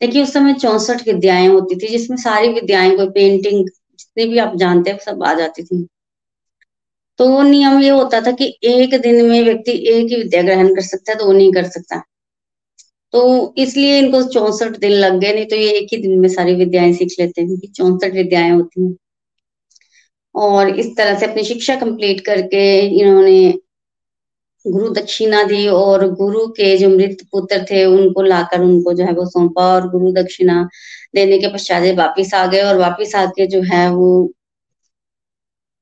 देखिए, 0.00 0.22
उस 0.22 0.32
समय 0.32 0.54
चौसठ 0.54 1.06
विद्याएँ 1.08 1.48
होती 1.48 1.74
थी, 1.74 1.88
जिसमें 1.88 2.16
सारी 2.16 2.48
विद्याएँ, 2.48 2.96
कोई 2.96 3.08
पेंटिंग 3.10 3.68
जितनी 3.68 4.24
भी 4.24 4.38
आप 4.38 4.56
जानते 4.56 4.90
हैं 4.90 4.98
सब 4.98 5.22
आ 5.24 5.34
जाती 5.34 5.62
थी। 5.62 5.86
तो 7.18 7.42
नियम 7.42 7.80
ये 7.80 7.88
होता 7.88 8.20
था 8.20 8.30
कि 8.32 8.46
एक 8.64 9.00
दिन 9.00 9.24
में 9.26 9.42
व्यक्ति 9.44 9.72
एक 9.72 10.06
ही 10.10 10.16
विद्या 10.16 10.42
ग्रहण 10.42 10.74
कर 10.74 10.82
सकता 10.82 11.12
है 11.12 11.18
तो 11.18 11.26
वो 11.26 11.32
नहीं 11.32 11.52
कर 11.52 11.64
सकता। 11.64 12.02
तो 13.12 13.54
इसलिए 13.58 13.98
इनको 13.98 14.22
चौसठ 14.32 14.76
दिन 14.78 14.92
लग 14.92 15.18
गए, 15.20 15.32
नहीं 15.34 15.46
तो 15.46 15.56
ये 15.56 15.70
एक 15.78 15.88
ही 15.92 15.96
दिन 16.02 16.18
में 16.20 16.28
सारी 16.28 16.54
विद्याएँ 16.54 16.92
सीख 16.92 17.14
लेते 17.20 17.40
हैं 17.40 17.48
क्योंकि 17.48 17.66
चौसठ 17.68 18.14
विद्याएँ 18.14 18.50
होती 18.50 18.84
हैं। 18.84 18.94
और 20.34 20.68
इस 20.80 20.96
तरह 20.96 21.18
से 21.18 21.26
अपनी 21.26 21.44
शिक्षा 21.44 21.74
कंप्लीट 21.76 22.20
करके 22.26 22.62
इन्होंने 23.00 23.52
गुरु 24.64 24.88
दक्षिणा 24.94 25.42
दी 25.42 25.66
और 25.68 26.08
गुरु 26.14 26.46
के 26.48 26.76
जो 26.78 26.88
मृत 26.88 27.18
पुत्र 27.32 27.64
थे, 27.70 27.84
उनको 27.84 28.22
लाकर 28.22 28.60
उनको 28.60 28.92
जो 28.92 29.04
है 29.04 29.12
वो 29.12 29.26
सौंपा 29.30 29.62
और 29.74 29.88
गुरु 29.90 30.12
दक्षिणा 30.12 30.62
देने 31.14 31.38
के 31.38 31.48
पश्चात 31.54 31.82
वापिस 31.98 32.34
आ 32.34 32.46
गए 32.46 32.62
और 32.62 32.76
वापिस 32.78 33.14
आके 33.16 33.46
जो 33.46 33.62
है 33.62 33.88
वो 33.90 34.12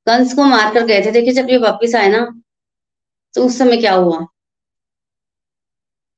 कंस 0.07 0.35
को 0.35 0.45
मार 0.45 0.73
कर 0.75 0.87
गए 0.87 1.01
थे। 1.07 1.11
देखिए, 1.11 1.33
जब 1.33 1.51
ये 1.51 1.57
वापिस 1.59 1.95
आए 1.95 2.09
ना 2.09 2.27
तो 3.35 3.47
उस 3.47 3.59
समय 3.59 3.77
क्या 3.77 3.95
हुआ? 3.95 4.19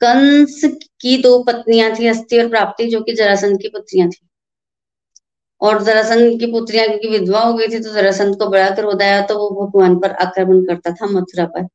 कंस 0.01 0.64
की 1.03 1.17
दो 1.23 1.43
पत्नियाँ 1.43 1.91
थी 1.95 2.07
अस्थि 2.09 2.38
और 2.38 2.49
प्राप्ति, 2.49 2.87
जो 2.87 3.01
कि 3.01 3.12
जरासंध 3.15 3.61
की 3.62 3.69
पुत्रियाँ 3.69 4.09
थी। 4.09 4.27
और 5.61 5.83
जरासंध 5.83 6.38
की 6.41 6.47
पुत्रियाँ 6.53 6.87
क्योंकि 6.88 7.09
विधवा 7.09 7.41
हो 7.41 7.53
गई 7.55 7.69
थी 7.69 7.79
तो 7.81 7.93
जरासंध 7.95 8.37
को 8.38 8.47
बड़ा 8.51 8.69
क्रोध 8.71 9.03
आया 9.03 9.21
तो 9.27 9.38
वो 9.38 9.67
भगवान 9.67 9.99
पर 10.01 10.12
आक्रमण 10.23 10.65
करता 10.65 10.91
था 10.93 11.07
मथुरा 11.09 11.45
पर। 11.47 11.67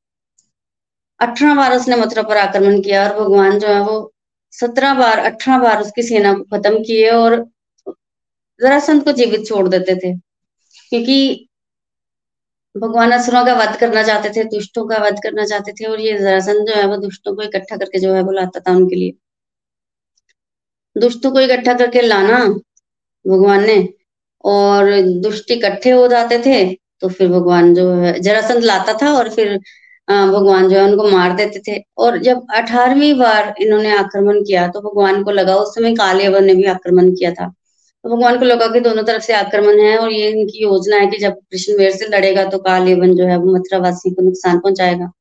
अठारह 1.19 1.55
बार 1.55 1.75
उसने 1.75 1.95
मथुरा 1.95 2.23
पर 2.23 2.37
आक्रमण 2.37 2.81
किया 2.81 3.03
और 3.03 3.19
भगवान 3.19 3.59
जो 3.59 3.67
है 3.67 3.81
वो 3.83 3.95
सत्रह 4.53 4.93
बार, 4.93 5.19
अठारह 5.19 5.57
बार 5.63 5.81
उसकी 5.81 6.03
सेना 6.03 6.33
को 6.33 6.43
खत्म 6.57 6.83
किए 6.83 7.09
और 7.11 7.35
जरासंध 8.59 9.03
को 9.03 9.11
जीवित 9.11 9.45
छोड़ 9.47 9.67
देते 9.67 9.95
थे। 9.95 10.13
क्योंकि 10.91 11.47
भगवान 12.77 13.11
असुरों 13.11 13.43
का 13.45 13.53
वध 13.55 13.75
करना 13.79 14.03
चाहते 14.03 14.29
थे, 14.31 14.43
दुष्टों 14.49 14.85
का 14.87 14.97
वध 15.03 15.19
करना 15.23 15.45
चाहते 15.45 15.71
थे, 15.73 15.85
और 15.85 15.99
ये 16.01 16.17
जरासंध 16.19 16.67
जो 16.67 16.75
है 16.75 16.85
वो 16.87 16.97
दुष्टों 16.99 17.35
को 17.35 17.41
इकट्ठा 17.43 17.77
करके 17.77 17.99
जो 17.99 18.13
है 18.13 18.21
वो 18.23 18.31
लाता 18.33 18.59
था 18.61 18.75
उनके 18.75 18.95
लिए। 18.95 19.13
दुष्टों 20.95 21.31
को 21.31 21.39
इकट्ठा 21.41 21.73
करके 21.75 22.01
लाना 22.01 22.37
भगवान 23.25 23.65
ने, 23.65 23.77
और 24.43 24.91
दुष्ट 25.21 25.51
इकट्ठे 25.51 25.91
हो 25.91 26.07
जाते 26.07 26.39
थे 26.45 26.63
तो 27.01 27.09
फिर 27.09 27.27
भगवान 27.29 27.73
जो 27.75 27.91
है 27.93 28.19
जरासंध 28.21 28.63
लाता 28.63 28.93
था 29.01 29.11
और 29.13 29.29
फिर 29.31 29.57
भगवान 30.07 30.67
जो 30.69 30.77
है 30.77 30.83
उनको 30.83 31.07
मार 31.09 31.35
देते 31.35 31.59
थे। 31.67 31.77
और 31.97 32.17
जब 32.19 32.45
अठारहवीं 32.55 33.13
बार 33.19 33.53
इन्होंने 33.61 33.91
आक्रमण 33.97 34.41
किया 34.43 34.67
तो 34.69 34.81
भगवान 34.81 35.23
को 35.23 35.31
लगा 35.31 35.55
उस 35.57 35.75
समय 35.75 35.95
कालियावर 35.95 36.41
ने 36.41 36.55
भी 36.55 36.63
आक्रमण 36.69 37.11
किया 37.11 37.31
था। 37.33 37.53
भगवान 38.07 38.37
को 38.39 38.45
लगा 38.45 38.67
कि 38.67 38.79
दोनों 38.79 39.03
तरफ़ 39.03 39.23
से 39.23 39.33
आक्रमण 39.33 39.79
है 39.79 39.97
और 39.97 40.11
ये 40.11 40.29
इनकी 40.29 40.63
योजना 40.63 40.97
है 40.97 41.07
कि 41.07 41.17
जब 41.17 41.33
कृष्ण 41.33 41.77
वेर 41.77 41.91
से 41.93 42.07
लड़ेगा 42.07 42.43
तो 42.49 42.57
कालियवन 42.59 43.15
जो 43.15 43.25
है 43.27 43.37
वो 43.37 43.55
मथुरा 43.55 43.79
वासी 43.81 44.13
को 44.13 44.21
नुकसान 44.23 44.59
पहुंचाएगा। 44.59 45.11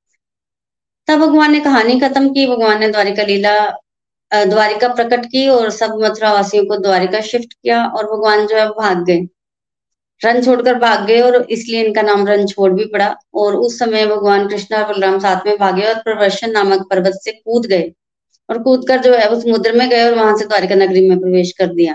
तब 1.08 1.18
भगवान 1.20 1.52
ने 1.52 1.60
कहानी 1.60 1.98
खत्म 2.00 2.28
की, 2.28 2.46
भगवान 2.46 2.80
ने 2.80 2.88
द्वारिका 2.88 3.22
लीला 3.24 3.58
द्वारिका 4.30 4.88
प्रकट 4.90 5.24
की 5.26 5.46
और 5.48 5.70
सब 5.70 5.98
मथुरा 6.00 6.32
वासियों 6.32 6.64
को 6.66 6.76
द्वारिका 6.78 7.20
शिफ्ट 7.22 7.52
किया 7.52 7.84
और 7.86 8.04
भगवान 8.06 8.46
जो 8.46 8.56
है 8.56 8.66
भाग 8.70 9.04
गए। 9.04 9.26
रन 10.22 10.40
छोड़कर 10.42 10.74
भाग 10.78 11.06
गए 11.06 11.20
और 11.20 11.36
इसलिए 11.50 11.82
इनका 11.84 12.02
नाम 12.02 12.26
रन 12.28 12.46
छोड़ 12.46 12.72
भी 12.72 12.84
पड़ा 12.84 13.14
और 13.34 13.56
उस 13.56 13.78
समय 13.78 14.06
भगवान 14.06 14.48
कृष्ण 14.48 14.76
और 14.76 14.92
बलराम 14.92 15.18
साथ 15.18 15.46
में 15.46 15.56
भागे 15.58 15.84
और 15.84 15.94
प्रवर्शन 16.02 16.50
नामक 16.50 16.86
पर्वत 16.90 17.18
से 17.22 17.32
कूद 17.32 17.66
गए 17.66 17.92
और 18.48 18.62
कूद 18.62 18.86
कर 18.88 19.00
जो 19.00 19.14
है 19.14 19.28
वो 19.30 19.40
समुद्र 19.40 19.72
में 19.72 19.88
गए 19.90 20.04
और 20.04 20.14
वहाँ 20.14 20.36
से 20.38 20.46
द्वारिका 20.46 20.74
नगरी 20.74 21.08
में 21.10 21.18
प्रवेश 21.20 21.52
कर 21.58 21.74
दिया। 21.74 21.94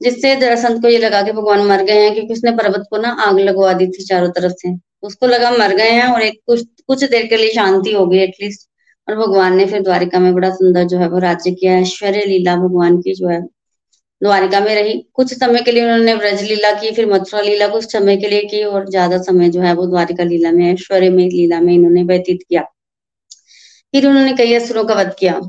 जिससे 0.00 0.34
दरअसल 0.36 0.78
को 0.80 0.88
ये 0.88 0.98
लगा 0.98 1.22
कि 1.22 1.32
भगवान 1.32 1.60
मर 1.66 1.82
गए 1.84 1.98
हैं, 2.00 2.12
क्योंकि 2.14 2.32
उसने 2.32 2.50
पर्वत 2.52 2.86
को 2.90 2.98
ना 2.98 3.08
आग 3.20 3.38
लगवा 3.40 3.72
दी 3.72 3.86
थी 3.88 4.04
चारों 4.04 4.30
तरफ़ 4.30 4.52
से। 4.52 4.74
उसको 5.02 5.26
लगा 5.26 5.50
मर 5.50 5.74
गए 5.76 5.90
हैं 5.90 6.06
और 6.06 6.22
एक 6.22 6.40
कुछ 6.46 6.64
कुछ 6.86 7.04
देर 7.04 7.26
के 7.26 7.36
लिए 7.36 7.52
शांति 7.54 7.92
हो 7.92 8.06
गई 8.06 8.18
एटलीस्ट 8.18 8.68
और 9.08 9.16
भगवान 9.16 9.56
ने 9.56 9.66
फिर 9.66 9.82
द्वारिका 9.82 10.18
में 10.18 10.32
बड़ा 10.34 10.50
सुंदर 10.50 10.84
जो 10.84 10.98
है 10.98 11.08
वो 11.08 11.18
राज्य 11.18 11.50
किया 11.52 11.78
ऐश्वर्य 11.78 12.24
लीला 12.26 12.56
भगवान 12.56 13.00
की 13.02 13.14
जो 13.14 13.28
है। 13.28 13.40
द्वारिका 14.22 14.60
में 14.60 14.74
रही। 14.74 14.98
कुछ 15.14 15.32
समय 15.34 15.62
के 15.62 15.72
लिए 15.72 15.82
उन्होंने 15.84 16.14
व्रज 16.14 16.42
लीला 16.42 16.72
की, 16.72 16.90
फिर 16.90 17.06
मथुरा 17.12 17.42
लीला, 17.42 17.68
कुछ 17.68 17.92
समय 17.92 18.16
के 18.16 18.28
लिए 18.28 18.42
की 18.42 18.62
और 18.64 18.88
ज़्यादा 18.90 19.18
समय 19.18 19.48
जो 19.50 19.60
है 19.60 19.72
वो 19.74 19.86
द्वारिका 19.86 20.24
लीला 20.24 20.50
में, 20.52 20.72
ऐश्वर्य 20.72 21.10
में 21.10 21.28
लीला 21.28 21.60
में 21.60 21.72
इन्होंने 21.74 22.02
व्यतीत 22.02 22.42
किया। 22.48 22.62
फिर 23.94 24.06
उन्होंने 24.06 24.32
कई 24.32 24.54
असुरों 24.54 24.84
का 24.84 24.94
वध 24.94 25.14
किया। 25.18 25.40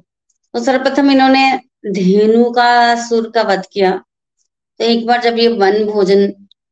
तो 0.54 0.60
सर्वप्रथम 0.60 1.12
इन्होंने 1.12 1.44
धेनु 1.92 2.52
का 2.52 2.96
सुर 3.08 3.32
का 3.36 3.42
वध 3.42 3.66
किया। 3.74 3.92
तो 4.82 4.86
एक 4.86 5.06
बार 5.08 5.22
जब 5.22 5.38
ये 5.38 5.48
वन 5.48 5.84
भोजन, 5.86 6.22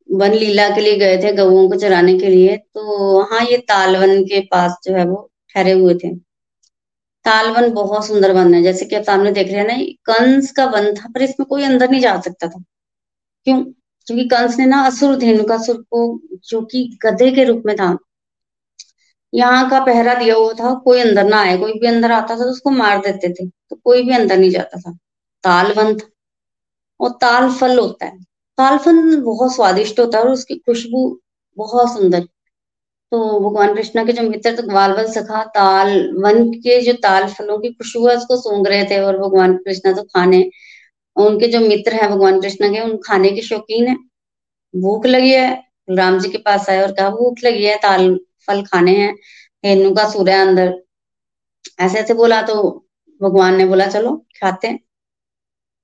वन 0.10 0.34
लीला 0.34 0.68
के 0.70 0.82
लिए 0.82 0.96
गए 0.98 1.18
थे 1.24 1.32
गऊ 1.34 1.68
को 1.70 1.76
चराने 1.76 2.18
के 2.20 2.30
लिए 2.30 2.56
तो 2.58 2.98
वहाँ 3.18 3.42
ये 3.46 3.58
तालवन 3.68 4.24
के 4.24 4.40
पास 4.52 4.78
जो 4.84 4.94
है 4.96 5.06
वो 5.06 5.30
ठहरे 5.56 5.72
हुए 5.72 5.94
थे। 5.96 6.14
तालवन 7.26 7.70
बहुत 7.74 8.08
सुंदर 8.08 8.32
वन 8.34 8.54
है, 8.54 8.62
जैसे 8.64 8.86
कि 8.86 8.96
आप 8.96 9.04
सामने 9.04 9.32
देख 9.32 9.52
रहे 9.52 9.60
हैं 9.60 9.68
ना 9.68 9.76
कंस 10.06 10.52
का 10.52 10.66
वन 10.68 10.94
था, 10.96 11.10
पर 11.10 11.22
इसमें 11.22 11.46
कोई 11.50 11.64
अंदर 11.64 11.90
नहीं 11.90 12.02
जा 12.02 12.20
सकता 12.22 12.48
था। 12.48 12.64
क्यों? 13.48 13.64
क्योंकि 14.08 14.28
कंस 14.28 14.58
ने 14.60 14.66
ना 14.66 14.82
असुर 14.86 15.16
धेनुकासुर 15.16 15.78
को, 15.84 16.20
जो 16.50 16.62
कि 16.62 16.84
गधे 17.06 17.32
के 17.32 17.44
रूप 17.44 17.64
में 17.66 17.76
था, 17.76 17.98
यहाँ 19.34 19.70
का 19.70 19.80
पहरा 19.86 20.14
दिया 20.16 20.36
हुआ 20.36 20.54
था, 20.54 20.74
कोई 20.76 21.02
अंदर 21.02 21.30
ना 21.30 21.42
आए, 21.42 21.58
कोई 21.58 21.74
भी 21.74 21.88
अंदर 21.88 22.12
आता 22.12 22.36
था 22.36 22.44
तो 22.44 22.52
उसको 22.52 22.70
मार 22.72 22.98
देते 23.02 23.30
थे 23.30 23.48
तो 23.48 23.76
कोई 23.84 24.04
भी 24.04 24.14
अंदर 24.14 24.38
नहीं 24.38 24.52
जाता 24.52 24.80
था। 24.80 24.98
तालवन 25.44 25.96
था। 25.96 26.10
और 27.00 27.10
ताल 27.22 27.50
फल 27.52 27.80
होता 27.80 28.06
है। 28.06 28.18
ताल 28.58 28.78
फल 28.78 29.16
बहुत 29.22 29.56
स्वादिष्ट 29.56 30.00
होता 30.00 30.18
है 30.18 30.24
और 30.24 30.32
उसकी 30.32 30.56
खुशबू 30.56 31.20
बहुत 31.58 31.94
सुंदर। 31.94 32.22
तो 33.12 33.40
भगवान 33.40 33.74
कृष्णा 33.76 34.04
के 34.06 34.14
जो 34.14 34.24
मित्र 34.24 34.56
तो 34.56 34.64
ग्वालवल 34.64 35.08
सखा, 35.12 35.44
ताल 35.44 35.90
वन 36.18 36.52
के 36.54 36.82
जो 36.82 36.94
ताल 36.94 37.28
फलों 37.28 37.58
की 37.60 37.70
खुशबू 37.70 38.08
है, 38.08 38.16
उसको 38.18 38.38
सूंघ 38.38 38.68
रहे 38.68 38.84
थे 38.86 39.00
और 39.00 39.18
भगवान 39.18 39.56
कृष्णा 39.58 39.94
तो 39.94 40.04
खाने, 40.04 40.50
उनके 41.16 41.48
जो 41.48 41.60
मित्र 41.60 41.94
है 41.94 42.10
भगवान 42.10 42.42
कृष्णा 42.42 42.68
के, 42.70 42.82
उन 42.82 42.98
खाने 42.98 43.32
के 43.32 43.42
शौकीन 43.42 43.88
है। 43.88 43.96
भूख 44.74 45.06
लगी 45.06 45.32
है, 45.32 45.64
राम 45.90 46.20
जी 46.20 46.30
के 46.30 46.38
पास 46.38 46.70
आए 46.70 46.82
और 46.82 46.92
कहा, 46.92 47.10
भूख 47.10 47.44
लगी 47.44 47.66
है, 47.66 47.76
ताल 47.78 48.16
फल 48.48 48.62
खाने 48.64 48.96
हैं 48.98 49.14
हेनु 49.66 49.94
का 49.96 50.10
सूर्य 50.10 50.34
अंदर। 50.34 50.74
ऐसे 51.80 52.00
ऐसे 52.00 52.14
बोला 52.14 52.42
तो 52.42 52.86
भगवान 53.22 53.56
ने 53.56 53.66
बोला, 53.66 53.88
चलो, 53.88 54.16
खाते 54.42 54.68
हैं। 54.68 54.80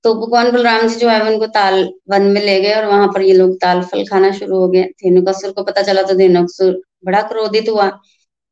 तो 0.06 0.14
भगवान 0.16 0.50
बलराम 0.52 0.86
जी 0.88 0.96
जो 0.96 1.08
है 1.08 1.20
उनको 1.28 1.46
ताल 1.52 1.82
वन 2.10 2.22
में 2.32 2.40
ले 2.42 2.60
गए 2.60 2.74
और 2.74 2.84
वहाँ 2.86 3.06
पर 3.14 3.22
ये 3.22 3.32
लोग 3.34 3.54
ताल 3.60 3.80
फल 3.84 4.04
खाना 4.06 4.30
शुरू 4.32 4.58
हो 4.58 4.68
गए। 4.68 4.82
धेनुकासुर 5.02 5.52
को 5.52 5.62
पता 5.64 5.82
चला 5.82 6.02
तो 6.02 6.14
धेनुकासुर 6.14 6.80
बड़ा 7.06 7.22
क्रोधित 7.24 7.68
हुआ। 7.68 7.88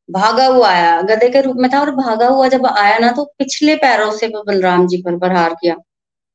भागा 0.09 0.45
हुआ 0.47 0.69
आया, 0.69 1.01
गधे 1.03 1.29
के 1.29 1.41
रूप 1.41 1.55
में 1.57 1.69
था 1.71 1.79
और 1.79 1.91
भागा 1.95 2.27
हुआ 2.29 2.47
जब 2.49 2.65
आया 2.67 2.97
ना 2.99 3.11
तो 3.11 3.23
पिछले 3.39 3.75
पैरों 3.77 4.11
से 4.11 4.27
बलराम 4.29 4.87
जी 4.87 5.01
पर 5.01 5.17
प्रहार 5.19 5.53
किया। 5.53 5.75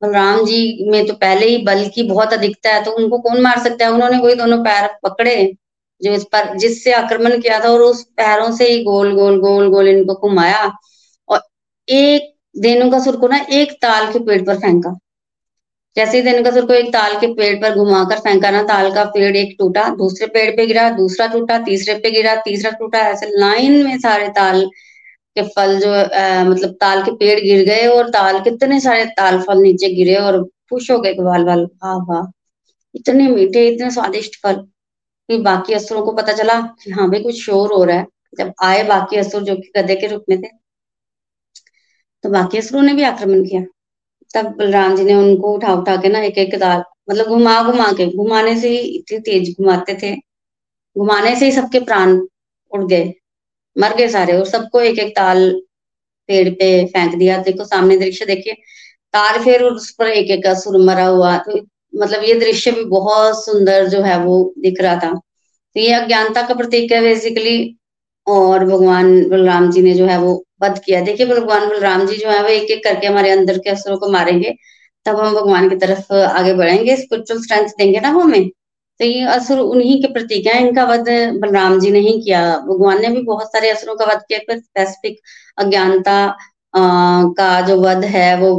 बलराम 0.03 0.45
जी 0.47 0.91
में 0.91 1.07
तो 1.07 1.15
पहले 1.17 1.47
ही 1.47 1.59
बल 1.65 1.87
की 1.95 2.03
बहुत 2.05 2.33
अधिकता 2.33 2.75
है 2.75 2.83
तो 2.85 2.93
उनको 2.93 3.19
कौन 3.21 3.41
मार 3.43 3.59
सकता 3.61 3.85
है? 3.85 3.93
उन्होंने 3.93 4.19
वही 4.19 4.35
दोनों 4.35 4.59
पैर 4.65 4.89
पकड़े, 5.05 5.37
जो 6.01 6.13
इस 6.13 6.25
पर, 6.25 6.57
जिससे 6.57 6.93
आक्रमण 6.95 7.41
किया 7.41 7.61
था 7.65 7.69
और 7.69 7.83
उस 7.83 8.03
पैरों 8.17 8.51
से 8.57 8.69
ही 8.69 8.83
गोल 8.85 9.15
गोल 9.15 9.39
गोल 9.41 9.69
गोल 9.71 9.89
इनको 9.89 10.15
घुमाया 10.21 10.65
और 11.29 11.43
एक 11.89 12.35
धेनु 12.59 12.91
का 12.91 12.99
सुर 13.01 13.17
को 13.17 13.29
ना 13.29 13.45
एक 13.53 13.73
ताल 13.83 14.13
के 14.13 14.19
पेड़ 14.27 14.43
पर 14.47 14.59
फेंका। 14.59 14.97
जैसे 15.97 16.17
ही 16.17 16.23
धनकसुर 16.25 16.67
को 16.67 16.73
एक 16.73 16.93
ताल 16.93 17.19
के 17.21 17.27
पेड़ 17.35 17.55
पर 17.63 17.75
घुमाकर 17.77 18.19
फेंका 18.21 18.51
ना 18.51 18.63
ताल 18.63 18.91
का 18.95 19.05
पेड़ 19.15 19.37
एक 19.37 19.55
टूटा 19.59 19.89
दूसरे 19.97 20.27
पेड़ 20.35 20.51
पे 20.57 20.67
गिरा 20.67 20.89
दूसरा 20.97 21.27
टूटा 21.27 21.59
तीसरे 21.65 21.95
पे 21.99 22.11
गिरा 22.11 22.35
तीसरा 22.45 22.71
टूटा 22.79 22.99
ऐसे 23.11 23.27
लाइन 23.39 23.85
में 23.85 23.99
सारे 23.99 24.29
ताल 24.37 24.65
के 25.37 25.43
फल 25.49 25.79
जो 25.81 25.93
आ, 25.93 26.45
मतलब 26.45 26.75
ताल 26.81 27.03
के 27.05 27.13
पेड़ 27.17 27.39
गिर 27.41 27.65
गए 27.67 27.87
और 27.89 28.09
ताल 28.11 28.41
कितने 28.45 28.81
सारे 28.81 29.05
ताल 29.17 29.41
फल 29.43 29.63
नीचे 29.63 29.89
गिरे 29.95 30.17
और 30.19 30.43
खुश 30.71 30.91
हो 30.91 30.99
गए 31.01 31.15
वाल 31.21 31.45
वाल 31.45 31.65
वाह 31.85 31.97
वाह। 32.09 32.31
इतने 32.95 33.29
मीठे 33.29 33.67
इतने 33.69 33.91
स्वादिष्ट 33.91 34.41
फल। 34.43 34.63
फिर 35.29 35.41
बाकी 35.43 35.75
असुरों 35.75 36.03
को 36.05 36.13
पता 36.13 36.33
चला 36.33 36.61
कि 36.83 36.91
हाँ 36.91 37.09
भाई 37.11 37.23
कुछ 37.23 37.41
शोर 37.43 37.73
हो 37.73 37.83
रहा 37.85 37.97
है। 37.97 38.07
जब 38.39 38.53
आए 38.65 38.83
बाकी 38.89 39.17
असुर 39.17 39.43
जो 39.45 39.57
कि 39.57 39.71
गधे 39.77 39.97
के 39.97 40.07
रूप 40.07 40.25
में 40.29 40.41
थे 40.43 40.49
तो 42.25 42.31
बाकी 42.31 42.59
असुरों 42.59 42.83
ने 42.83 42.95
भी 42.95 43.03
आक्रमण 43.05 43.45
किया। 43.45 43.63
तब 44.35 44.47
बलराम 44.59 44.97
जी 44.97 45.05
ने 45.05 45.15
उनको 45.15 45.53
उठा 45.55 45.73
उठा 45.75 45.97
के 45.97 46.09
ना 46.09 46.21
एक 46.25 46.39
एक 46.39 46.59
दाल 46.59 46.83
मतलब 47.11 47.27
घुमा 47.29 47.63
घुमा 47.63 47.93
के, 47.93 48.07
घुमाने 48.09 48.57
से 48.61 48.69
ही 48.69 48.79
इतनी 48.79 49.19
तेज 49.21 49.55
घुमाते 49.59 49.95
थे। 50.03 50.15
घुमाने 50.97 51.35
से 51.37 51.45
ही 51.45 51.53
सबके 51.53 51.81
प्राण 51.81 52.19
उड़ 52.73 52.85
गए, 52.85 53.13
मर 53.77 53.95
गए 53.97 54.09
सारे 54.09 54.37
और 54.39 54.45
सबको 54.47 54.81
एक 54.83 54.99
एक 54.99 55.15
ताल 55.17 55.51
पेड़ 56.29 56.49
पे 56.51 56.85
फेंक 56.87 57.15
दिया। 57.15 57.39
देखो 57.43 57.65
सामने 57.65 57.97
दृश्य 57.99 58.27
देखिए, 58.27 58.55
तार 59.15 59.43
फिर 59.45 59.63
उस 59.65 59.91
पर 59.99 60.09
एक 60.09 60.31
एक 60.31 60.47
असुर 60.47 60.81
मरा 60.85 61.07
हुआ 61.07 61.37
तो 61.41 61.59
मतलब 61.95 62.23
ये 62.25 62.35
दृश्य 62.41 62.71
भी 62.73 62.85
बहुत 62.87 63.45
सुंदर 63.45 63.87
जो 63.89 64.01
है 64.03 64.19
वो 64.25 64.43
दिख 64.59 64.81
रहा 64.81 64.97
था। 64.97 65.13
तो 65.13 65.81
ये 65.81 65.93
अज्ञानता 65.95 66.43
का 66.43 66.55
प्रतीक 66.55 66.93
है 66.93 67.01
बेसिकली 67.03 67.57
और 68.27 68.65
भगवान 68.65 69.13
बलराम 69.31 69.71
जी 69.71 69.83
ने 69.83 69.95
जो 69.95 70.07
है 70.07 70.19
वो 70.19 70.33
वध 70.63 70.79
किया। 70.85 71.01
देखिए, 71.01 71.27
भगवान 71.27 71.69
बलराम 71.69 72.07
जी 72.07 72.17
जो 72.17 72.29
है 72.31 72.43
वो 72.43 72.49
एक 72.49 72.71
एक 72.71 72.83
करके 72.85 73.07
हमारे 73.07 73.31
अंदर 73.31 73.59
के 73.59 73.71
असुरों 73.71 73.97
को 73.99 74.09
मारेंगे, 74.13 74.55
तब 75.07 75.21
हम 75.21 75.35
भगवान 75.35 75.69
की 75.71 75.77
तरफ़ 75.77 76.13
आगे 76.15 76.55
बढ़ेंगे। 76.55 76.97
स्पिरिचुअल 76.97 77.41
स्ट्रेंथ 77.43 77.69
देंगे 77.79 78.01
ना 78.01 78.09
हमें? 78.11 78.49
तो 79.01 79.05
ये 79.05 79.23
असुर 79.35 79.59
उन्हीं 79.61 80.01
के 80.03 80.13
प्रतीक 80.13 80.47
है। 80.47 80.61
इनका 80.61 80.85
वध 80.85 81.09
बलराम 81.43 81.79
जी 81.81 81.91
ने 81.91 81.99
ही 82.01 82.21
किया। 82.23 82.41
भगवान 82.59 83.01
ने 83.03 83.09
भी 83.09 83.23
बहुत 83.25 83.53
सारे 83.53 83.71
असुरों 83.71 83.95
का 83.97 84.05
वध 84.07 84.23
किया। 84.29 84.39
पर 84.49 84.59
स्पेसिफिक 84.59 85.19
अज्ञानता 85.59 86.17
का 87.39 87.61
जो 87.61 87.77
वध 87.83 88.05
है 88.07 88.37
वो 88.41 88.53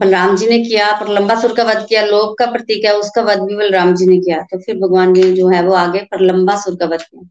बलराम 0.00 0.36
जी 0.36 0.46
ने 0.46 0.58
किया, 0.64 0.90
पर 1.00 1.08
लंबासुर 1.08 1.54
का 1.54 1.64
वध 1.64 1.86
किया 1.88 2.04
लोक 2.06 2.38
का 2.38 2.46
प्रतीक 2.52 2.84
है, 2.84 2.92
उसका 2.96 3.22
वध 3.22 3.42
भी 3.42 3.56
बलराम 3.56 3.94
जी 3.94 4.06
ने 4.06 4.18
किया। 4.18 4.40
तो 4.42 4.58
फिर 4.58 4.76
भगवान 4.78 5.12
ने 5.12 5.32
जो 5.32 5.48
है 5.48 5.62
वो 5.66 5.74
आगे 5.76 6.00
पर 6.10 6.20
लंबा 6.22 6.56
सुर 6.56 6.76
का 6.76 6.86
वध 6.86 7.02
किया। 7.02 7.28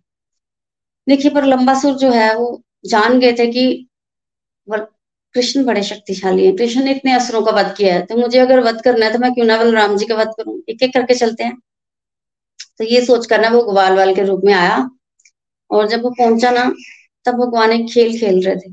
देखिए, 1.08 1.32
पर 1.32 1.46
लंबासुर 1.46 1.94
जो 1.98 2.12
है, 2.12 2.34
वो 2.36 2.62
जान 2.86 3.20
गए 3.20 3.32
थे 3.34 3.48
कि 3.52 3.88
कृष्ण 5.36 5.64
बड़े 5.66 5.82
शक्तिशाली 5.84 6.46
हैं। 6.46 6.56
कृष्ण 6.56 6.84
ने 6.84 6.92
इतने 6.92 7.14
असुरों 7.14 7.42
का 7.42 7.52
वध 7.52 7.74
किया 7.78 7.94
है 7.96 8.06
तो 8.06 8.16
मुझे 8.18 8.40
अगर 8.40 8.60
वध 8.64 8.82
करना 8.84 9.06
है 9.06 9.14
तो 9.14 9.20
मैं 9.20 9.34
क्यों 9.34 9.46
ना 9.46 9.58
बलराम 9.58 9.96
जी 9.98 10.06
का 10.06 10.16
वध 10.16 10.32
करूँ? 10.38 10.58
एक 10.70 10.84
एक 10.84 10.94
करके 10.94 11.16
चलते 11.16 11.44
हैं। 11.44 11.58
तो 12.80 12.84
ये 12.86 13.02
सोच 13.06 13.26
कर 13.26 13.42
ना 13.42 13.50
वो 13.50 13.62
ग्वाल 13.64 13.96
वाल 13.98 14.14
के 14.16 14.24
रूप 14.24 14.42
में 14.46 14.54
आया 14.54 14.78
और 15.72 15.88
जब 15.88 16.04
वो 16.04 16.10
पहुँचा 16.12 16.52
ना, 16.52 16.64
तब 17.26 17.36
भगवान 17.36 17.72
एक 17.72 17.88
खेल 17.94 18.18
खेल 18.20 18.42
रहे 18.46 18.56
थे। 18.58 18.70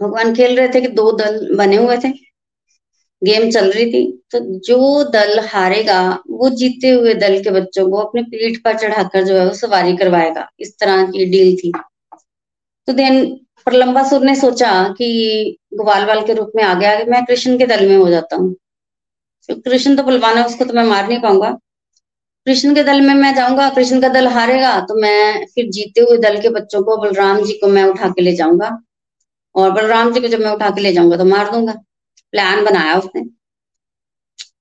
भगवान 0.00 0.34
खेल 0.34 0.56
रहे 0.58 0.68
थे 0.74 0.80
कि 0.80 0.88
दो 0.90 1.10
दल 1.14 1.56
बने 1.56 1.76
हुए 1.76 1.96
थे। 2.04 2.12
गेम 3.22 3.50
चल 3.50 3.70
रही 3.70 3.86
थी 3.86 4.02
तो 4.32 4.38
जो 4.60 5.04
दल 5.10 5.38
हारेगा, 5.46 6.00
वो 6.30 6.48
जीते 6.50 6.90
हुए 6.90 7.14
दल 7.16 7.38
के 7.42 7.50
बच्चों 7.50 7.88
को 7.90 7.96
अपने 7.98 8.22
पीठ 8.24 8.58
पर 8.64 8.78
चढ़ाकर 8.78 9.24
जो 9.24 9.36
है 9.36 9.46
वो 9.46 9.54
सवारी 9.54 9.96
करवाएगा। 9.96 10.48
इस 10.60 10.78
तरह 10.80 11.04
की 11.06 11.24
डील 11.26 11.56
थी। 11.56 11.72
तो 12.88 12.92
देन 12.92 13.24
प्रलंबा 13.66 14.02
सुर 14.08 14.24
ने 14.24 14.34
सोचा 14.36 14.72
कि 14.98 15.58
ग्वाल 15.74 16.04
वाल 16.06 16.24
के 16.26 16.34
रूप 16.34 16.52
में 16.56 16.62
आगे 16.64 16.86
आगे 16.86 17.04
मैं 17.10 17.24
कृष्ण 17.24 17.58
के 17.58 17.66
दल 17.66 17.88
में 17.88 17.96
हो 17.96 18.08
जाता 18.10 18.36
हूँ। 18.36 18.54
तो 19.48 19.54
कृष्ण 19.60 19.96
तो 19.96 20.02
बलवान 20.02 20.38
है, 20.38 20.44
उसको 20.46 20.64
तो 20.64 20.74
मैं 20.74 20.84
मार 20.84 21.08
नहीं 21.08 21.20
पाऊँगा। 21.20 21.50
कृष्ण 22.46 22.74
के 22.74 22.82
दल 22.84 23.00
में 23.00 23.14
मैं 23.14 23.34
जाऊँगा, 23.34 23.68
कृष्ण 23.70 24.00
का 24.00 24.08
दल 24.08 24.26
हारेगा 24.28 24.78
तो 24.80 24.94
मैं 25.00 25.46
फिर 25.46 25.70
जीते 25.70 26.00
हुए 26.00 26.16
दल 26.18 26.40
के 26.42 26.48
बच्चों 26.50 26.82
को 26.82 26.96
बलराम 26.96 27.42
जी 27.44 27.52
को 27.54 27.68
मैं 27.68 27.84
उठा 27.84 28.08
के 28.08 28.22
ले 28.22 28.34
जाऊँगा। 28.36 28.70
और 29.54 29.70
बलराम 29.70 30.12
जी 30.12 30.20
को 30.20 30.28
जब 30.28 30.40
मैं 30.40 30.50
उठा 30.50 30.70
के 30.70 30.80
ले 30.80 30.92
जाऊँगा 30.92 31.16
तो 31.16 31.24
मार 31.26 31.50
दूँगा। 31.52 31.74
प्लान 32.32 32.64
बनाया 32.64 32.98
उसने। 32.98 33.22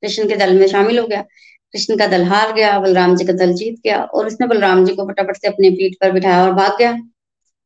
कृष्ण 0.01 0.27
के 0.27 0.35
दल 0.35 0.59
में 0.59 0.67
शामिल 0.67 0.99
हो 0.99 1.07
गया। 1.07 1.21
कृष्ण 1.21 1.97
का 1.97 2.07
दल 2.07 2.23
हार 2.23 2.53
गया, 2.53 2.79
बलराम 2.79 3.15
जी 3.15 3.25
का 3.25 3.33
दल 3.33 3.53
जीत 3.53 3.79
गया 3.83 4.03
और 4.03 4.27
उसने 4.27 4.47
बलराम 4.47 4.85
जी 4.85 4.95
को 4.95 5.07
फटाफट 5.07 5.37
से 5.37 5.47
अपने 5.47 5.69
पीठ 5.69 5.95
पर 6.01 6.11
बिठाया 6.11 6.43
और 6.43 6.53
भाग 6.53 6.77
गया। 6.79 6.91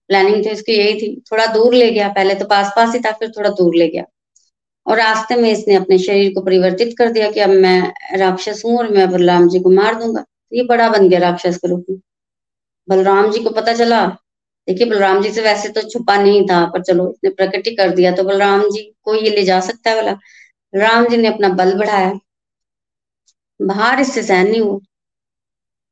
प्लानिंग 0.10 0.44
तो 0.44 0.50
इसकी 0.50 0.74
यही 0.74 0.94
थी, 0.94 1.24
थोड़ा 1.32 1.46
दूर 1.46 1.74
ले 1.74 1.92
गया, 1.92 2.08
पहले 2.10 2.36
तो 2.36 2.46
पास 2.46 2.74
पास 2.76 2.94
ही 2.94 3.00
था, 3.00 3.12
फिर 3.12 3.30
थोड़ा 3.30 3.50
दूर 3.50 3.76
ले 3.76 3.88
गया। 3.88 4.04
और 4.88 4.98
रास्ते 4.98 5.36
में 5.36 5.52
इसने 5.52 5.76
अपने 5.76 5.98
शरीर 5.98 6.34
को 6.34 6.42
परिवर्तित 6.42 6.96
कर 6.98 7.10
दिया 7.10 7.32
कि 7.32 7.40
अब 7.40 7.50
मैं 7.50 7.94
राक्षस 8.18 8.62
हूँ 8.66 8.78
और 8.78 8.90
मैं 8.90 9.12
बलराम 9.12 9.50
जी 9.50 9.60
को 9.60 9.70
मार 9.70 9.96
दूँगा। 9.96 10.26
ये 10.54 10.64
बड़ा 10.64 10.90
बन 10.90 11.10
गया 11.10 11.20
राक्षस 11.20 11.58
के 11.58 11.68
रूप 11.68 11.86
में। 11.90 12.00
बलराम 12.90 13.32
जी 13.32 13.44
को 13.44 13.50
पता 13.50 13.74
चला 13.74 14.18
देखिए, 14.68 14.88
बलराम 14.90 15.22
जी 15.22 15.32
से 15.32 15.42
वैसे 15.42 15.70
तो 15.70 15.82
छुपा 15.90 16.16
नहीं 16.18 16.46
था, 16.48 16.66
पर 16.68 16.82
चलो 16.84 17.10
इसने 17.10 17.30
प्रकट 17.32 17.68
ही 17.68 17.76
कर 17.76 17.90
दिया 17.96 18.12
तो 18.16 18.24
बलराम 18.24 18.62
जी 18.70 18.84
को 19.04 19.16
ये 19.16 19.30
ले 19.30 19.44
जा 19.46 19.60
सकता 19.62 19.90
है 19.90 19.96
वाला 19.96 20.18
राम 20.74 21.08
जी 21.08 21.18
ने 21.18 21.28
अपना 21.28 21.50
बल 21.56 21.74
बढ़ाया। 21.80 22.14
बाहर 23.60 24.00
इससे 24.00 24.24
सहन 24.24 24.48
नहीं 24.48 24.62
हुआ। 24.62 24.80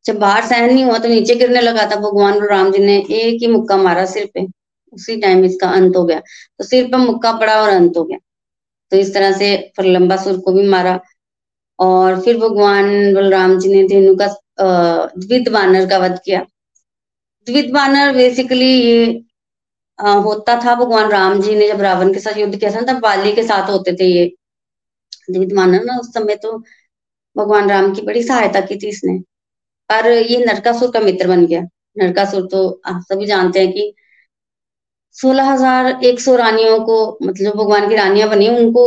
जब 0.05 0.17
बाहर 0.19 0.45
सहन 0.45 0.73
नहीं 0.73 0.83
हुआ 0.85 0.97
तो 0.97 1.07
नीचे 1.09 1.35
गिरने 1.35 1.61
लगा 1.61 1.85
था 1.91 1.95
भगवान 1.97 2.39
बलराम 2.39 2.71
जी 2.71 2.79
ने, 2.79 2.97
एक 2.99 3.41
ही 3.41 3.47
मुक्का 3.47 3.77
मारा 3.77 4.05
सिर 4.07 4.29
पे। 4.33 4.45
उसी 4.93 5.15
टाइम 5.21 5.43
इसका 5.45 5.69
अंत 5.71 5.95
हो 5.97 6.03
गया। 6.05 6.19
तो 6.19 6.63
सिर 6.63 6.87
पर 6.91 6.97
मुक्का 6.99 7.31
पड़ा 7.39 7.61
और 7.61 7.69
अंत 7.69 7.97
हो 7.97 8.03
गया। 8.03 8.17
तो 8.91 8.97
इस 8.97 9.13
तरह 9.13 9.31
से 9.33 9.55
फिर 9.75 9.85
लंबा 9.87 10.15
सुर 10.17 10.39
को 10.39 10.51
भी 10.53 10.67
मारा। 10.69 10.99
और 11.79 12.19
फिर 12.21 12.37
भगवान 12.37 13.13
बलराम 13.13 13.57
जी 13.59 13.73
ने 13.73 13.83
धेनु 13.87 14.15
का 14.15 14.27
द्वित 15.17 15.49
बानर 15.49 15.85
का 15.89 15.97
वध 15.97 16.19
किया। 16.25 16.45
द्वित 17.47 17.69
बानर 17.73 18.13
बेसिकली 18.13 18.65
ये 18.67 19.05
आ, 19.99 20.13
होता 20.15 20.55
था 20.63 20.73
भगवान 20.75 21.09
राम 21.11 21.41
जी 21.41 21.55
ने 21.55 21.67
जब 21.67 21.81
रावण 21.81 22.13
के 22.13 22.19
साथ 22.19 22.37
युद्ध 22.37 22.55
किया 22.57 22.71
था 22.71 22.81
तब 22.83 22.99
बाली 23.01 23.33
के 23.35 23.43
साथ 23.45 23.69
होते 23.69 23.93
थे 23.95 24.05
ये 24.07 24.25
द्वित 25.31 25.53
बानर 25.55 25.83
ना 25.85 25.97
उस 25.99 26.13
समय 26.13 26.35
तो 26.43 26.57
भगवान 27.35 27.69
राम 27.69 27.93
की 27.95 28.01
बड़ी 28.01 28.23
सहायता 28.23 28.61
की 28.61 28.77
थी 28.77 28.87
इसने। 28.89 29.17
पर 29.89 30.07
ये 30.07 30.37
नरकासुर 30.45 30.91
का 30.91 30.99
मित्र 30.99 31.27
बन 31.27 31.45
गया। 31.45 31.61
नरकासुर 31.97 32.47
तो 32.51 32.67
आप 32.85 33.01
सभी 33.03 33.25
जानते 33.25 33.59
हैं 33.59 33.71
कि 33.73 33.93
सोलह 35.15 35.49
हज़ार 35.51 35.87
एक 36.05 36.19
सौ 36.19 36.35
रानियों 36.35 36.79
को 36.85 36.97
मतलब 37.23 37.55
भगवान 37.55 37.87
की 37.89 37.95
रानियाँ 37.95 38.29
बनी 38.29 38.47
उनको 38.49 38.83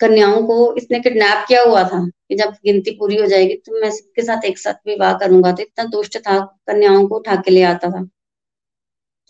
कन्याओं 0.00 0.42
को 0.46 0.74
इसने 0.76 0.98
किडनैप 1.00 1.44
किया 1.48 1.62
हुआ 1.62 1.82
था 1.84 2.04
कि 2.06 2.34
जब 2.34 2.50
गिनती 2.64 2.90
पूरी 2.98 3.16
हो 3.16 3.26
जाएगी 3.26 3.54
तो 3.56 3.80
मैं 3.80 3.90
सबके 3.90 4.22
साथ 4.22 4.44
एक 4.44 4.58
साथ 4.58 4.74
विवाह 4.86 5.12
करूँगा। 5.18 5.52
तो 5.52 5.62
इतना 5.62 5.84
दुष्ट 5.86 6.18
था, 6.18 6.38
कन्याओं 6.66 7.06
को 7.08 7.18
उठा 7.18 7.36
के 7.36 7.50
ले 7.50 7.62
आता 7.64 7.90
था। 7.90 8.04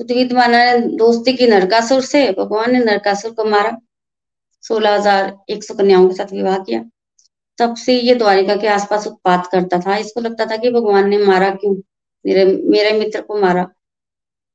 तो 0.01 0.05
द्वितमाना 0.05 0.65
ने 0.65 0.79
दोस्ती 0.97 1.33
की 1.33 1.47
नरकासुर 1.47 2.01
से 2.03 2.31
भगवान 2.33 2.73
ने 2.73 2.79
नरकासुर 2.85 3.31
को 3.31 3.45
मारा। 3.45 3.77
सोलह 4.65 4.95
हज़ार 4.95 5.37
एक 5.51 5.65
सौ 5.65 5.75
कन्याओं 5.75 6.09
के 6.09 6.15
साथ 6.15 6.33
विवाह 6.33 6.59
किया। 6.59 6.83
तब 7.59 7.77
से 7.77 7.95
ये 7.95 8.15
द्वारिका 8.15 8.57
के 8.57 8.67
आसपास 8.69 9.07
उत्पात 9.07 9.47
करता 9.47 9.79
था। 9.81 9.97
इसको 9.97 10.21
लगता 10.21 10.47
था 10.47 10.57
कि 10.57 10.71
भगवान 10.71 11.09
ने 11.09 11.19
मारा 11.19 11.51
क्यों? 11.51 11.75
मेरे 12.25 12.45
मेरे 12.45 12.93
मित्र 12.99 13.21
को 13.21 13.41
मारा। 13.41 13.67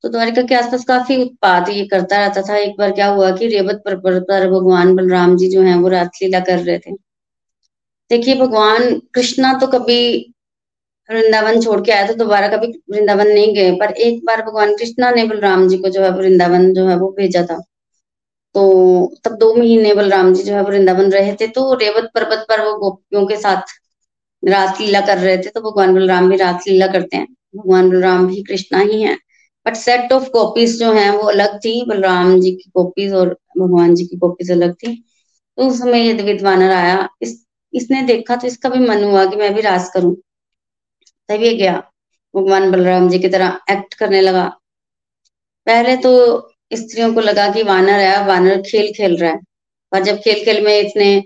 तो 0.04 0.08
द्वारिका 0.08 0.42
के 0.42 0.54
आसपास 0.54 0.84
काफ़ी 0.84 1.16
उत्पाद 1.22 1.68
ये 1.68 1.84
करता 1.86 2.18
रहता 2.18 2.42
था। 2.42 2.56
एक 2.56 2.76
बार 2.78 2.92
क्या 2.92 3.06
हुआ 3.08 3.30
कि 3.30 3.46
रेवत 3.48 3.82
पर, 3.84 3.96
पर, 3.96 4.50
भगवान 4.50 4.94
बलराम 4.96 5.36
जी 5.36 5.48
जो 5.50 5.62
है 5.62 5.76
वो 5.78 5.88
रासलीला 5.88 6.40
कर 6.40 6.58
रहे 6.58 6.78
थे। 6.78 6.92
देखिए 8.10 8.34
भगवान 8.34 8.98
कृष्णा 9.14 9.52
तो 9.54 9.66
कभी 9.66 10.00
वृंदावन 11.08 11.60
छोड़ 11.60 11.80
के 11.80 11.92
आया 11.92 12.06
तो 12.06 12.14
दोबारा 12.14 12.48
कभी 12.48 12.66
वृंदावन 12.90 13.28
नहीं 13.28 13.54
गए। 13.54 13.70
पर 13.72 13.92
एक 14.00 14.24
बार 14.24 14.42
भगवान 14.42 14.76
कृष्णा 14.76 15.10
ने 15.10 15.24
बलराम 15.24 15.68
जी 15.68 15.78
को 15.78 15.88
जो 15.88 16.02
है 16.02 16.10
वृंदावन 16.10 16.72
जो 16.74 16.86
है 16.88 16.96
वो 16.96 17.10
भेजा 17.18 17.42
था। 17.42 17.58
तो 18.54 18.62
तब 19.24 19.36
दो 19.36 19.54
महीने 19.54 19.94
बलराम 19.94 20.32
जी 20.34 20.42
जो 20.42 20.54
है 20.54 20.62
वृंदावन 20.62 21.10
रहे 21.10 21.34
थे। 21.34 21.46
तो 21.48 21.74
रेवत 21.74 22.10
पर्वत 22.14 22.46
पर 22.48 22.60
वो 22.60 22.74
गोपियों 22.78 23.26
के 23.26 23.36
साथ 23.36 23.74
रासलीला 24.42 25.00
कर 25.00 25.18
रहे 25.18 25.36
थे। 25.36 25.50
तो 25.50 25.60
भगवान 25.60 25.94
बलराम 25.94 26.30
भी 26.30 26.36
रासलीला 26.36 26.86
करते 26.86 27.16
हैं। 27.16 27.26
भगवान 27.56 27.90
बलराम 27.90 28.26
भी 28.26 28.42
कृष्णा 28.42 28.80
ही 28.80 29.02
है। 29.02 29.16
बट 29.66 29.74
सेट 29.74 30.12
ऑफ़ 30.12 30.28
कॉपीज 30.28 30.80
जो 30.80 30.92
है, 30.92 31.10
वो 31.10 31.22
अलग 31.22 31.58
थी। 31.58 31.84
बलराम 31.88 32.40
जी 32.40 32.50
की 32.50 32.70
कॉपीज 32.74 33.12
और 33.12 33.28
भगवान 33.58 33.94
जी 33.94 34.04
की 34.06 34.16
कॉपीज 34.16 34.50
अलग 34.50 34.74
थी। 34.74 35.04
तो 35.56 35.68
उस 35.68 35.78
समय 35.78 36.06
ये 36.06 36.14
द्वित 36.14 36.42
वानर 36.42 36.70
आया, 36.70 37.08
इस, 37.22 37.46
इसने 37.74 38.02
देखा 38.02 38.36
तो 38.36 38.46
इसका 38.46 38.68
भी 38.68 38.78
मन 38.78 39.04
हुआ 39.04 39.26
कि 39.26 39.36
मैं 39.36 39.54
भी 39.54 39.60
रास 39.60 39.90
करूँ। 39.94 40.16
तभी 41.28 41.56
गया। 41.56 41.90
भगवान 42.36 42.70
बलराम 42.70 43.08
जी 43.08 43.18
की 43.18 43.28
तरह 43.28 43.60
एक्ट 43.70 43.94
करने 43.94 44.20
लगा। 44.20 44.56
पहले 45.66 45.96
तो 45.96 46.38
स्त्रियों 46.72 47.14
को 47.14 47.20
लगा 47.20 47.48
कि 47.48 47.62
वानर 47.62 48.00
है, 48.00 48.26
वानर 48.26 48.62
खेल 48.62 48.92
खेल 48.96 49.16
रहा 49.16 49.30
है। 49.30 49.40
पर 49.92 50.02
जब 50.02 50.18
खेल 50.18 50.44
खेल 50.44 50.64
में 50.64 50.80
इसने, 50.80 51.24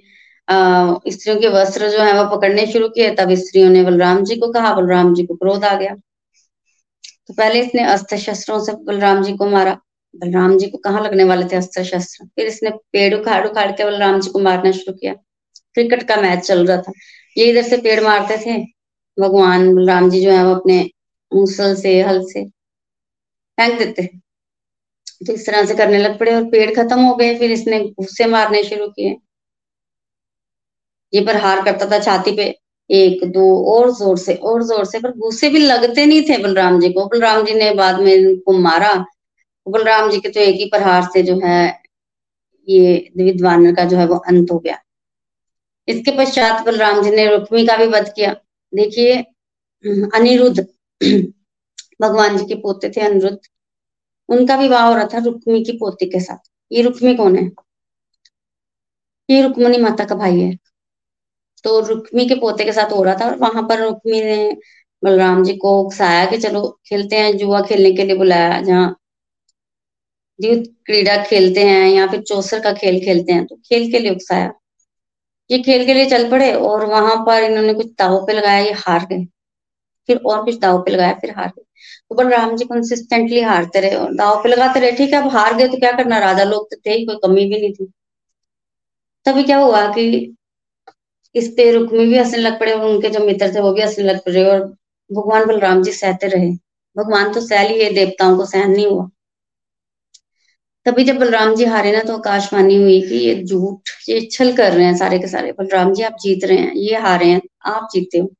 अः, 0.49 1.01
स्त्रियों 1.09 1.41
के 1.41 1.49
वस्त्र 1.49 1.91
जो 1.91 1.99
है, 1.99 2.25
वो 2.25 2.37
पकड़ने 2.37 2.67
शुरू 2.67 2.89
किए, 2.89 3.15
तब 3.15 3.35
स्त्रियों 3.35 3.71
ने 3.71 3.83
बलराम 3.83 4.25
जी 4.25 4.37
को 4.37 4.53
कहा। 4.53 4.75
बलराम 4.75 5.15
जी 5.15 5.27
को 5.27 5.35
क्रोध 5.35 5.65
आ 5.65 5.75
गया। 5.75 5.97
तो 7.29 7.35
पहले 7.35 7.61
इसने 7.61 7.83
अस्त्र 7.85 8.17
शस्त्रों 8.19 8.59
से 8.65 8.73
बलराम 8.85 9.23
जी 9.23 9.37
को 9.37 9.47
मारा। 9.51 9.73
बलराम 10.15 10.57
जी 10.59 10.67
को 10.71 10.79
कहाँ 10.79 11.03
लगने 11.03 11.25
वाले 11.25 11.47
थे 11.47 11.57
अस्त्र 11.57 11.85
शस्त्र 11.85 12.25
फिर 12.27 12.47
इसने 12.47 12.71
पेड़ 12.93 13.15
उखाड़ 13.15 13.47
उखाड़ 13.47 13.71
के 13.73 13.85
बलराम 13.85 14.21
जी 14.21 14.31
को 14.31 14.39
मारना 14.41 14.71
शुरू 14.73 14.97
किया। 14.97 15.13
क्रिकेट 15.75 16.03
का 16.09 16.17
मैच 16.17 16.47
चल 16.47 16.67
रहा 16.67 16.77
था। 16.79 16.93
ये 17.37 17.47
इधर 17.47 17.63
से 17.63 17.77
पेड़ 17.79 18.01
मारते 18.05 18.37
थे। 18.47 18.59
भगवान 19.19 19.75
बलराम 19.75 20.11
जी 20.11 20.21
जो 20.23 20.31
है 20.33 20.45
वो 20.45 20.55
अपने 20.55 20.79
मुसल 21.33 21.75
से, 21.77 22.01
हल 22.03 22.23
से 22.25 22.45
फेंक 23.59 23.79
देते 23.79 24.09
तो 25.21 25.33
इस 25.33 25.47
तरह 25.47 25.65
से 25.67 25.75
करने 25.75 25.99
लग 25.99 26.19
पड़े 26.19 26.35
और 26.35 26.45
पेड़ 26.51 26.71
खत्म 26.75 27.01
हो 27.01 27.15
गए। 27.17 27.35
फिर 27.39 27.51
इसने 27.53 27.79
गुस्से 27.81 28.27
मारने 28.29 28.63
शुरू 28.65 28.89
किए। 28.89 29.17
ये 31.13 31.21
पर 31.27 31.37
हार 31.37 31.63
करता 31.65 31.91
था 31.91 31.99
छाती 32.01 32.33
पे। 32.37 32.49
एक, 32.91 33.25
दो, 33.25 33.45
और 33.67 33.91
ज़ोर 33.91 34.19
से, 34.19 34.35
और 34.35 34.63
ज़ोर 34.63 34.85
से, 34.85 34.99
पर 35.01 35.11
गुस्से 35.19 35.49
भी 35.49 35.59
लगते 35.59 36.05
नहीं 36.07 36.23
थे 36.23 36.39
बलराम 36.39 36.81
जी 36.81 36.93
को। 36.93 37.07
बलराम 37.07 37.45
जी 37.45 37.55
ने 37.55 37.73
बाद 37.75 38.01
में 38.01 38.13
इनको 38.15 38.53
मारा। 38.61 38.95
बलराम 39.67 40.11
जी 40.11 40.21
के 40.21 40.29
तो 40.29 40.41
एक 40.41 40.57
ही 40.57 40.65
प्रहार 40.67 41.03
से 41.05 41.23
जो 41.23 41.39
है, 41.45 41.83
ये 42.69 43.11
विद्वान 43.17 43.75
का 43.75 43.85
जो 43.85 43.97
है 43.97 44.07
वो 44.07 44.17
अंत 44.19 44.51
हो 44.53 44.59
गया। 44.59 44.79
इसके 45.89 46.17
पश्चात 46.19 46.65
बलराम 46.67 47.03
जी 47.03 47.11
ने 47.11 47.27
रुक्मी 47.31 47.67
का 47.67 47.77
भी 47.77 47.87
वध 47.89 48.13
किया। 48.17 48.33
देखिए, 48.73 49.17
अनिरुद्ध, 50.15 50.67
भगवान 52.01 52.37
जी 52.39 52.45
के 52.45 52.55
पोते 52.55 52.91
थे 52.91 53.01
अनिरुद्ध। 53.01 53.39
उनका 54.29 54.57
विवाह 54.57 54.87
हो 54.89 54.95
रहा 54.95 55.05
था 55.05 55.19
रुक्मी 55.25 55.63
की 55.65 55.73
पोती 55.73 56.07
के 56.07 56.21
साथ। 56.21 56.39
ये 56.71 56.83
रुक्मी 56.83 57.15
कौन 57.17 57.37
है? 57.37 57.51
ये 59.29 59.43
रुक्मणी 59.43 59.79
माता 59.79 60.05
का 60.05 60.15
भाई 60.15 60.41
है। 60.41 60.57
तो 61.65 61.79
रुक्मी 61.81 62.27
के 62.29 62.35
पोते 62.35 62.65
के 62.65 62.73
साथ 62.73 62.93
हो 62.93 63.03
रहा 63.03 63.15
था 63.15 63.27
और 63.27 63.37
वहाँ 63.39 63.63
पर 63.69 63.81
रुक्मी 63.81 64.21
ने 64.23 64.57
बलराम 65.03 65.43
जी 65.45 65.57
को 65.57 65.79
उकसाया 65.81 66.25
कि 66.27 66.39
चलो 66.39 66.69
खेलते 66.87 67.17
हैं, 67.17 67.37
जुआ 67.37 67.61
खेलने 67.63 67.93
के 67.93 68.05
लिए 68.05 68.17
बुलाया, 68.17 68.61
जहाँ 68.63 68.97
युद्ध 70.39 70.67
क्रीड़ा 70.87 71.17
खेलते 71.25 71.65
हैं 71.65 71.89
या 71.89 72.07
फिर 72.07 72.23
चौसर 72.23 72.61
का 72.61 72.73
खेल 72.73 72.99
खेलते 73.05 73.33
हैं 73.33 73.45
तो 73.47 73.57
खेल 73.59 73.91
के 73.93 73.99
लिए 73.99 74.11
उकसाया। 74.11 74.53
ये 75.51 75.59
खेल 75.63 75.85
के 75.87 75.95
लिए 75.95 76.07
चल 76.11 76.31
पड़े 76.31 76.53
और 76.55 76.85
वहाँ 76.87 77.17
पर 77.27 77.43
इन्होंने 77.43 77.75
कुछ 77.75 77.87
दाव 77.99 78.19
पे 78.27 78.33
लगाया, 78.33 78.59
ये 78.59 78.73
हार 78.79 79.07
गए। 79.07 79.25
फिर 80.09 80.17
और 80.27 80.45
कुछ 80.45 80.59
दाव 80.59 80.83
पे 80.83 80.91
लगाया, 80.91 81.15
फिर 81.15 81.31
हार 81.37 81.49
गए। 81.49 81.63
तो 82.11 82.15
बलराम 82.15 82.57
जी 82.57 82.65
कंसिस्टेंटली 82.65 83.41
हारते 83.41 83.81
रहे 83.81 83.95
और 83.97 84.15
दाव 84.15 84.43
पे 84.43 84.49
लगाते 84.49 84.81
रहे, 84.81 84.93
ठीक 84.93 85.13
है, 85.15 85.23
अब 85.23 85.29
हार 85.29 85.55
गए 85.55 85.69
तो 85.69 85.79
क्या 85.79 85.93
करना, 85.93 86.19
राजा 86.19 86.45
लोग 86.45 86.71
तो 86.71 86.77
थे, 86.77 87.05
कोई 87.07 87.17
कमी 87.25 87.45
भी 87.47 87.61
नहीं 87.61 87.73
थी। 87.75 87.93
तभी 89.27 89.43
क्या 89.45 89.59
हुआ 89.59 89.87
कि 89.95 90.37
इस 91.37 91.49
पे 91.57 91.71
रुक्मी 91.73 92.07
भी 92.07 92.19
हंसने 92.19 92.39
लग 92.39 92.59
पड़े 92.61 92.73
और 92.73 92.85
उनके 92.87 93.09
जो 93.11 93.25
मित्र 93.27 93.55
थे 93.55 93.61
वो 93.61 93.73
भी 93.73 93.83
हंसने 93.83 94.05
लग 94.05 94.19
पड़े 94.21 94.45
और 94.45 94.61
भगवान 95.11 95.45
बलराम 95.47 95.83
जी 95.83 95.93
सहते 95.93 96.29
रहे। 96.29 96.51
भगवान 96.97 97.33
तो 97.33 97.41
सह 97.41 97.69
लिए, 97.69 97.91
देवताओं 97.91 98.37
को 98.37 98.45
सहन 98.47 98.71
नहीं 98.71 98.87
हुआ। 98.87 99.09
तभी 100.87 101.05
जब 101.05 101.19
बलराम 101.19 101.55
जी 101.55 101.65
हारे 101.65 101.93
ना 101.93 102.03
तो 102.03 102.17
आकाशवाणी 102.17 102.77
हुई 102.77 103.01
कि 103.01 103.17
ये 103.17 103.35
झूठ, 103.45 103.91
ये 104.09 104.21
छल 104.33 104.53
कर 104.57 104.73
रहे 104.73 104.85
हैं 104.85 104.97
सारे 104.97 105.19
के 105.19 105.29
सारे। 105.29 105.53
बलराम 105.53 105.93
जी, 105.95 106.03
आप 106.03 106.17
जीत 106.21 106.45
रहे 106.45 106.57
हैं, 106.59 106.73
ये 106.75 106.99
हारे 106.99 107.27
हैं, 107.27 107.41
आप 107.67 107.89
जीते 107.93 108.19
हो। 108.19 108.31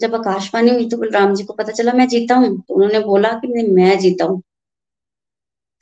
जब 0.00 0.14
आकाशवाणी 0.14 0.70
हुई 0.70 0.88
तो 0.88 0.96
बलराम 0.96 1.34
जी 1.34 1.44
को 1.44 1.52
पता 1.52 1.72
चला, 1.72 1.92
मैं 1.92 2.06
जीता 2.08 2.34
हूँ। 2.34 2.56
तो 2.60 2.74
उन्होंने 2.74 3.00
बोला 3.00 3.32
कि 3.32 3.48
नहीं, 3.48 3.68
मैं 3.68 3.98
जीता 3.98 4.24
हूँ। 4.24 4.42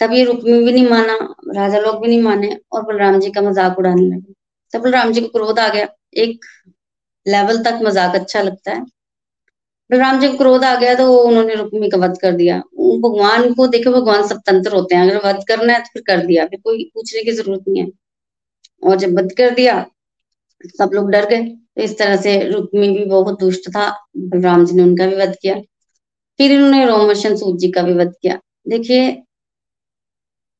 तब 0.00 0.12
ये 0.12 0.24
रुक्मी 0.24 0.58
भी 0.64 0.72
नहीं 0.72 0.88
माना, 0.88 1.14
राजा 1.56 1.78
लोग 1.78 2.00
भी 2.02 2.08
नहीं 2.08 2.22
माने 2.22 2.56
और 2.72 2.82
बलराम 2.82 3.18
जी 3.20 3.30
का 3.30 3.40
मज़ाक 3.40 3.78
उड़ाने 3.78 4.02
लगे। 4.02 4.34
तब 4.72 4.82
बलराम 4.82 5.12
जी 5.12 5.20
को 5.20 5.28
क्रोध 5.28 5.58
आ 5.58 5.68
गया। 5.68 5.88
एक 6.12 6.44
लेवल 7.26 7.62
तक 7.64 7.78
मज़ाक 7.82 8.14
अच्छा 8.14 8.42
लगता 8.42 8.72
है। 8.72 8.84
बलराम 9.90 10.20
जी 10.20 10.28
को 10.28 10.36
क्रोध 10.38 10.64
आ 10.64 10.74
गया 10.76 10.94
तो 10.94 11.16
उन्होंने 11.18 11.54
रुक्मी 11.54 11.88
का 11.90 11.98
वध 11.98 12.16
कर 12.22 12.32
दिया। 12.32 12.58
भगवान 13.02 13.52
को 13.54 13.66
देखो, 13.66 13.90
भगवान 13.92 14.26
स्वतंत्र 14.28 14.72
होते 14.74 14.94
हैं। 14.94 15.10
अगर 15.10 15.26
वध 15.26 15.44
करना 15.48 15.72
है 15.72 15.80
तो 15.80 15.90
फिर 15.94 16.02
कर 16.06 16.24
दिया। 16.26 16.46
फिर 16.46 16.60
कोई 16.64 16.84
पूछने 16.94 17.22
की 17.24 17.32
ज़रूरत 17.32 17.64
नहीं 17.68 17.82
है। 17.82 17.88
और 18.82 18.96
जब 18.96 19.18
वध 19.18 19.32
कर 19.38 19.50
दिया, 19.50 19.84
सब 20.78 20.90
लोग 20.94 21.10
डर 21.10 21.28
गए। 21.28 21.42
तो 21.42 21.82
इस 21.82 21.98
तरह 21.98 22.16
से 22.16 22.38
रुक्मी 22.44 22.88
भी 22.90 23.04
बहुत 23.06 23.40
दुष्ट 23.40 23.68
था। 23.70 23.88
बलराम 24.18 24.64
जी 24.66 24.74
ने 24.74 24.82
उनका 24.82 25.06
भी 25.06 25.16
वध 25.16 25.34
किया। 25.42 25.54
फिर 26.38 26.52
इन्होंने 26.52 26.84
रोमर्शन 26.86 27.36
सूद 27.36 27.58
जी 27.58 27.70
का 27.70 27.82
भी 27.82 27.92
वध 27.94 28.12
किया। 28.22 28.38
देखिए, 28.68 29.10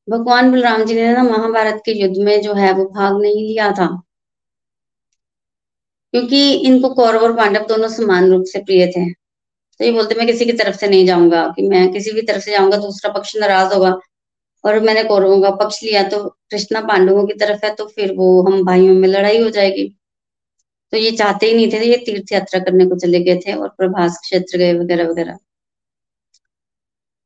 भगवान 0.07 0.51
बलराम 0.51 0.83
जी 0.85 0.95
ने 0.95 1.11
ना 1.13 1.23
महाभारत 1.23 1.81
के 1.85 1.91
युद्ध 1.93 2.17
में 2.19 2.41
जो 2.41 2.53
है, 2.53 2.71
वो 2.73 2.85
भाग 2.85 3.21
नहीं 3.21 3.47
लिया 3.47 3.71
था। 3.71 3.87
क्योंकि 6.13 6.53
इनको 6.67 6.89
कौरव 6.93 7.23
और 7.23 7.35
पांडव 7.37 7.65
दोनों 7.67 7.87
समान 7.89 8.29
रूप 8.31 8.43
से 8.45 8.59
प्रिय 8.59 8.85
थे। 8.87 9.05
तो 9.53 9.85
ये 9.85 9.91
बोलते, 9.91 10.15
मैं 10.15 10.27
किसी 10.27 10.45
की 10.45 10.53
तरफ़ 10.53 10.77
से 10.77 10.87
नहीं 10.87 11.05
जाऊँगा। 11.05 11.47
कि 11.55 11.67
मैं 11.67 11.91
किसी 11.93 12.11
भी 12.11 12.21
तरफ़ 12.21 12.43
से 12.43 12.51
जाऊँगा, 12.51 12.77
दूसरा 12.77 13.11
पक्ष 13.13 13.35
नाराज़ 13.37 13.73
होगा। 13.73 13.99
और 14.63 14.79
मैंने 14.79 15.03
कौरवों 15.03 15.41
का 15.41 15.51
पक्ष 15.55 15.83
लिया 15.83 16.03
तो 16.09 16.23
कृष्णा 16.51 16.81
पांडवों 16.81 17.25
की 17.27 17.33
तरफ़ 17.35 17.65
है 17.65 17.75
तो 17.75 17.85
फिर 17.87 18.13
वो 18.13 18.43
हम 18.43 18.63
भाइयों 18.65 18.95
में 18.95 19.07
लड़ाई 19.09 19.41
हो 19.43 19.49
जाएगी। 19.49 19.87
तो 20.93 20.97
ये 20.97 21.11
चाहते 21.11 21.45
ही 21.45 21.53
नहीं 21.55 21.71
थे, 21.73 21.85
ये 21.85 21.97
तीर्थ 21.97 22.33
यात्रा 22.33 22.59
करने 22.59 22.85
को 22.85 22.95
चले 22.99 23.19
गए 23.19 23.39
थे 23.47 23.53
और 23.53 23.69
प्रभास 23.69 24.19
क्षेत्र 24.23 24.57
गए, 24.57 24.73
वगैरह 24.73 25.09
वगैरह। 25.09 25.37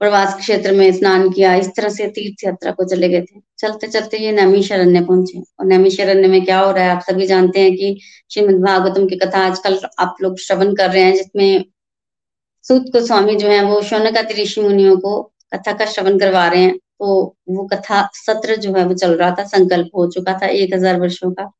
प्रवास 0.01 0.35
क्षेत्र 0.37 0.71
में 0.71 0.91
स्नान 0.91 1.29
किया, 1.29 1.53
इस 1.55 1.67
तरह 1.75 1.89
से 1.89 2.07
तीर्थ 2.07 2.43
यात्रा 2.43 2.71
को 2.71 2.83
चले 2.85 3.09
गए 3.09 3.21
थे। 3.21 3.39
चलते 3.59 3.87
चलते 3.87 4.17
ये 4.17 4.31
नैमी 4.31 4.61
शरण्य 4.63 5.01
पहुँचे। 5.01 5.39
और 5.59 5.65
नैमी 5.65 5.89
शरण्य 5.89 6.27
में 6.27 6.43
क्या 6.45 6.59
हो 6.59 6.71
रहा 6.71 6.83
है, 6.83 6.89
आप 6.89 7.01
सभी 7.01 7.27
जानते 7.27 7.59
हैं 7.59 7.75
कि 7.75 7.97
श्रीमद 8.31 8.61
भागवतम 8.65 9.07
की 9.07 9.17
कथा 9.17 9.45
आजकल 9.47 9.79
आप 9.99 10.15
लोग 10.21 10.37
श्रवण 10.39 10.73
कर 10.75 10.89
रहे 10.89 11.03
हैं, 11.03 11.13
जिसमें 11.15 11.65
सूत 12.65 12.85
को 12.93 13.05
स्वामी 13.05 13.35
जो 13.35 13.47
है, 13.47 13.63
वो 13.65 13.81
शौनकाति 13.83 14.41
ऋषि 14.41 14.61
मुनियों 14.61 14.97
को 14.97 15.21
कथा 15.53 15.73
का 15.73 15.85
श्रवण 15.85 16.19
करवा 16.19 16.47
रहे 16.47 16.61
हैं। 16.61 16.77
तो 16.77 17.35
वो 17.49 17.65
कथा 17.67 18.01
सत्र 18.15 18.55
जो 18.55 18.73
है, 18.75 18.85
वो 18.85 18.93
चल 18.95 19.15
रहा 19.15 19.31
था, 19.31 19.43
संकल्प 19.45 19.89
हो 19.95 20.07
चुका 20.11 20.33
था 20.39 20.47
एक 20.47 20.73
हज़ार 20.73 20.99
वर्षो 20.99 21.31
का। 21.31 21.51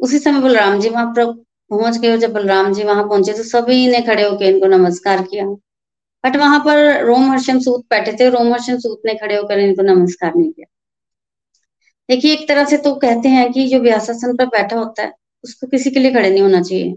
उसी 0.00 0.18
समय 0.18 0.40
बलराम 0.40 0.80
जी 0.80 0.88
वहाँ 0.88 1.12
पहुँच 1.16 1.98
गए 1.98 2.18
जब 2.18 2.32
बलराम 2.32 2.72
जी 2.72 2.84
वहाँ 2.84 3.04
पहुँचे 3.08 3.32
तो 3.32 3.42
सभी 3.44 3.86
ने 3.88 4.00
खड़े 4.02 4.22
होकर 4.22 4.44
इनको 4.44 4.66
नमस्कार 4.68 5.22
किया। 5.22 5.44
बट 6.28 6.36
वहाँ 6.36 6.58
पर 6.60 7.04
रोमहर्षण 7.04 7.58
सूत 7.58 7.84
बैठे 7.90 8.12
थे 8.12 8.28
रोमहर्षण 8.30 8.78
सूत 8.78 9.02
ने 9.06 9.14
खड़े 9.14 9.36
होकर 9.36 9.58
इनको 9.58 9.82
नमस्कार 9.82 10.34
नहीं 10.34 10.50
किया। 10.52 10.66
देखिए, 12.08 12.32
एक 12.32 12.48
तरह 12.48 12.64
से 12.64 12.76
तो 12.76 12.94
कहते 12.94 13.28
हैं 13.28 13.52
कि 13.52 13.66
जो 13.68 13.78
व्यासासन 13.80 14.36
पर 14.36 14.46
बैठा 14.46 14.76
होता 14.76 15.02
है, 15.02 15.12
उसको 15.44 15.66
किसी 15.66 15.90
के 15.90 16.00
लिए 16.00 16.12
खड़े 16.12 16.30
नहीं 16.30 16.42
होना 16.42 16.60
चाहिए। 16.62 16.92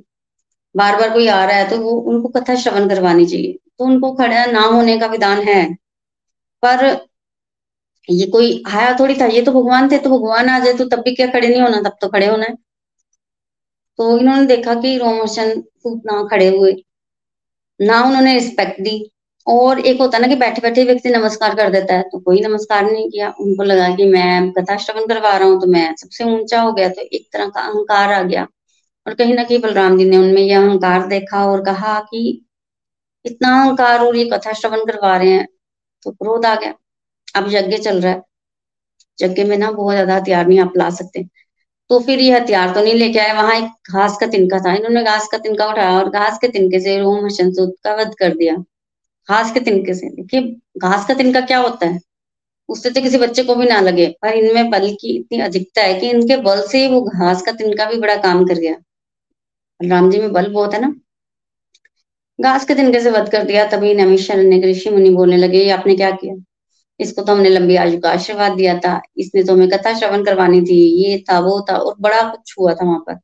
बार 0.75 0.95
बार 0.99 1.13
कोई 1.13 1.27
आ 1.27 1.43
रहा 1.45 1.57
है 1.57 1.69
तो 1.69 1.77
वो, 1.77 1.91
उनको 1.91 2.29
कथा 2.29 2.55
श्रवण 2.55 2.89
करवानी 2.89 3.25
चाहिए। 3.25 3.57
तो 3.77 3.85
उनको 3.85 4.11
खड़ा 4.15 4.45
ना 4.45 4.61
होने 4.61 4.97
का 4.99 5.07
विधान 5.07 5.41
है। 5.41 5.63
पर 6.63 6.85
ये 8.09 8.25
कोई 8.27 8.63
आया 8.67 8.93
थोड़ी 8.99 9.15
था, 9.15 9.25
ये 9.27 9.41
तो 9.41 9.51
भगवान 9.51 9.89
थे 9.91 9.97
तो 9.97 10.09
भगवान 10.09 10.49
आ 10.49 10.59
जाए 10.59 10.73
तो 10.73 10.85
तब 10.85 11.01
भी 11.01 11.15
क्या 11.15 11.27
खड़े 11.27 11.47
नहीं 11.47 11.61
होना, 11.61 11.81
तब 11.81 11.97
तो 12.01 12.07
खड़े 12.09 12.27
होना 12.27 12.45
है। 12.45 12.55
तो 13.99 14.17
इन्होंने 14.17 14.45
देखा 14.45 14.75
कि 14.81 14.97
रोमोशन 14.97 15.63
ना 15.87 16.23
खड़े 16.27 16.47
हुए, 16.49 16.75
ना 17.79 18.01
उन्होंने 18.03 18.33
रिस्पेक्ट 18.33 18.81
दी। 18.81 19.11
और 19.47 19.79
एक 19.81 19.99
होता 20.01 20.17
है 20.17 20.21
ना 20.21 20.27
कि 20.27 20.35
बैठे 20.35 20.61
बैठे 20.61 20.83
व्यक्ति 20.85 21.09
नमस्कार 21.09 21.55
कर 21.55 21.69
देता 21.71 21.93
है 21.93 22.03
तो 22.11 22.19
कोई 22.19 22.41
नमस्कार 22.41 22.83
नहीं 22.85 23.09
किया। 23.09 23.29
उनको 23.39 23.63
लगा 23.63 23.87
कि 23.95 24.05
मैं 24.07 24.51
कथा 24.53 24.77
श्रवण 24.77 25.07
करवा 25.07 25.35
रहा 25.37 25.47
हूँ 25.47 25.59
तो 25.61 25.67
मैं 25.67 25.93
सबसे 25.95 26.23
ऊँचा 26.33 26.61
हो 26.61 26.71
गया 26.73 26.89
तो 26.89 27.01
एक 27.03 27.27
तरह 27.33 27.47
का 27.47 27.61
अहंकार 27.61 28.13
आ 28.13 28.21
गया। 28.23 28.47
और 29.05 29.13
कहीं 29.15 29.33
ना 29.35 29.43
कहीं 29.43 29.59
बलराम 29.61 29.97
जी 29.97 30.05
ने 30.09 30.17
उनमें 30.17 30.41
यह 30.41 30.59
अहंकार 30.59 31.07
देखा 31.07 31.45
और 31.47 31.63
कहा 31.65 31.99
कि 32.01 32.21
इतना 33.25 33.49
अहंकार 33.55 33.99
और 33.99 34.15
ये 34.17 34.25
कथा 34.29 34.53
श्रवण 34.53 34.85
करवा 34.85 35.15
रहे 35.17 35.31
हैं 35.31 35.47
तो 36.05 36.11
क्रोध 36.11 36.45
आ 36.45 36.55
गया। 36.55 36.73
अब 37.35 37.47
यज्ञ 37.51 37.77
चल 37.79 38.01
रहा 38.01 38.11
है। 38.11 38.21
यज्ञ 39.19 39.43
में 39.43 39.57
ना 39.57 39.71
बहुत 39.71 39.93
ज़्यादा 39.93 40.15
हथियार 40.15 40.47
नहीं 40.47 40.59
आप 40.59 40.73
ला 40.77 40.89
सकते। 40.91 41.23
तो 41.89 41.99
फिर 41.99 42.19
ये 42.19 42.31
हथियार 42.33 42.73
तो 42.75 42.83
नहीं 42.83 42.93
लेके 42.95 43.19
आए, 43.19 43.33
वहाँ 43.33 43.55
एक 43.55 43.93
घास 43.93 44.17
का 44.21 44.27
तिनका 44.27 44.59
था। 44.59 44.73
इन्होंने 44.75 45.03
घास 45.03 45.27
का 45.31 45.37
तिनका 45.39 45.67
उठाया 45.67 45.97
और 45.99 46.09
घास 46.11 46.37
के 46.41 46.47
तिनके 46.49 46.79
से 46.79 46.99
रोम 46.99 47.25
हसन 47.25 47.51
का 47.57 47.95
वध 47.95 48.13
कर 48.19 48.35
दिया। 48.35 48.55
घास 49.31 49.51
के 49.51 49.59
तिनके 49.59 49.93
से। 49.93 50.09
देखिए, 50.09 50.41
घास 50.77 51.07
का 51.07 51.13
तिनका 51.13 51.41
क्या 51.41 51.57
होता 51.57 51.87
है? 51.87 51.99
उससे 52.69 52.89
तो 52.89 53.01
किसी 53.01 53.17
बच्चे 53.17 53.43
को 53.43 53.55
भी 53.55 53.65
ना 53.65 53.79
लगे। 53.81 54.07
पर 54.21 54.33
इनमें 54.33 54.69
बल 54.69 54.89
की 55.01 55.15
इतनी 55.17 55.39
अधिकता 55.39 55.81
है 55.81 55.99
कि 55.99 56.09
इनके 56.09 56.37
बल 56.37 56.61
से 56.67 56.85
ही 56.85 56.87
वो 56.87 57.01
घास 57.01 57.41
का 57.41 57.51
तिनका 57.51 57.85
भी 57.85 57.97
बड़ा 57.97 58.15
काम 58.15 58.45
कर 58.45 58.53
गया। 58.53 58.75
राम 59.79 60.11
जी 60.11 60.19
में 60.19 60.31
बल 60.33 60.51
बहुत 60.53 60.73
है 60.73 60.81
ना? 60.81 60.95
घास 62.39 62.65
के 62.65 62.75
तिनके 62.75 62.99
से 62.99 63.11
वध 63.11 63.29
कर 63.29 63.43
दिया, 63.43 63.65
तभी 63.67 63.93
नमीश्वर 63.93 64.37
ने 64.37 64.61
ऋषि 64.61 64.89
मुनि 64.89 65.09
बोलने 65.09 65.37
लगे 65.37 65.69
आपने 65.69 65.95
क्या 65.95 66.11
किया? 66.11 66.35
इसको 66.99 67.21
तो 67.21 67.33
हमने 67.33 67.49
लंबी 67.49 67.75
आयु 67.75 67.99
का 67.99 68.11
आशीर्वाद 68.11 68.51
दिया 68.51 68.77
था। 68.79 69.01
इसने 69.17 69.43
तो 69.43 69.53
हमें 69.53 69.69
कथा 69.69 69.93
श्रवण 69.99 70.23
करवानी 70.23 70.61
थी। 70.61 70.79
ये 71.03 71.23
था, 71.31 71.39
वो 71.39 71.65
था 71.69 71.77
और 71.77 71.95
बड़ा 71.99 72.21
कुछ 72.29 72.55
हुआ 72.59 72.73
था 72.73 72.85
वहाँ 72.85 72.99
पर। 72.99 73.19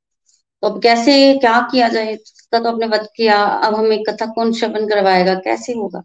तो 0.63 0.67
अब 0.67 0.81
कैसे, 0.83 1.37
क्या 1.39 1.59
किया 1.71 1.87
जाए? 1.89 2.13
उसका 2.15 2.59
तो 2.59 2.69
अपने 2.69 2.87
वध 2.87 3.07
किया। 3.17 3.37
अब 3.43 3.75
हमें 3.75 4.03
कथा 4.03 4.25
कौन 4.25 4.53
श्रवण 4.53 4.87
करवाएगा। 4.89 5.33
कैसे 5.41 5.73
होगा? 5.73 6.03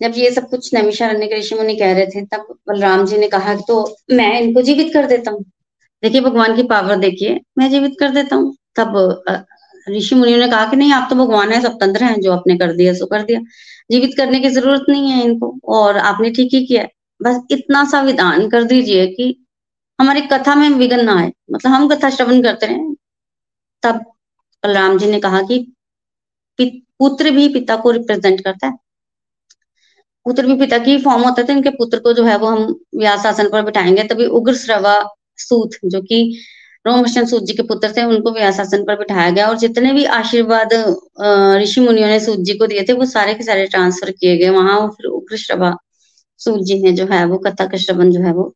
जब 0.00 0.12
ये 0.16 0.30
सब 0.30 0.48
कुछ 0.50 0.72
नैमिषारण्य 0.74 1.26
के 1.26 1.38
ऋषि 1.38 1.54
मुनि 1.54 1.74
कह 1.76 1.92
रहे 1.92 2.06
थे, 2.06 2.24
तब 2.26 2.46
बलराम 2.68 3.04
जी 3.06 3.18
ने 3.18 3.28
कहा 3.28 3.54
तो 3.68 3.82
मैं 4.12 4.40
इनको 4.40 4.62
जीवित 4.62 4.92
कर 4.94 5.06
देता 5.06 5.30
हूँ। 5.30 5.44
देखिए, 6.02 6.20
भगवान 6.20 6.56
की 6.56 6.62
पावर 6.62 6.96
देखिए, 6.98 7.40
मैं 7.58 7.70
जीवित 7.70 7.96
कर 8.00 8.10
देता 8.10 8.36
हूँ। 8.36 8.54
तब 8.78 9.22
ऋषि 9.86 10.14
मुनियों 10.14 10.38
ने 10.38 10.48
कहा 10.48 10.64
कि 10.70 10.76
नहीं, 10.76 10.92
आप 10.92 11.06
तो 11.10 11.16
भगवान 11.16 11.52
है, 11.52 11.60
स्वतंत्र 11.60 12.04
हैं, 12.04 12.20
जो 12.20 12.32
आपने 12.32 12.56
कर 12.58 12.72
दिया, 12.72 12.92
सो 12.94 13.06
कर 13.06 13.22
दिया। 13.22 13.40
जीवित 13.90 14.14
करने 14.16 14.40
की 14.40 14.48
ज़रूरत 14.48 14.84
नहीं 14.88 15.10
है 15.10 15.22
इनको, 15.24 15.54
और 15.68 15.96
आपने 15.98 16.30
ठीक 16.30 16.54
ही 16.54 16.64
किया 16.66 16.86
बस 17.20 17.40
इतना 17.50 17.84
सा 17.84 18.00
विधान 18.02 18.48
कर 18.50 18.64
दीजिए 18.64 19.06
कि 19.06 19.34
हमारी 19.98 20.20
कथा 20.22 20.54
में 20.54 20.68
विघन 20.70 21.04
ना 21.04 21.18
आए। 21.20 21.32
मतलब 21.52 21.72
हम 21.72 21.88
कथा 21.88 22.10
श्रवण 22.10 22.42
करते 22.42 22.66
रहे 22.66 22.76
तब 23.82 24.04
बलराम 24.64 24.98
जी 24.98 25.10
ने 25.10 25.20
कहा 25.20 25.42
कि 25.42 25.66
पुत्र 26.58 27.30
भी 27.30 27.48
पिता 27.48 27.76
को 27.76 27.90
रिप्रेजेंट 27.90 28.40
करता 28.44 28.66
है। 28.66 28.72
पुत्र 30.26 30.46
भी 30.46 30.54
पिता 30.58 30.78
की 30.78 30.96
फॉर्म 31.02 31.22
होता 31.24 31.42
तो 31.42 31.52
इनके 31.52 31.70
पुत्र 31.70 31.98
को 32.00 32.12
जो 32.12 32.24
है 32.24 32.36
वो 32.38 32.46
हम 32.46 32.74
व्यास 32.96 33.26
आसन 33.26 33.48
पर 33.50 33.62
बिठाएँगे, 33.64 34.02
तभी 34.04 34.26
उग्र 34.28 34.54
श्रवा 34.56 34.94
सूत, 35.38 35.70
जो 35.84 36.00
कि 36.02 36.22
रोमशन 36.86 37.26
सूत 37.26 37.42
जी 37.44 37.54
के 37.54 37.62
पुत्र 37.62 37.92
थे, 37.96 38.02
उनको 38.04 38.30
व्यासासन 38.32 38.84
पर 38.84 38.96
बिठाया 38.98 39.30
गया। 39.30 39.48
और 39.48 39.56
जितने 39.58 39.92
भी 39.92 40.04
आशीर्वाद 40.18 40.72
ऋषि 41.62 41.80
मुनियों 41.80 42.08
ने 42.08 42.20
सूत 42.20 42.38
जी 42.40 42.54
को 42.58 42.66
दिए 42.66 42.84
थे, 42.88 42.92
वो 42.92 43.04
सारे 43.06 43.34
के 43.34 43.44
सारे 43.44 43.66
ट्रांसफ़र 43.66 44.10
किए 44.10 44.36
गए। 44.38 44.48
वहाँ 44.50 44.88
फिर 44.90 45.06
उग्र 45.08 45.36
श्रभा 45.36 45.76
सूत 46.40 46.62
जी 46.66 46.80
ने 46.82 46.92
जो 46.92 47.06
है 47.06 47.24
वो 47.26 47.38
कथा 47.38 47.66
का 47.66 47.78
श्रवण 47.78 48.10
जो 48.10 48.20
है 48.20 48.32
वो 48.34 48.52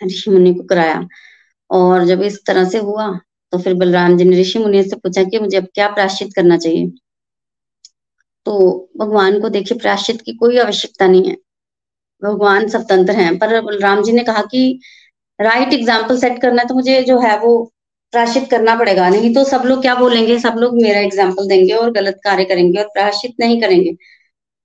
ऋषि 0.00 0.30
मुनि 0.30 0.54
को 0.54 0.62
कराया। 0.64 1.06
और 1.70 2.04
जब 2.06 2.22
इस 2.22 2.40
तरह 2.46 2.68
से 2.70 2.78
हुआ 2.78 3.08
तो 3.52 3.58
फिर 3.58 3.74
बलराम 3.74 4.16
जी 4.16 4.24
ने 4.24 4.40
ऋषि 4.40 4.58
मुनि 4.58 4.82
से 4.82 4.96
पूछा 4.96 5.22
कि 5.24 5.38
मुझे 5.38 5.56
अब 5.56 5.66
क्या 5.74 5.88
प्राश्चित 5.88 6.32
करना 6.36 6.56
चाहिए? 6.56 6.86
तो 8.46 8.88
भगवान 8.98 9.40
को 9.40 9.48
देखिए, 9.48 9.78
प्राश्चित 9.78 10.20
की 10.22 10.32
कोई 10.32 10.58
आवश्यकता 10.58 11.06
नहीं 11.06 11.28
है। 11.28 11.36
भगवान 12.22 12.68
स्वतंत्र 12.68 13.12
हैं, 13.12 13.38
पर 13.38 13.60
बलराम 13.60 14.02
जी 14.02 14.12
ने 14.12 14.22
कहा 14.24 14.42
कि 14.42 14.80
राइट 15.38 15.72
एग्ज़ाम्पल 15.72 16.18
सेट 16.18 16.40
करना 16.42 16.64
तो 16.64 16.74
मुझे 16.74 17.02
जो 17.02 17.18
है 17.20 17.38
वो 17.40 17.52
प्राश्चित 18.12 18.50
करना 18.50 18.74
पड़ेगा। 18.76 19.08
नहीं 19.08 19.34
तो 19.34 19.44
सब 19.44 19.62
लोग 19.66 19.80
क्या 19.82 19.94
बोलेंगे? 19.94 20.38
सब 20.38 20.54
लोग 20.58 20.74
मेरा 20.82 21.00
एग्ज़ाम्पल 21.00 21.48
देंगे 21.48 21.72
और 21.74 21.90
गलत 21.90 22.20
कार्य 22.24 22.44
करेंगे 22.44 22.78
और 22.78 22.88
प्राश्चित 22.88 23.34
नहीं 23.40 23.60
करेंगे। 23.62 23.92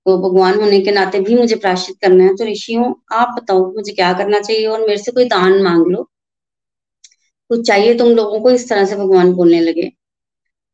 तो 0.06 0.18
भगवान 0.18 0.60
होने 0.60 0.80
के 0.80 0.92
नाते 0.92 1.20
भी 1.20 1.36
मुझे 1.36 1.56
प्राश्चित 1.56 1.96
करना 2.02 2.24
है। 2.24 2.34
तो 2.36 2.44
ऋषियों, 2.44 2.92
आप 3.12 3.34
बताओ, 3.38 3.64
मुझे 3.74 3.92
क्या 3.92 4.12
करना 4.12 4.40
चाहिए? 4.40 4.66
और 4.66 4.80
मेरे 4.80 4.98
से 4.98 5.12
कोई 5.12 5.24
दान 5.26 5.62
मांग 5.62 5.86
लो। 5.86 6.08
कुछ 7.50 7.66
चाहिए 7.66 7.94
तुम 7.94 8.08
लोगों 8.14 8.40
को 8.40 8.50
इस 8.50 8.68
तरह 8.68 8.84
से 8.84 8.96
भगवान 8.96 9.32
बोलने 9.34 9.60
लगे। 9.60 9.90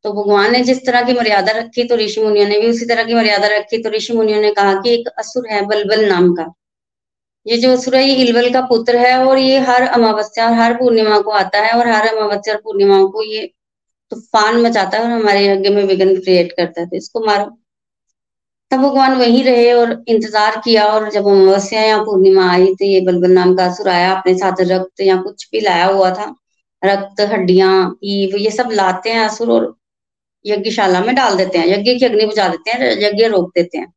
तो 0.05 0.13
भगवान 0.13 0.53
ने 0.53 0.61
जिस 0.65 0.85
तरह 0.87 1.03
की 1.03 1.13
मर्यादा 1.13 1.53
रखी 1.53 1.85
तो 1.85 1.97
ऋषि 1.97 2.23
मुनियों 2.23 2.47
ने 2.49 2.59
भी 2.61 2.69
उसी 2.71 2.87
तरह 2.87 3.05
की 3.05 3.15
मर्यादा 3.15 3.49
रखी। 3.49 3.83
तो 3.83 3.91
ऋषि 3.91 4.13
मुनियों 4.13 4.41
ने 4.41 4.51
कहा 4.53 4.75
कि 4.75 4.95
एक 4.95 5.09
असुर 5.19 5.49
है 5.49 5.65
बलबल 5.67 6.05
नाम 6.09 6.33
का। 6.35 6.53
ये 7.47 7.57
जो 7.59 7.73
असुर 7.73 7.97
है, 7.97 8.05
ये 8.05 8.15
इलबल 8.17 8.51
का 8.53 8.61
पुत्र 8.67 8.97
है 8.99 9.17
और 9.25 9.39
ये 9.39 9.59
हर 9.61 9.83
अमावस्या 9.89 10.47
और 10.49 10.55
हर 10.55 10.75
पूर्णिमा 10.75 11.19
को 11.21 11.31
आता 11.33 11.61
है 11.61 11.73
और 11.73 11.89
हर 11.89 12.07
अमावस्या 12.09 12.55
और 12.55 12.61
पूर्णिमा 12.61 13.03
को 13.07 13.23
ये 13.25 13.47
तूफ़ान 14.13 14.61
मचाता 14.63 14.99
है 14.99 15.05
और 15.05 15.11
हमारे 15.11 15.47
यज्ञ 15.47 15.69
में 15.71 15.83
विघ्न 15.85 16.15
क्रिएट 16.17 16.53
करता 16.53 16.81
है। 16.81 16.87
तो 16.87 16.97
इसको 16.97 17.25
मारो। 17.27 17.45
तब 18.71 18.81
भगवान 18.81 19.15
वही 19.17 19.43
रहे 19.43 19.73
और 19.73 19.93
इंतज़ार 20.09 20.61
किया 20.65 20.87
और 20.87 21.11
जब 21.11 21.27
अमावस्या 21.29 21.83
या 21.83 21.99
पूर्णिमा 22.05 22.51
आई 22.53 22.75
तो 22.75 22.85
ये 22.85 23.01
बलबल 23.03 23.31
नाम 23.33 23.55
का 23.57 23.67
असुर 23.67 23.89
आया, 23.89 24.13
अपने 24.13 24.35
साथ 24.39 24.61
रक्त 24.63 25.01
या 25.03 25.17
कुछ 25.23 25.49
भी 25.53 25.61
लाया 25.61 25.87
हुआ 25.87 26.11
था। 26.11 26.35
रक्त, 26.85 27.21
हड्डियाँ, 27.23 27.99
ईव, 28.05 28.37
ये 28.37 28.51
सब 28.51 28.71
लाते 28.73 29.11
हैं 29.11 29.21
असुर 29.21 29.51
और 29.53 29.75
यज्ञशाला 30.45 31.01
में 31.01 31.15
डाल 31.15 31.37
देते 31.37 31.59
हैं। 31.59 31.67
यज्ञ 31.69 31.95
की 31.99 32.05
अग्नि 32.07 32.27
बुझा 32.27 32.49
देते 32.49 32.71
हैं 32.71 32.91
यज्ञ 33.03 33.27
रोक 33.29 33.51
देते 33.55 33.79
हैं। 33.79 33.93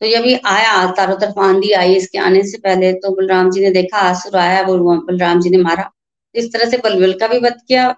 तो 0.00 0.06
ये 0.06 0.40
आया, 0.46 0.90
चारों 0.92 1.16
तरफ़ 1.18 1.38
आंधी 1.40 1.72
आई, 1.72 1.94
इसके 1.96 2.18
आने 2.20 2.42
से 2.48 2.58
पहले 2.58 2.92
तो 2.94 3.10
बलराम 3.16 3.50
जी 3.50 3.60
ने 3.60 3.70
देखा, 3.72 3.98
असुर 4.10 4.36
आया 4.38 4.62
बलराम 4.64 5.40
जी 5.40 5.50
ने 5.50 5.58
मारा। 5.58 5.90
इस 6.34 6.52
तरह 6.52 6.70
से 6.70 6.76
बलबल 6.78 7.12
का 7.20 7.26
भी 7.28 7.38
वध 7.38 7.56
किया 7.68 7.88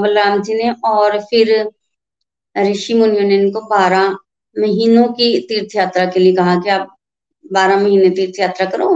बलराम 0.00 0.42
जी 0.42 0.54
ने 0.54 0.70
और 0.84 1.18
फिर 1.22 1.52
ऋषि 2.56 2.94
मुनियों 2.94 3.22
ने 3.22 3.34
इनको 3.36 3.60
बारह 3.68 4.08
महीनों 4.56 5.06
की 5.12 5.38
तीर्थ 5.48 5.76
यात्रा 5.76 6.04
के 6.06 6.20
लिए 6.20 6.34
कहा 6.34 6.56
कि 6.60 6.70
आप 6.70 6.96
बारह 7.52 7.80
महीने 7.80 8.10
तीर्थ 8.10 8.40
यात्रा 8.40 8.66
करो। 8.66 8.88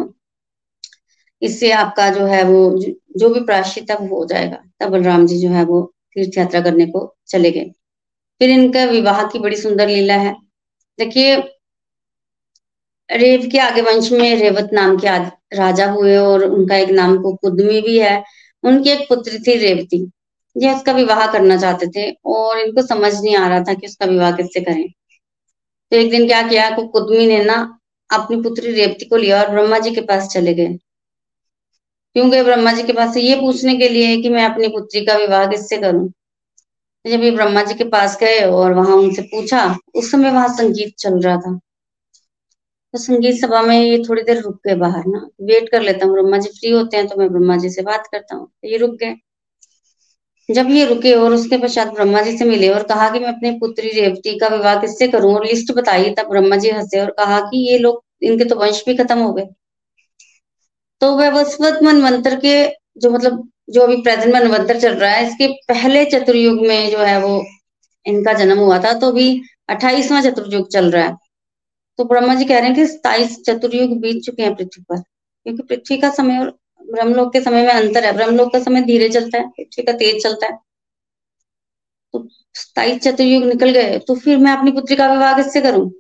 इससे 1.43 1.71
आपका 1.73 2.09
जो 2.11 2.27
है 2.27 2.43
वो 2.45 2.61
जो 3.19 3.29
भी 3.29 3.41
प्राश्चित 3.41 3.91
है 3.91 3.97
वो 3.97 4.17
हो 4.17 4.25
जाएगा। 4.25 4.63
तब 4.81 4.89
बलराम 4.89 5.27
जी 5.27 5.39
जो 5.39 5.49
है, 5.49 5.65
वो 5.65 5.83
तीर्थ 6.15 6.39
यात्रा 6.39 6.61
करने 6.61 6.87
को 6.87 7.17
चले 7.29 7.51
गए। 7.51 7.65
फिर 8.41 8.51
इनका 8.51 8.85
विवाह 8.85 9.27
की 9.27 9.39
बड़ी 9.39 9.57
सुंदर 9.57 9.89
लीला 9.89 10.15
है। 10.15 10.35
देखिए, 10.99 11.37
रेव 13.11 13.49
के 13.53 13.59
आगे 13.59 13.81
वंश 13.81 14.13
में 14.13 14.37
रेवत 14.37 14.71
नाम 14.73 14.97
के 14.97 15.19
राजा 15.57 15.91
हुए 15.91 16.17
और 16.17 16.45
उनका 16.45 16.77
एक 16.77 16.91
नाम 16.91 17.19
को 17.19 17.35
कुदमी 17.35 17.81
भी 17.81 17.99
है। 17.99 18.23
उनकी 18.65 18.91
एक 18.91 19.09
पुत्री 19.09 19.39
थी 19.39 19.55
रेवती। 19.59 20.11
ये 20.57 20.75
उसका 20.75 20.93
विवाह 20.93 21.27
करना 21.33 21.57
चाहते 21.57 21.87
थे 21.87 22.11
और 22.25 22.59
इनको 22.59 22.83
समझ 22.83 23.13
नहीं 23.23 23.37
आ 23.37 23.49
रहा 23.49 23.61
था 23.61 23.75
कि 23.75 23.87
उसका 23.87 24.07
विवाह 24.07 24.33
किससे 24.33 24.61
करें। 24.61 24.89
तो 25.93 25.97
एक 25.97 26.11
दिन 26.11 26.27
क्या 26.27 26.43
किया 26.49 26.71
कुदमी 26.71 27.27
ने 27.27 27.45
ना, 27.45 27.79
अपनी 28.11 28.43
पुत्री 28.43 28.73
रेवती 28.73 29.05
को 29.05 29.17
लिया 29.17 29.43
और 29.43 29.51
ब्रह्मा 29.51 29.79
जी 29.79 29.95
के 29.95 30.01
पास 30.01 30.29
चले 30.29 30.55
गए। 30.55 30.79
क्यों 32.19 32.31
गए 32.31 32.43
ब्रह्मा 32.43 32.73
जी 32.73 32.83
के 32.83 32.93
पास 32.93 33.17
ये 33.17 33.35
पूछने 33.35 33.77
के 33.77 33.89
लिए 33.89 34.17
कि 34.17 34.29
मैं 34.29 34.45
अपनी 34.45 34.69
पुत्री 34.69 35.05
का 35.05 35.17
विवाह 35.17 35.47
किससे 35.47 35.77
करूँ? 35.77 36.09
जब 37.05 37.23
ये 37.23 37.31
ब्रह्मा 37.31 37.63
जी 37.63 37.75
के 37.75 37.85
पास 37.85 38.19
गए 38.21 38.41
और 38.41 38.73
वहाँ 38.73 38.97
उनसे 38.97 39.23
पूछा, 39.23 39.77
उस 39.95 40.11
समय 40.11 40.31
वहाँ 40.31 40.49
संगीत 40.49 40.95
चल 40.99 41.21
रहा 41.21 41.37
था। 41.37 41.61
तो 42.95 42.99
संगीत 42.99 43.41
सभा 43.41 43.63
में 43.63 43.81
ये 43.81 43.99
थोड़ी 43.99 44.23
देर 44.23 44.41
रुक 44.41 44.57
गए 44.67 44.75
बाहर 44.75 45.05
ना। 45.07 45.19
वेट 45.43 45.69
कर 45.69 45.83
लेता 45.83 46.07
हूँ, 46.07 46.13
ब्रह्मा 46.15 46.39
जी 46.39 46.49
फ्री 46.49 46.71
होते 46.71 46.97
हैं 46.97 47.07
तो 47.09 47.17
मैं 47.17 47.29
ब्रह्मा 47.29 47.57
जी 47.57 47.71
से 47.71 47.83
बात 47.83 48.07
करता 48.07 48.37
हूँ। 48.37 48.47
तो 48.47 48.69
ये 48.69 48.77
रुक 48.77 48.95
गए। 48.95 49.15
जब 50.49 50.71
ये 50.71 50.85
रुके 50.85 51.15
और 51.15 51.35
उसके 51.35 51.59
पश्चात 51.59 51.89
ब्रह्मा 51.89 52.23
जी 52.23 52.37
से 52.39 52.45
मिले 52.45 52.69
और 52.69 52.83
कहा 52.83 53.11
कि 53.11 53.19
मैं 53.19 53.29
अपनी 53.29 53.51
पुत्री 53.51 53.91
रेवती 53.91 54.39
का 54.39 54.49
विवाह 54.49 54.81
किससे 54.81 55.09
करूँ 55.09 55.35
और 55.35 55.47
लिस्ट 55.47 55.73
बताई 55.73 56.11
तब 56.11 56.29
ब्रह्मा 56.31 56.57
जी 56.57 56.71
हंसे 56.71 57.01
और 57.01 57.11
कहा 57.11 57.41
कि 57.41 57.67
ये 57.71 57.79
लोग, 57.79 58.03
इनके 58.23 58.45
तो 58.45 58.57
वंश 58.57 58.85
भी 58.87 58.97
खत्म 58.97 59.19
हो 59.19 59.33
गए। 59.33 59.47
तो 61.01 61.17
वैवस्वत 61.17 61.79
मनवंतर 61.83 62.35
के 62.41 62.55
जो 62.99 63.11
मतलब 63.11 63.49
जो 63.71 63.83
अभी 63.83 63.97
प्रेजेंट 64.03 64.35
मनवंतर 64.35 64.81
चल 64.81 64.95
रहा 64.95 65.11
है, 65.11 65.27
इसके 65.29 65.47
पहले 65.69 66.05
चतुर्युग 66.07 66.67
में 66.67 66.91
जो 66.91 66.99
है 67.01 67.21
वो 67.23 67.43
इनका 68.07 68.33
जन्म 68.35 68.59
हुआ 68.59 68.79
था 68.85 68.93
तो 69.01 69.09
अभी 69.09 69.29
अट्ठाईसवां 69.71 70.23
चतुर्युग 70.23 70.69
चल 70.73 70.91
रहा 70.91 71.05
है। 71.05 71.17
तो 71.99 72.05
ब्रह्मा 72.05 72.35
जी 72.35 72.45
कह 72.45 72.59
रहे 72.59 72.69
हैं 72.69 72.75
कि 72.77 72.87
सताइस 72.87 73.37
चतुर्युग 73.47 73.99
बीत 74.01 74.23
चुके 74.25 74.43
हैं 74.43 74.55
पृथ्वी 74.55 74.83
पर, 74.85 74.99
क्योंकि 74.99 75.63
पृथ्वी 75.65 75.97
का 75.99 76.11
समय 76.13 76.39
और 76.39 76.51
ब्रह्मलोक 76.85 77.33
के 77.33 77.41
समय 77.41 77.63
में 77.63 77.73
अंतर 77.73 78.05
है। 78.05 78.13
ब्रह्मलोक 78.15 78.53
का 78.53 78.59
समय 78.61 78.83
धीरे 78.85 79.09
चलता 79.11 79.39
है, 79.39 79.49
पृथ्वी 79.49 79.85
का 79.85 79.93
तेज 79.95 80.23
चलता 80.23 80.47
है। 80.47 80.59
तो 82.15 82.27
सताइस 82.55 83.01
चतुर्युग 83.03 83.45
निकल 83.45 83.71
गए 83.73 83.99
तो 84.09 84.15
फिर 84.17 84.39
मैं 84.39 84.53
अपनी 84.53 84.71
पुत्री 84.73 84.97
का 84.97 85.13
विवाह 85.13 85.37
किससे 85.37 85.61
करूँ? 85.61 85.91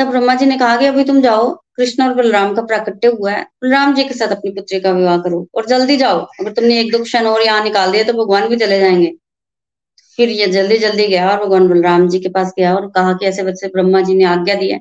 तब 0.00 0.08
ब्रह्मा 0.10 0.34
जी 0.34 0.46
ने 0.46 0.56
कहा 0.58 0.76
कि 0.76 0.86
अभी 0.86 1.04
तुम 1.04 1.20
जाओ, 1.20 1.48
कृष्ण 1.76 2.02
और 2.04 2.14
बलराम 2.14 2.54
का 2.54 2.62
प्राकट्य 2.64 3.08
हुआ 3.10 3.32
है। 3.32 3.42
बलराम 3.62 3.94
जी 3.94 4.04
के 4.04 4.14
साथ 4.14 4.28
अपनी 4.28 4.50
पुत्री 4.50 4.80
का 4.80 4.90
विवाह 4.92 5.18
करो 5.18 5.46
और 5.54 5.66
जल्दी 5.66 5.96
जाओ। 5.96 6.20
अगर 6.40 6.52
तुमने 6.52 6.80
एक 6.80 6.92
दो 6.92 7.02
क्षण 7.02 7.26
और 7.26 7.42
यहाँ 7.42 7.62
निकाल 7.64 7.92
दिया 7.92 8.04
तो 8.04 8.12
भगवान 8.14 8.48
भी 8.48 8.56
चले 8.56 8.78
जाएँगे। 8.80 9.12
फिर 10.18 10.28
ये 10.30 10.46
जल्दी 10.48 10.78
जल्दी 10.78 11.06
गया 11.06 11.30
और 11.30 11.44
भगवान 11.44 11.68
बलराम 11.68 12.08
जी 12.08 12.18
के 12.20 12.28
पास 12.28 12.52
गया 12.58 12.74
और 12.74 12.88
कहा 12.90 13.12
कि 13.12 13.26
ऐसे 13.26 13.42
वैसे 13.42 13.68
ब्रह्मा 13.68 14.00
जी 14.00 14.14
ने 14.14 14.24
आज्ञा 14.24 14.54
दी 14.54 14.70
है, 14.70 14.80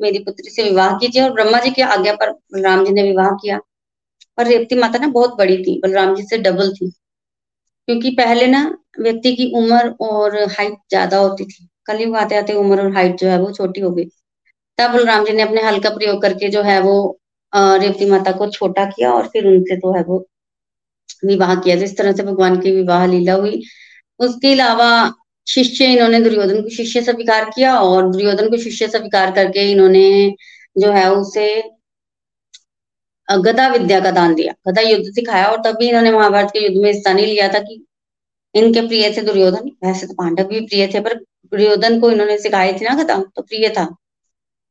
मेरी 0.00 0.18
पुत्री 0.18 0.50
से 0.50 0.62
विवाह 0.62 0.96
कीजिए। 0.98 1.22
और 1.22 1.32
ब्रह्मा 1.32 1.60
जी 1.60 1.70
की 1.70 1.82
आज्ञा 1.82 2.12
पर 2.14 2.30
बलराम 2.30 2.84
जी 2.84 2.92
ने 2.92 3.02
विवाह 3.02 3.30
किया। 3.34 3.58
और 4.38 4.46
रेवती 4.46 4.74
माता 4.74 4.98
ना 4.98 5.06
बहुत 5.08 5.36
बड़ी 5.38 5.56
थी, 5.58 5.80
बलराम 5.80 6.14
जी 6.16 6.22
से 6.22 6.38
डबल 6.38 6.72
थी। 6.72 6.90
क्योंकि 7.88 8.10
पहले 8.10 8.46
ना 8.46 8.64
व्यक्ति 9.00 9.34
की 9.36 9.50
उम्र 9.56 9.88
और 10.00 10.36
हाइट 10.50 10.74
ज़्यादा 10.90 11.18
होती 11.18 11.44
थी। 11.44 11.68
कलयुग 11.86 12.16
आते 12.16 12.36
आते 12.36 12.54
उम्र 12.54 12.80
और 12.80 12.92
हाइट 12.94 13.18
जो 13.18 13.28
है 13.28 13.38
वो 13.40 13.50
छोटी 13.52 13.80
हो 13.80 13.90
गई। 13.90 14.04
तब 14.78 14.90
बलराम 14.92 15.24
जी 15.24 15.32
ने 15.32 15.42
अपने 15.42 15.62
हल 15.62 15.78
का 15.80 15.90
प्रयोग 15.90 16.20
करके 16.22 16.48
जो 16.50 16.62
है 16.62 16.80
वो 16.82 16.96
रेवती 17.52 18.10
माता 18.10 18.32
को 18.32 18.48
छोटा 18.50 18.84
किया 18.86 19.12
और 19.12 19.26
फिर 19.28 19.46
उनसे 19.46 19.76
तो 19.76 19.92
है 19.96 20.02
वो 20.04 20.24
विवाह 21.24 21.54
किया। 21.56 21.76
जिस 21.76 21.96
तरह 21.98 22.12
से 22.12 22.22
भगवान 22.22 22.58
की 22.60 22.70
विवाह 22.72 23.06
लीला 23.06 23.34
हुई, 23.34 23.62
उसके 24.20 24.52
अलावा 24.52 24.88
शिष्य 25.46 25.84
इन्होंने 25.92 26.20
दुर्योधन 26.20 26.60
को 26.62 26.68
शिष्य 26.70 27.02
स्वीकार 27.02 27.44
किया 27.50 27.78
और 27.80 28.10
दुर्योधन 28.10 28.48
को 28.50 28.56
शिष्य 28.58 28.88
स्वीकार 28.88 29.30
करके 29.34 29.70
इन्होंने 29.70 30.34
जो 30.76 30.90
है 30.92 31.10
उसे 31.12 31.46
गदा 33.28 33.66
विद्या 33.68 33.98
का 34.00 34.10
दान 34.10 34.34
दिया। 34.34 34.52
गदा 34.68 34.80
युद्ध 34.82 35.04
सिखाया 35.14 35.46
और 35.48 35.60
तभी 35.62 35.88
इन्होंने 35.88 36.10
महाभारत 36.12 36.50
के 36.52 36.64
युद्ध 36.64 36.76
में 36.82 36.92
हिस्सा 36.92 37.12
नहीं 37.12 37.26
लिया 37.26 37.48
था 37.48 37.58
कि 37.60 37.84
इनके 38.54 38.80
प्रिय 38.88 39.10
थे 39.16 39.22
दुर्योधन। 39.22 39.70
वैसे 39.84 40.06
तो 40.06 40.14
पांडव 40.14 40.44
भी 40.48 40.60
प्रिय 40.66 40.86
थे, 40.94 41.00
पर 41.00 41.14
दुर्योधन 41.14 42.00
को 42.00 42.10
इन्होंने 42.10 42.38
सिखाई 42.38 42.72
थी 42.72 42.84
ना 42.84 42.94
गदा 43.02 43.16
तो 43.36 43.42
प्रिय 43.42 43.68
था। 43.78 43.84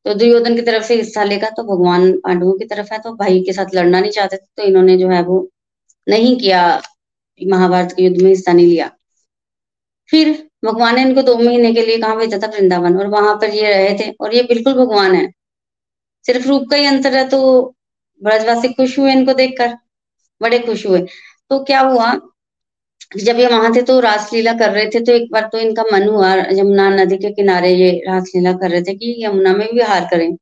तो 0.05 0.13
दुर्योधन 0.13 0.55
की 0.55 0.61
तरफ़ 0.61 0.83
से 0.83 0.95
हिस्सा 0.95 1.23
लेगा 1.23 1.49
तो 1.49 1.63
भगवान 1.65 2.11
पांडवों 2.19 2.53
की 2.53 2.65
तरफ़ 2.65 2.93
है 2.93 2.99
तो 2.99 3.13
भाई 3.15 3.41
के 3.41 3.53
साथ 3.53 3.75
लड़ना 3.75 3.99
नहीं 3.99 4.11
चाहते 4.11 4.37
थे 4.37 4.45
तो 4.57 4.63
इन्होंने 4.63 4.97
जो 4.97 5.09
है 5.09 5.21
वो 5.23 5.47
नहीं 6.07 6.35
किया, 6.39 6.81
महाभारत 7.39 7.93
के 7.97 8.03
युद्ध 8.03 8.21
में 8.21 8.29
हिस्सा 8.29 8.53
नहीं 8.53 8.65
लिया। 8.67 8.89
फिर 10.09 10.31
भगवान 10.65 10.95
ने 10.95 11.01
इनको 11.01 11.21
दो 11.21 11.35
महीने 11.37 11.73
के 11.73 11.85
लिए 11.85 11.97
कहा 11.99 12.15
भेजा 12.15 12.37
था 12.37 12.47
वृंदावन, 12.47 12.97
और 12.99 13.07
वहाँ 13.09 13.35
पर 13.35 13.49
ये 13.51 13.69
रहे 13.69 13.97
थे, 13.99 14.09
और 14.11 14.35
ये 14.35 14.43
बिल्कुल 14.43 14.73
भगवान 14.75 15.15
है। 15.15 15.27
सिर्फ़ 16.25 16.47
रूप 16.47 16.67
का 16.71 16.77
ही 16.77 16.85
अंतर 16.85 17.13
है 17.13 17.27
तो 17.29 17.39
ब्रजवासी 18.21 18.73
खुश 18.73 18.97
हुए 18.99 19.11
इनको 19.11 19.33
देखकर, 19.33 19.77
बड़े 20.41 20.59
खुश 20.59 20.85
हुए। 20.87 20.99
तो 21.51 21.63
क्या 21.63 21.79
हुआ 21.81 22.11
जब 23.13 23.37
ये 23.39 23.47
वहाँ 23.47 23.71
थे 23.75 23.81
तो 23.83 23.99
रासलीला 23.99 24.53
कर 24.59 24.71
रहे 24.71 24.85
थे 24.89 24.99
तो 25.05 25.11
एक 25.11 25.31
बार 25.31 25.49
तो 25.51 25.57
इनका 25.59 25.83
मन 25.91 26.07
हुआ 26.09 26.33
यमुना 26.51 26.89
नदी 26.91 27.17
के 27.17 27.31
किनारे 27.33 27.73
ये 27.73 27.91
रासलीला 28.07 28.53
कर 28.57 28.69
रहे 28.71 28.81
थे 28.83 28.93
कि 28.95 29.15
यमुना 29.19 29.53
में 29.53 29.67
विहार 29.73 30.07
करें। 30.11 30.35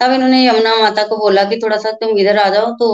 तब 0.00 0.12
इन्होंने 0.12 0.44
यमुना 0.46 0.76
माता 0.76 1.02
को 1.08 1.16
बोला 1.18 1.44
कि 1.44 1.58
थोड़ा 1.62 1.76
सा 1.78 1.90
तुम 2.00 2.18
इधर 2.18 2.38
आ 2.38 2.48
जाओ 2.50 2.70
तो 2.78 2.88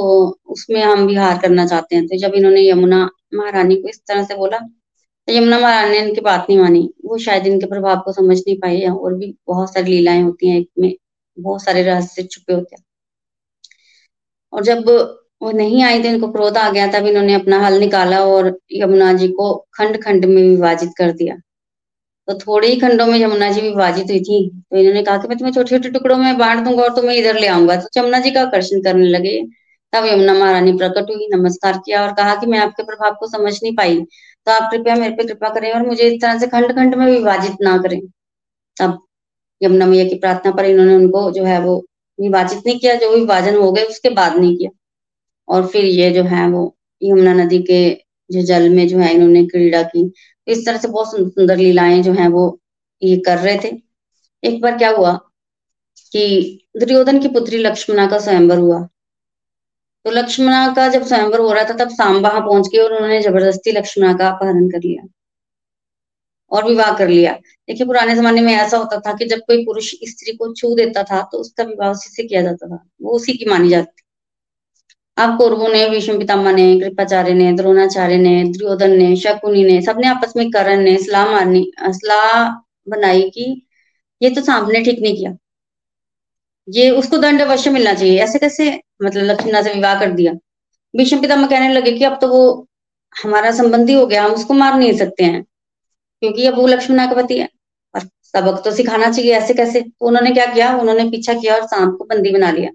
उसमें 0.48 0.82
हम 0.82 1.06
विहार 1.06 1.38
करना 1.38 1.66
चाहते 1.66 1.96
हैं। 1.96 2.06
तो 2.06 2.18
जब 2.18 2.34
इन्होंने 2.34 2.68
यमुना 2.68 3.08
महारानी 3.34 3.76
को 3.76 3.88
इस 3.88 4.00
तरह 4.08 4.24
से 4.24 4.34
बोला 4.36 4.58
तो 4.58 5.32
यमुना 5.32 5.58
महारानी 5.60 5.90
ने 5.92 5.98
इनकी 6.00 6.20
बात 6.22 6.46
नहीं 6.50 6.58
मानी। 6.58 6.88
वो 7.04 7.18
शायद 7.18 7.46
इनके 7.46 7.66
प्रभाव 7.66 8.00
को 8.04 8.12
समझ 8.12 8.38
नहीं 8.38 8.56
पाई 8.60 8.80
और 8.88 9.14
भी 9.14 9.34
बहुत 9.46 9.72
सारी 9.74 9.90
लीलाएँ 9.92 10.22
होती 10.22 10.48
हैं 10.50 10.64
में 10.78 10.92
बहुत 11.38 11.64
सारे 11.64 11.82
रहस्य 11.82 12.22
छुपे 12.24 12.52
होते 12.52 12.76
हैं। 12.76 12.84
और 14.52 14.64
जब 14.64 14.84
वो 15.42 15.50
नहीं 15.50 15.82
आई 15.84 16.02
तो 16.02 16.08
इनको 16.08 16.28
क्रोध 16.32 16.56
आ 16.58 16.70
गया, 16.70 16.86
तब 16.92 17.06
इन्होंने 17.06 17.34
अपना 17.34 17.60
हल 17.60 17.78
निकाला 17.80 18.24
और 18.24 18.58
यमुना 18.72 19.12
जी 19.12 19.28
को 19.28 19.54
खंड 19.74 20.02
खंड 20.04 20.24
में 20.24 20.42
विभाजित 20.42 20.90
कर 20.98 21.12
दिया। 21.12 21.36
तो 22.28 22.34
थोड़े 22.38 22.68
ही 22.68 22.76
खंडों 22.80 23.06
में 23.06 23.18
यमुना 23.18 23.50
जी 23.52 23.60
विभाजित 23.60 24.10
हुई 24.10 24.20
थी। 24.20 24.38
तो 24.70 24.76
इन्होंने 24.76 25.02
कहा 25.02 25.16
कि 25.18 25.28
मैं 25.28 25.38
तुम्हें 25.38 25.52
छोटे 25.54 25.70
छोटे 25.70 25.90
टुकड़ों 25.90 26.16
में 26.16 26.38
बांट 26.38 26.64
दूँगा 26.64 26.82
और 26.82 26.94
तुम्हें 26.96 27.16
इधर 27.16 27.38
ले 27.38 27.46
आऊँगा। 27.46 27.76
तो 27.76 28.00
यमुना 28.00 28.18
जी 28.20 28.30
का 28.30 28.42
आकर्षण 28.42 28.82
करने 28.82 29.06
लगे। 29.08 29.40
तब 29.92 30.04
यमुना 30.06 30.34
महारानी 30.34 30.72
प्रकट 30.72 31.10
हुई, 31.10 31.28
नमस्कार 31.34 31.78
किया 31.78 32.02
और 32.02 32.12
कहा 32.14 32.34
कि 32.34 32.46
मैं 32.46 32.58
आपके 32.58 32.82
प्रभाव 32.82 33.14
को 33.20 33.26
समझ 33.26 33.52
नहीं 33.62 33.74
पाई। 33.76 33.98
तो 34.46 34.52
आप 34.52 34.70
कृपया 34.72 34.94
मेरे 34.94 35.14
पे 35.14 35.24
कृपा 35.24 35.48
करें 35.48 35.72
और 35.72 35.86
मुझे 35.86 36.02
इस 36.04 36.20
तरह 36.22 36.38
से 36.38 36.46
खंड 36.46 36.72
खंड 36.72 36.94
में 36.94 37.06
विभाजित 37.06 37.56
ना 37.62 37.76
करें। 37.78 38.00
तब 38.76 38.98
यमुना 39.60 39.86
मैया 39.86 40.04
की 40.04 40.14
प्रार्थना 40.14 40.52
पर 40.52 40.64
इन्होंने 40.64 40.94
उनको 40.94 41.30
जो 41.30 41.44
है 41.44 41.60
वो 41.60 41.76
विभाजित 42.18 42.66
नहीं 42.66 42.78
किया। 42.78 42.94
जो 42.94 43.10
विभाजन 43.16 43.56
हो 43.56 43.72
गए, 43.72 43.84
उसके 43.84 44.10
बाद 44.10 44.36
नहीं 44.36 44.56
किया। 44.56 44.70
और 45.48 45.66
फिर 45.66 45.84
ये 45.84 46.10
जो 46.10 46.22
है 46.24 46.46
वो 46.50 46.62
यमुना 47.02 47.32
नदी 47.34 47.58
के 47.62 47.80
जो 48.30 48.42
जल 48.42 48.68
में 48.70 48.86
जो 48.88 48.98
है 48.98 49.12
इन्होंने 49.14 49.44
क्रीड़ा 49.46 49.82
की। 49.82 50.10
इस 50.46 50.64
तरह 50.66 50.78
से 50.78 50.88
बहुत 50.88 51.10
सुंदर 51.10 51.56
लीलाएँ 51.56 52.02
जो 52.02 52.12
है 52.12 52.28
वो 52.28 52.60
ये 53.02 53.16
कर 53.26 53.38
रहे 53.38 53.58
थे। 53.64 53.72
एक 54.42 54.60
बार 54.62 54.76
क्या 54.78 54.90
हुआ 54.90 55.12
कि 56.12 56.24
दुर्योधन 56.78 57.18
की 57.18 57.28
पुत्री 57.28 57.58
लक्ष्मणा 57.58 58.06
का 58.06 58.18
स्वयंवर 58.18 58.58
हुआ। 58.58 58.80
तो 60.04 60.10
लक्ष्मणा 60.10 60.66
का 60.74 60.88
जब 60.88 61.04
स्वयंवर 61.04 61.40
हो 61.40 61.52
रहा 61.52 61.64
था, 61.64 61.74
तब 61.74 61.88
साम 61.90 62.16
वहाँ 62.16 62.40
पहुँच 62.40 62.68
गए 62.68 62.78
और 62.78 62.92
उन्होंने 62.92 63.20
ज़बरदस्ती 63.22 63.72
लक्ष्मणा 63.72 64.12
का 64.12 64.28
अपहरण 64.28 64.68
कर 64.68 64.78
लिया 64.78 65.06
और 66.52 66.64
विवाह 66.64 66.96
कर 66.98 67.08
लिया। 67.08 67.32
देखिए, 67.32 67.86
पुराने 67.86 68.14
जमाने 68.16 68.40
में 68.40 68.52
ऐसा 68.54 68.76
होता 68.76 69.00
था 69.00 69.12
कि 69.12 69.24
जब 69.26 69.40
कोई 69.46 69.64
पुरुष 69.64 69.90
स्त्री 70.04 70.36
को 70.36 70.52
छू 70.54 70.74
देता 70.76 71.02
था 71.02 71.20
तो 71.32 71.38
उसका 71.38 71.64
विवाह 71.64 71.90
उसी 71.90 72.10
से 72.10 72.24
किया 72.24 72.42
जाता 72.42 72.68
था। 72.68 72.82
वो 73.02 73.16
उसी 73.16 73.32
की 73.32 73.50
मानी 73.50 73.68
जाती 73.68 74.02
अब 75.18 75.36
कौरवों 75.38 75.68
ने, 75.68 75.88
विष्णु 75.88 76.18
पितामा 76.18 76.50
ने, 76.52 76.64
कृपाचार्य 76.80 77.32
ने, 77.34 77.52
द्रोणाचार्य 77.52 78.16
ने, 78.16 78.42
दुर्योधन 78.44 78.90
ने, 78.90 79.14
शकुनी 79.16 79.64
ने, 79.64 79.80
सबने 79.82 80.08
आपस 80.08 80.32
में 80.36 80.50
करण 80.50 80.80
ने 80.80 80.96
सलाह 80.98 81.30
मारनी 81.32 81.70
सलाह 81.80 82.48
बनाई 82.88 83.28
कि 83.30 83.66
ये 84.22 84.30
तो 84.30 84.42
सामने 84.42 84.82
ठीक 84.82 85.00
नहीं 85.02 85.16
किया। 85.16 85.36
ये, 86.68 86.90
उसको 86.90 87.18
दंड 87.18 87.42
अवश्य 87.42 87.70
मिलना 87.70 87.94
चाहिए। 87.94 88.18
ऐसे 88.20 88.38
कैसे 88.38 88.70
मतलब 89.02 89.24
लक्ष्मणा 89.24 89.62
से 89.62 89.74
विवाह 89.74 90.00
कर 90.00 90.10
दिया। 90.12 90.32
भीष्म 90.94 91.20
पितामह 91.20 91.46
कहने 91.46 91.68
लगे 91.68 91.92
कि 91.92 92.04
अब 92.04 92.18
तो 92.20 92.28
वो 92.28 92.66
हमारा 93.22 93.50
संबंधी 93.50 93.92
हो 93.92 94.06
गया, 94.06 94.24
हम 94.24 94.32
उसको 94.32 94.54
मार 94.54 94.78
नहीं 94.78 94.96
सकते 94.98 95.24
हैं, 95.24 95.42
क्योंकि 96.22 96.46
अब 96.46 96.54
वो 96.54 96.66
लक्ष्मणा 96.66 97.06
का 97.06 97.22
पति 97.22 97.38
है। 97.38 97.48
और 97.94 98.08
सबक 98.24 98.62
तो 98.64 98.70
सिखाना 98.70 99.10
चाहिए, 99.10 99.32
ऐसे 99.34 99.54
कैसे? 99.54 99.80
तो 99.80 100.06
उन्होंने 100.06 100.30
क्या 100.30 100.46
किया? 100.46 100.76
उन्होंने 100.76 101.04
पीछा 101.04 101.34
किया 101.34 101.54
और 101.54 101.66
सांप 101.66 101.96
को 101.98 102.04
बंदी 102.04 102.30
बना 102.30 102.50
लिया। 102.50 102.70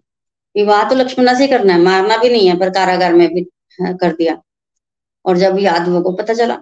विवाह 0.56 0.84
तो 0.90 0.96
लक्ष्मणा 0.96 1.34
से 1.34 1.48
करना 1.48 1.74
है, 1.74 1.80
मारना 1.80 2.18
भी 2.18 2.30
नहीं 2.30 2.48
है, 2.48 2.58
पर 2.60 2.70
कारागार 2.70 3.14
में 3.14 3.28
भी 3.34 3.42
कर 3.82 4.16
दिया। 4.16 4.42
और 5.26 5.38
जब 5.38 5.58
यादवों 5.60 6.02
को 6.02 6.12
पता 6.12 6.34
चला, 6.34 6.56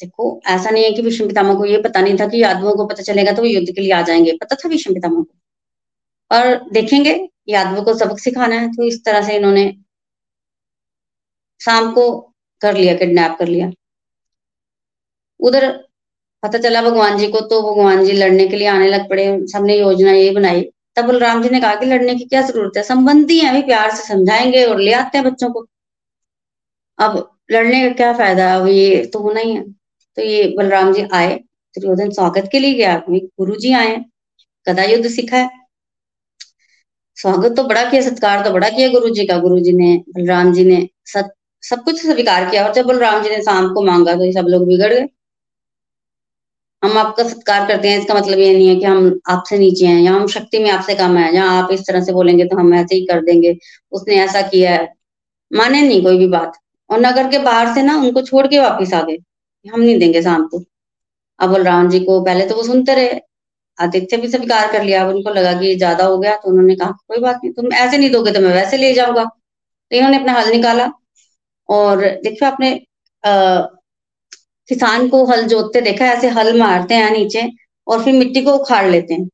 देखो, 0.00 0.40
ऐसा 0.46 0.70
नहीं 0.70 0.84
है 0.84 0.92
कि 0.92 1.02
विष्णु 1.02 1.28
पितामह 1.28 1.54
को 1.54 1.64
ये 1.64 1.80
पता 1.82 2.00
नहीं 2.00 2.16
था 2.20 2.26
कि 2.28 2.42
यादवों 2.42 2.74
को 2.76 2.86
पता 2.86 3.02
चलेगा 3.02 3.32
तो 3.32 3.42
वो 3.42 3.48
युद्ध 3.48 3.66
के 3.66 3.80
लिए 3.80 3.92
आ 3.92 4.00
जाएँगे, 4.02 4.32
पता 4.32 4.56
था 4.56 4.68
विष्णु 4.68 4.94
पितामह 4.94 5.22
को। 5.22 5.34
और 6.30 6.70
देखेंगे, 6.72 7.28
यादवों 7.48 7.82
को 7.84 7.94
सबक 7.94 8.18
सिखाना 8.18 8.54
है 8.54 8.72
तो 8.72 8.84
इस 8.84 9.04
तरह 9.04 9.22
से 9.22 9.36
इन्होंने 9.36 9.72
शाम 11.60 11.92
को 11.92 12.10
कर 12.60 12.76
लिया, 12.76 12.94
किडनैप 12.94 13.36
कर 13.38 13.48
लिया। 13.48 13.70
उधर 15.40 15.70
पता 16.42 16.58
चला, 16.58 16.82
भगवान 16.82 17.18
जी 17.18 17.28
को 17.28 17.40
तो 17.40 17.60
भगवान 17.62 18.04
जी 18.04 18.12
लड़ने 18.12 18.46
के 18.48 18.56
लिए 18.56 18.68
आने 18.68 18.88
लग 18.88 19.08
पड़े, 19.10 19.46
सबने 19.46 19.78
योजना 19.78 20.12
ये 20.12 20.30
बनाई 20.30 20.70
तब 20.96 21.04
बलराम 21.04 21.42
जी 21.42 21.48
ने 21.50 21.60
कहा 21.60 21.74
कि 21.74 21.86
लड़ने 21.86 22.14
की 22.14 22.24
क्या 22.24 22.40
ज़रूरत 22.42 22.76
है? 22.76 22.82
संबंधी 22.82 23.38
है, 23.38 23.48
अभी 23.50 23.62
प्यार 23.62 23.90
से 23.94 24.02
समझाएँगे 24.08 24.64
और 24.64 24.80
ले 24.80 24.92
आते 24.92 25.18
हैं 25.18 25.26
बच्चों 25.26 25.50
को। 25.52 25.66
अब 26.98 27.28
लड़ने 27.52 27.88
का 27.88 27.94
क्या 27.94 28.12
फ़ायदा? 28.12 28.54
अब 28.56 28.66
ये 28.68 29.04
तो 29.06 29.18
होना 29.18 29.40
ही 29.40 29.54
है। 29.54 29.62
तो 30.18 30.22
ये 30.22 30.42
बलराम 30.58 30.92
जी 30.92 31.02
आए, 31.12 31.34
दुर्योधन 31.74 32.10
स्वागत 32.10 32.48
के 32.52 32.58
लिए 32.58 32.74
गया। 32.74 32.96
गुरु 33.10 33.56
जी 33.56 33.72
आए 33.72 33.96
कदा 34.66 34.84
युद्ध 34.84 35.08
सीखा 35.08 35.36
है। 35.36 35.48
स्वागत 37.16 37.56
तो 37.56 37.62
बड़ा 37.64 37.84
किया, 37.90 38.00
सत्कार 38.02 38.44
तो 38.44 38.50
बड़ा 38.50 38.68
किया 38.68 38.88
गुरु 38.88 39.08
जी 39.10 39.26
का। 39.26 39.38
गुरु 39.38 39.58
जी 39.60 39.72
ने, 39.72 39.96
बलराम 40.08 40.52
जी 40.52 40.64
ने 40.64 40.88
सब 41.06 41.30
सब 41.62 41.82
कुछ 41.84 42.00
स्वीकार 42.02 42.48
किया। 42.50 42.66
और 42.66 42.72
जब 42.74 42.86
बलराम 42.86 43.22
जी 43.22 43.30
ने 43.30 43.40
शाम 43.42 43.72
को 43.74 43.82
मांगा 43.82 44.14
तो 44.14 44.24
ये 44.24 44.32
सब 44.32 44.46
लोग 44.48 44.66
बिगड़ 44.68 44.92
गए। 44.94 45.06
हम 46.82 46.98
आपका 46.98 47.24
सत्कार 47.24 47.66
करते 47.68 47.88
हैं, 47.88 47.98
इसका 47.98 48.14
मतलब 48.14 48.38
ये 48.38 48.52
नहीं 48.54 48.68
है 48.68 48.74
कि 48.76 48.84
हम 48.84 49.20
आपसे 49.30 49.58
नीचे 49.58 49.86
हैं, 49.86 50.00
या 50.00 50.12
हम 50.12 50.26
शक्ति 50.28 50.58
में 50.58 50.70
आपसे 50.70 50.94
कम 50.94 51.16
है, 51.18 51.34
या 51.36 51.44
आप 51.50 51.72
इस 51.72 51.80
तरह 51.86 52.04
से 52.04 52.12
बोलेंगे 52.12 52.44
तो 52.46 52.56
हम 52.58 52.74
ऐसे 52.74 52.94
ही 52.96 53.04
कर 53.06 53.20
देंगे। 53.24 53.56
उसने 53.92 54.16
ऐसा 54.20 54.42
किया 54.44 54.70
है। 54.72 54.88
माने 55.50 55.82
नहीं 55.82 56.02
कोई 56.04 56.18
भी 56.18 56.26
बात। 56.28 56.52
और 56.90 57.00
नगर 57.00 57.28
के 57.30 57.38
बाहर 57.40 57.74
से 57.74 57.82
ना 57.82 57.96
उनको 57.98 58.22
छोड़ 58.22 58.46
के 58.46 58.58
वापिस 58.60 58.94
आ 58.94 59.02
गए। 59.02 59.16
हम 59.66 59.80
नहीं 59.80 59.98
देंगे 59.98 60.22
शाम 60.22 60.46
को। 60.48 60.62
अब 61.38 61.50
बलराम 61.52 61.88
जी 61.90 62.00
को 62.00 62.20
पहले 62.24 62.46
तो 62.46 62.54
वो 62.56 62.62
सुनते 62.64 62.94
रहे। 62.94 63.20
आदित्य 63.78 64.16
भी 64.16 64.28
स्वीकार 64.30 64.72
कर 64.72 64.82
लिया। 64.84 65.02
अब 65.04 65.14
उनको 65.14 65.30
लगा 65.30 65.52
कि 65.60 65.74
ज़्यादा 65.76 66.04
हो 66.06 66.18
गया 66.18 66.36
तो 66.36 66.50
उन्होंने 66.50 66.74
कहा 66.76 66.90
कोई 67.08 67.18
बात 67.20 67.40
नहीं, 67.44 67.52
तुम 67.54 67.72
ऐसे 67.74 67.98
नहीं 67.98 68.10
दोगे 68.10 68.32
तो 68.32 68.40
मैं 68.40 68.52
वैसे 68.54 68.76
ले 68.78 68.92
जाऊँगा। 68.94 69.24
तो 69.24 69.96
इन्होंने 69.96 70.18
अपना 70.18 70.32
हल 70.32 70.50
निकाला। 70.52 70.90
और 71.68 72.00
देखियो 72.24 72.50
आपने 72.50 72.70
किसान 74.68 75.08
को 75.08 75.24
हल 75.26 75.46
जोतते 75.46 75.80
देखा, 75.80 76.06
ऐसे 76.06 76.28
हल 76.30 76.58
मारते 76.58 76.94
हैं 76.94 77.10
नीचे 77.12 77.48
और 77.86 78.04
फिर 78.04 78.14
मिट्टी 78.14 78.42
को 78.42 78.52
उखाड़ 78.54 78.86
लेते 78.86 79.14
हैं। 79.14 79.28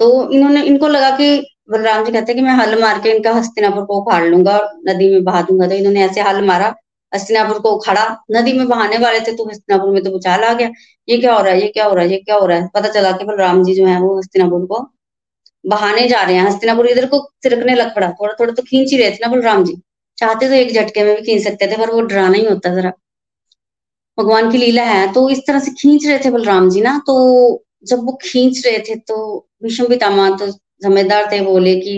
तो 0.00 0.30
इन्होंने, 0.32 0.62
इनको 0.62 0.88
लगा 0.88 1.10
कि 1.16 1.26
बलराम 1.70 2.04
जी 2.04 2.12
कहते 2.12 2.32
हैं 2.32 2.36
कि 2.36 2.42
मैं 2.42 2.54
हल 2.54 2.80
मार 2.80 2.98
के 3.00 3.10
इनका 3.10 3.32
हस्तिनापुर 3.32 3.84
को 3.84 4.00
उखाड़ 4.00 4.24
लूँगा 4.24 4.56
और 4.58 4.68
नदी 4.88 5.08
में 5.10 5.24
बहा 5.24 5.42
दूँगा। 5.42 5.66
तो 5.68 5.74
इन्होंने 5.74 6.04
ऐसे 6.04 6.20
हल 6.20 6.44
मारा, 6.46 6.74
हस्तिनापुर 7.12 7.58
को 7.60 7.70
उखाड़ा। 7.72 8.04
नदी 8.32 8.52
में 8.52 8.66
बहाने 8.68 8.98
वाले 8.98 9.20
थे 9.20 9.36
तो 9.36 9.48
हस्तिनापुर 9.48 9.90
में 9.90 10.02
तो 10.04 10.10
भूचाल 10.10 10.44
आ 10.44 10.52
गया। 10.54 10.70
ये 11.08 11.18
क्या 11.18 11.34
हो 11.34 11.42
रहा 11.42 11.52
है, 11.52 11.60
ये 11.62 11.68
क्या 11.68 11.84
हो 11.86 11.94
रहा 11.94 12.04
है, 12.04 12.10
ये 12.10 12.18
क्या 12.18 12.36
हो 12.36 12.46
रहा 12.46 12.58
है? 12.58 12.68
पता 12.74 12.88
चला 12.88 13.12
कि 13.12 13.24
बलराम 13.24 13.62
जी 13.64 13.74
जो 13.74 13.86
है 13.86 14.00
वो 14.00 14.18
हस्तिनापुर 14.18 14.66
को 14.66 14.80
बहाने 15.64 16.06
जा 16.08 16.22
रहे 16.22 16.36
हैं। 16.36 16.42
हस्तिनापुर 16.44 16.86
इधर 16.88 17.06
को 17.06 17.18
सिरकने 17.42 17.74
लग 17.74 17.94
पड़ा। 17.96 18.10
थोड़ा 18.12 18.32
थोड़ा 18.40 18.52
तो 18.52 18.62
खींच 18.62 18.90
ही 18.92 18.98
रहे 18.98 19.10
थे 19.10 19.18
ना 19.22 19.28
बलराम 19.28 19.64
जी। 19.64 19.76
चाहते 20.18 20.48
तो 20.48 20.54
एक 20.54 20.72
झटके 20.74 21.04
में 21.04 21.14
भी 21.16 21.22
खींच 21.22 21.42
सकते 21.44 21.66
थे, 21.66 21.76
पर 21.76 21.90
वो 21.90 22.00
डराना 22.02 22.38
ही 22.38 22.44
होता 22.46 22.74
जरा। 22.74 22.92
भगवान 24.18 24.50
की 24.52 24.58
लीला 24.58 24.84
है 24.84 25.12
तो 25.12 25.28
इस 25.30 25.38
तरह 25.46 25.58
से 25.58 25.70
खींच 25.72 26.06
रहे 26.06 26.18
थे 26.18 26.30
बलराम 26.30 26.68
जी 26.70 26.80
ना 26.80 26.98
तो 27.06 27.14
जब 27.84 28.04
वो 28.06 28.18
खींच 28.22 28.66
रहे 28.66 28.78
थे 28.78 28.94
तो 29.08 29.16
विष्णु 29.62 29.88
पितामा 29.88 30.28
तो 30.36 30.46
जमेदार 30.82 31.30
थे 31.32 31.40
बोले 31.42 31.74
कि 31.80 31.94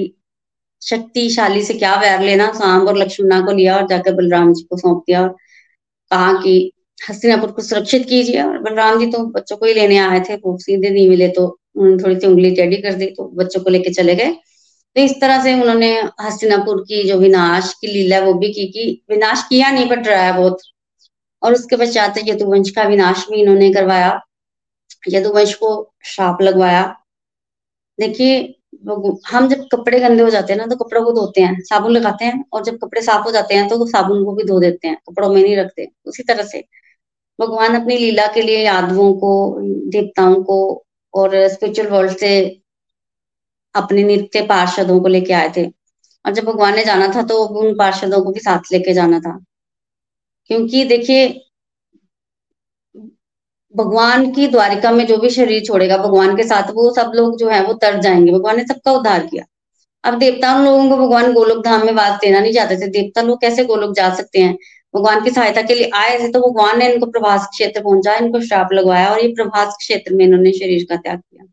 शक्तिशाली 0.83 1.63
से 1.65 1.75
क्या 1.75 1.95
वैर 2.01 2.21
लेना, 2.21 2.51
सांब 2.53 2.89
और 2.89 2.97
लक्ष्मणा 2.99 3.41
को 3.41 3.53
लिया 3.53 3.77
और 3.77 3.87
जाकर 3.89 4.15
बलराम 4.15 4.53
जी 4.55 4.63
को 4.63 4.77
सौंप 4.79 5.03
दिया 5.07 5.23
और 5.23 5.29
कहा 6.11 6.33
कि 6.43 6.73
हस्तिनापुर 7.01 7.51
को 7.53 7.63
सुरक्षित 7.63 8.05
कीजिए। 8.09 8.43
और 8.43 8.59
बलराम 8.61 8.99
जी 9.01 9.07
तो 9.13 9.25
बच्चों 9.29 9.57
को 9.57 9.67
ही 9.67 9.75
लेने 9.75 9.99
आए 9.99 10.21
थे, 10.21 10.35
वो 10.37 10.57
सीधे 10.59 10.91
नहीं 10.91 11.09
मिले 11.09 11.29
तो 11.29 11.47
उन्होंने 11.77 12.03
थोड़ी 12.03 12.19
सी 12.21 12.27
उंगली 12.27 12.55
टेढ़ी 12.57 12.77
कर 12.83 12.95
दी 12.95 13.07
तो 13.07 13.29
बच्चों 13.37 13.61
को 13.63 13.71
लेके 13.71 13.91
चले 13.93 14.15
गए। 14.15 14.31
तो 14.97 15.01
इस 15.01 15.21
तरह 15.21 15.43
से 15.43 15.55
उन्होंने 15.55 15.91
हस्तिनापुर 16.23 16.85
की 16.89 17.03
जो 17.09 17.19
विनाश 17.19 17.73
की 17.81 17.87
लीला 17.87 18.21
वो 18.21 18.35
भी 18.35 18.53
की 18.53 18.67
कि 18.69 18.85
विनाश 19.11 19.47
किया 19.49 19.71
नहीं 19.71 19.89
पर 19.91 19.97
डराया 19.99 20.33
बहुत। 20.33 20.59
और 21.45 21.55
उसके 21.55 21.77
पश्चात 21.77 22.19
यदुवंश 22.25 22.71
का 22.71 22.83
विनाश 22.85 23.27
भी 23.31 23.41
इन्होंने 23.43 23.73
करवाया। 23.73 24.21
यदुवंश 25.09 25.55
को 25.55 25.71
श्राप 26.05 26.43
लगवाया। 26.43 26.83
देखिए 27.99 28.39
हम 29.29 29.49
जब 29.49 29.67
कपड़े 29.73 29.99
गंदे 30.01 30.23
हो 30.23 30.31
जाते 30.31 30.53
हैं 30.53 30.59
ना 30.61 30.67
तो 30.67 30.77
कपड़ों 30.77 31.05
को 31.05 31.13
धोते 31.13 31.41
हैं, 31.41 31.61
साबुन 31.63 31.93
लगाते 31.93 32.25
हैं 32.25 32.45
और 32.53 32.65
जब 32.65 32.79
कपड़े 32.79 33.03
साफ़ 33.03 33.25
हो 33.25 33.31
जाते 33.31 33.55
हैं 33.55 33.69
तो 33.69 33.87
साबुन 33.87 34.25
को 34.25 34.33
भी 34.33 34.45
धो 34.45 34.59
देते 34.61 34.89
हैं, 34.89 34.97
कपड़ों 35.09 35.29
में 35.35 35.43
नहीं 35.43 35.57
रखते, 35.57 35.89
उसी 36.07 36.23
तरह 36.23 36.43
से। 36.45 36.65
भगवान 37.39 37.81
अपनी 37.81 37.97
लीला 37.99 38.27
के 38.27 38.43
लिए 38.43 38.65
यादवों 38.65 39.13
को, 39.15 39.31
देवताओं 39.91 40.43
को 40.45 40.59
और 41.15 41.37
स्पिरिचुअल 41.49 41.89
वर्ल्ड 41.89 42.17
से 42.19 42.35
अपने 43.75 44.03
नित्य 44.05 44.43
पार्षदों 44.47 45.01
को 45.01 45.09
लेके 45.09 45.33
आए 45.33 45.53
थे। 45.57 45.67
और 46.25 46.33
जब 46.33 46.45
भगवान 46.45 46.77
ने 46.77 46.85
जाना 46.85 47.09
था 47.09 47.23
तो 47.23 47.43
उन 47.45 47.75
पार्षदों 47.79 48.23
को 48.25 48.33
भी 48.33 48.41
साथ 48.41 48.73
लेके 48.73 48.93
जाना 48.93 49.21
था। 49.21 49.39
क्योंकि 50.51 50.85
देखिए, 50.85 51.29
भगवान 53.75 54.31
की 54.33 54.47
द्वारिका 54.47 54.91
में 54.91 55.07
जो 55.07 55.17
भी 55.17 55.31
शरीर 55.31 55.65
छोड़ेगा, 55.65 55.97
भगवान 55.97 56.37
के 56.37 56.43
साथ 56.45 56.71
वो 56.71 56.91
सब 56.95 57.13
लोग 57.15 57.39
जो 57.39 57.49
है, 57.49 57.63
वो 57.67 57.73
तर 57.75 58.01
जाएँगे। 58.01 58.33
भगवान 58.33 58.57
ने 58.57 58.65
सबका 58.65 58.93
उद्धार 58.93 59.27
किया। 59.27 59.45
अब 60.05 60.19
देवता 60.19 60.57
लोगों 60.65 60.89
को 60.91 60.97
भगवान 60.97 61.33
गोलोक 61.33 61.65
धाम 61.65 61.87
में 61.87 61.93
वास 61.93 62.19
देना 62.21 62.41
नहीं 62.41 62.53
चाहते 62.53 62.77
थे। 62.77 62.87
देवता 62.91 63.23
लोग 63.23 63.41
कैसे 63.41 63.65
गोलोक 63.65 63.95
जा 63.95 64.15
सकते 64.15 64.41
हैं? 64.41 64.57
भगवान 64.95 65.25
की 65.25 65.31
सहायता 65.31 65.63
के 65.63 65.75
लिए 65.75 65.91
आए 65.95 66.19
थे 66.19 66.29
तो 66.33 66.41
भगवान 66.41 66.79
ने 66.79 66.93
इनको 66.93 67.07
प्रभास 67.07 67.47
क्षेत्र 67.51 67.83
पहुँचा, 67.83 68.15
इनको 68.17 68.41
श्राप 68.41 68.73
लगवाया 68.73 69.11
और 69.11 69.21
ये 69.21 69.29
प्रभास 69.29 69.77
क्षेत्र 69.79 70.15
में 70.15 70.25
इन्होंने 70.25 70.53
शरीर 70.53 70.87
का 70.89 70.97
त्याग 70.97 71.19
किया। 71.19 71.45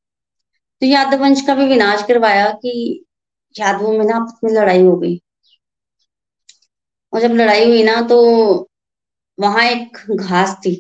तो 0.82 0.86
यादव 0.88 1.18
वंश 1.18 1.42
का 1.42 1.56
भी 1.56 1.66
विनाश 1.66 2.04
करवाया 2.04 2.50
कि 2.52 3.06
यादवों 3.56 3.94
में 3.94 4.06
ना 4.06 4.16
आपस 4.16 4.40
में 4.44 4.52
लड़ाई 4.52 4.82
हो 4.82 4.96
गई। 4.98 5.20
और 7.14 7.22
जब 7.22 7.32
लड़ाई 7.32 7.66
हुई 7.66 7.84
ना 7.84 8.02
तो 8.02 8.18
वहाँ 9.42 9.64
एक 9.66 9.98
घास 10.14 10.56
थी, 10.66 10.74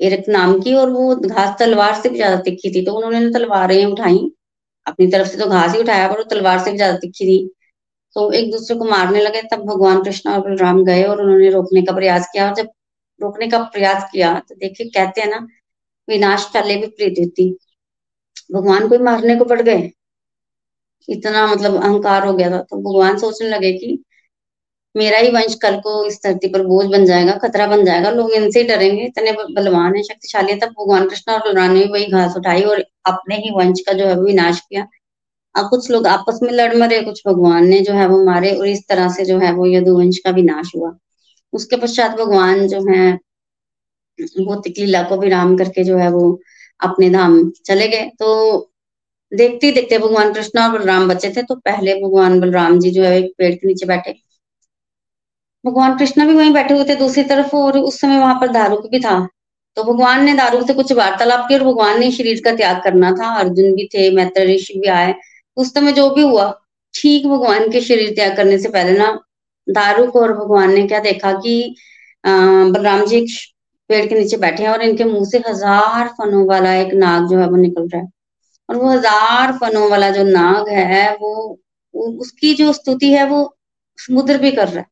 एरक 0.00 0.24
नाम 0.28 0.60
की, 0.60 0.74
और 0.74 0.90
वो 0.90 1.14
घास 1.18 1.56
तलवार 1.58 1.94
से 2.02 2.08
भी 2.08 2.16
ज़्यादा 2.16 2.36
तिखी 2.42 2.70
थी। 2.70 2.84
तो 2.86 2.92
उन्होंने 2.94 3.30
तलवारें 3.32 3.84
उठाई, 3.86 4.18
अपनी 4.86 5.06
तरफ़ 5.08 5.28
से 5.28 5.38
तो 5.38 5.46
घास 5.48 5.74
ही 5.74 5.80
उठाया, 5.80 6.08
पर 6.08 6.18
वो 6.18 6.24
तलवार 6.30 6.58
से 6.58 6.70
भी 6.70 6.76
ज़्यादा 6.76 6.96
तिखी 6.98 7.26
थी। 7.26 7.38
तो 8.16 8.30
एक 8.32 8.50
दूसरे 8.52 8.76
को 8.78 8.84
मारने 8.86 9.20
लगे, 9.22 9.42
तब 9.44 9.64
भगवान 9.66 10.02
कृष्ण 10.04 10.30
और 10.30 10.40
बलराम 10.42 10.84
गए, 10.84 11.04
और 11.04 11.22
उन्होंने 11.22 11.50
रोकने 11.50 11.82
का 11.82 11.94
प्रयास 11.94 12.28
किया, 12.32 12.48
और 12.48 12.54
जब 12.56 12.68
रोकने 13.20 13.48
का 13.48 13.58
प्रयास 13.68 14.08
किया 14.12 14.34
तो 14.40 14.54
देखिए, 14.56 14.88
कहते 14.90 15.20
हैं 15.20 15.28
ना, 15.30 15.46
विनाश 16.08 16.50
टले 16.54 16.76
भी 16.76 16.86
प्रीत 16.88 17.18
होती। 17.20 17.50
भगवान 18.52 18.88
को 18.88 18.98
मारने 19.04 19.36
को 19.36 19.44
पड़ 19.46 19.60
गए? 19.62 19.90
इतना 21.08 21.46
मतलब 21.46 21.74
अहंकार 21.76 22.26
हो 22.26 22.32
गया 22.34 22.50
था। 22.50 22.60
तो 22.62 22.76
भगवान 22.82 23.16
सोचने 23.18 23.48
लगे 23.48 23.72
कि 23.74 23.98
मेरा 24.94 25.18
ही 25.18 25.30
वंश 25.30 25.54
कल 25.54 25.76
को 25.80 26.04
इस 26.04 26.18
धरती 26.24 26.48
पर 26.48 26.62
बोझ 26.66 26.86
बन 26.86 27.04
जाएगा, 27.04 27.32
खतरा 27.38 27.66
बन 27.66 27.84
जाएगा, 27.84 28.10
लोग 28.10 28.32
इनसे 28.32 28.62
डरेंगे, 28.64 29.02
इतने 29.04 29.32
बलवान 29.32 29.96
है, 29.96 30.02
शक्तिशाली 30.02 30.52
है, 30.52 30.58
तब 30.58 30.68
भगवान 30.80 31.08
कृष्ण 31.08 31.32
और 31.32 31.38
बलराम 31.40 31.70
ने 31.70 31.84
वही 31.86 32.06
घास 32.06 32.36
उठाई 32.36 32.62
और 32.62 32.84
अपने 33.06 33.36
ही 33.36 33.50
वंश 33.56 33.80
का 33.80 33.92
जो 33.92 34.06
है 34.06 34.20
विनाश 34.20 34.60
किया। 34.60 34.86
अब 35.54 35.68
कुछ 35.70 35.90
लोग 35.90 36.06
आपस 36.06 36.38
में 36.42 36.52
लड़ 36.52 36.74
मरे, 36.76 37.00
कुछ 37.02 37.22
भगवान 37.26 37.66
ने 37.66 37.80
जो 37.80 37.92
है 37.92 38.06
वो 38.08 38.24
मारे 38.24 38.54
और 38.54 38.66
इस 38.68 38.82
तरह 38.88 39.08
से 39.08 39.24
जो 39.24 39.38
है 39.38 39.52
वो 39.52 39.66
यदुवंश 39.66 40.18
का 40.18 40.30
विनाश 40.30 40.72
हुआ। 40.76 40.92
उसके 41.52 41.76
पश्चात 41.76 42.18
भगवान 42.18 42.66
जो 42.68 42.80
है, 42.90 43.12
वो 44.18 44.54
तिकलीला 44.56 45.02
को 45.02 45.16
विराम 45.16 45.56
करके 45.56 45.84
जो 45.84 45.96
है 45.98 46.10
वो 46.10 46.38
अपने 46.80 47.10
धाम 47.10 47.50
चले 47.66 47.88
गए। 47.88 48.10
तो 48.18 48.28
देखते 49.32 49.70
देखते 49.72 49.98
भगवान 49.98 50.32
कृष्ण 50.34 50.60
और 50.60 50.78
बलराम 50.78 51.08
बचे 51.08 51.30
थे 51.30 51.42
तो 51.42 51.54
पहले 51.56 51.94
भगवान 51.94 52.40
बलराम 52.40 52.78
जी 52.80 52.90
जो 52.90 53.02
है 53.04 53.18
एक 53.18 53.32
पेड़ 53.38 53.54
के 53.54 53.68
नीचे 53.68 53.86
बैठे। 53.86 54.14
भगवान 55.64 55.96
कृष्ण 55.98 56.26
भी 56.26 56.34
वहीं 56.34 56.52
बैठे 56.52 56.74
हुए 56.74 56.84
थे 56.84 56.94
दूसरी 56.96 57.22
तरफ़ 57.24 57.54
और 57.56 57.78
उस 57.78 58.00
समय 58.00 58.18
वहाँ 58.18 58.34
पर 58.40 58.48
दारुक 58.52 58.86
भी 58.90 59.00
था। 59.00 59.18
तो 59.76 59.82
भगवान 59.84 60.24
ने 60.24 60.34
दारुक 60.34 60.66
से 60.66 60.74
कुछ 60.74 60.92
वार्तालाप 60.94 61.46
की 61.48 61.54
और 61.54 61.64
भगवान 61.64 61.98
ने 62.00 62.10
शरीर 62.12 62.40
का 62.44 62.52
त्याग 62.56 62.82
करना 62.84 63.10
था। 63.12 63.28
अर्जुन 63.40 63.74
भी 63.74 63.88
थे, 63.94 64.10
मैत्र 64.12 64.46
ऋषि 64.46 64.78
भी 64.78 64.88
आए। 64.90 65.14
उस 65.56 65.72
समय 65.74 65.92
जो 65.92 66.08
भी 66.10 66.22
हुआ, 66.22 66.50
ठीक 66.94 67.26
भगवान 67.26 67.70
के 67.70 67.80
शरीर 67.80 68.14
त्याग 68.14 68.36
करने 68.36 68.58
से 68.58 68.68
पहले 68.68 68.98
ना 68.98 69.10
दारुक 69.66 70.16
और 70.16 70.32
भगवान 70.34 70.72
ने 70.74 70.86
क्या 70.86 70.98
देखा 71.00 71.32
कि 71.36 71.74
बलराम 72.24 73.04
जी 73.06 73.16
एक 73.16 73.28
पेड़ 73.90 74.04
के 74.06 74.14
नीचे 74.14 74.36
बैठे 74.36 74.62
हैं 74.62 74.70
और 74.70 74.82
इनके 74.82 75.04
मुँह 75.04 75.24
से 75.24 75.38
हज़ार 75.48 76.08
फनों 76.18 76.46
वाला 76.48 76.74
एक 76.74 76.92
नाग 76.96 77.28
जो 77.28 77.38
है 77.38 77.48
वो 77.48 77.56
निकल 77.56 77.88
रहा 77.88 78.00
है। 78.00 78.08
और 78.68 78.76
वो 78.76 78.90
हज़ार 78.90 79.52
फनों 79.58 79.88
वाला 79.90 80.10
जो 80.10 80.24
नाग 80.24 80.68
है, 80.68 81.14
वो 81.16 81.58
उसकी 81.94 82.54
जो 82.54 82.72
स्तुति 82.72 83.12
है 83.12 83.24
वो 83.26 83.40
समुद्र 83.98 84.38
भी 84.38 84.50
कर 84.52 84.68
रहा 84.68 84.80
है। 84.80 84.86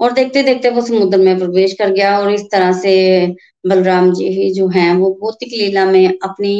और 0.00 0.12
देखते 0.12 0.42
देखते 0.42 0.70
वो 0.70 0.80
समुद्र 0.80 1.18
में 1.18 1.38
प्रवेश 1.38 1.72
कर 1.72 1.90
गया 1.92 2.18
और 2.20 2.32
इस 2.32 2.42
तरह 2.52 2.72
से 2.72 2.92
बलराम 3.66 4.12
जी 4.14 4.28
ही 4.28 4.50
जो 4.54 4.68
हैं, 4.68 4.92
वो 4.94 5.10
भौतिक 5.20 5.48
लीला 5.52 5.84
में 5.86 6.08
अपनी 6.08 6.54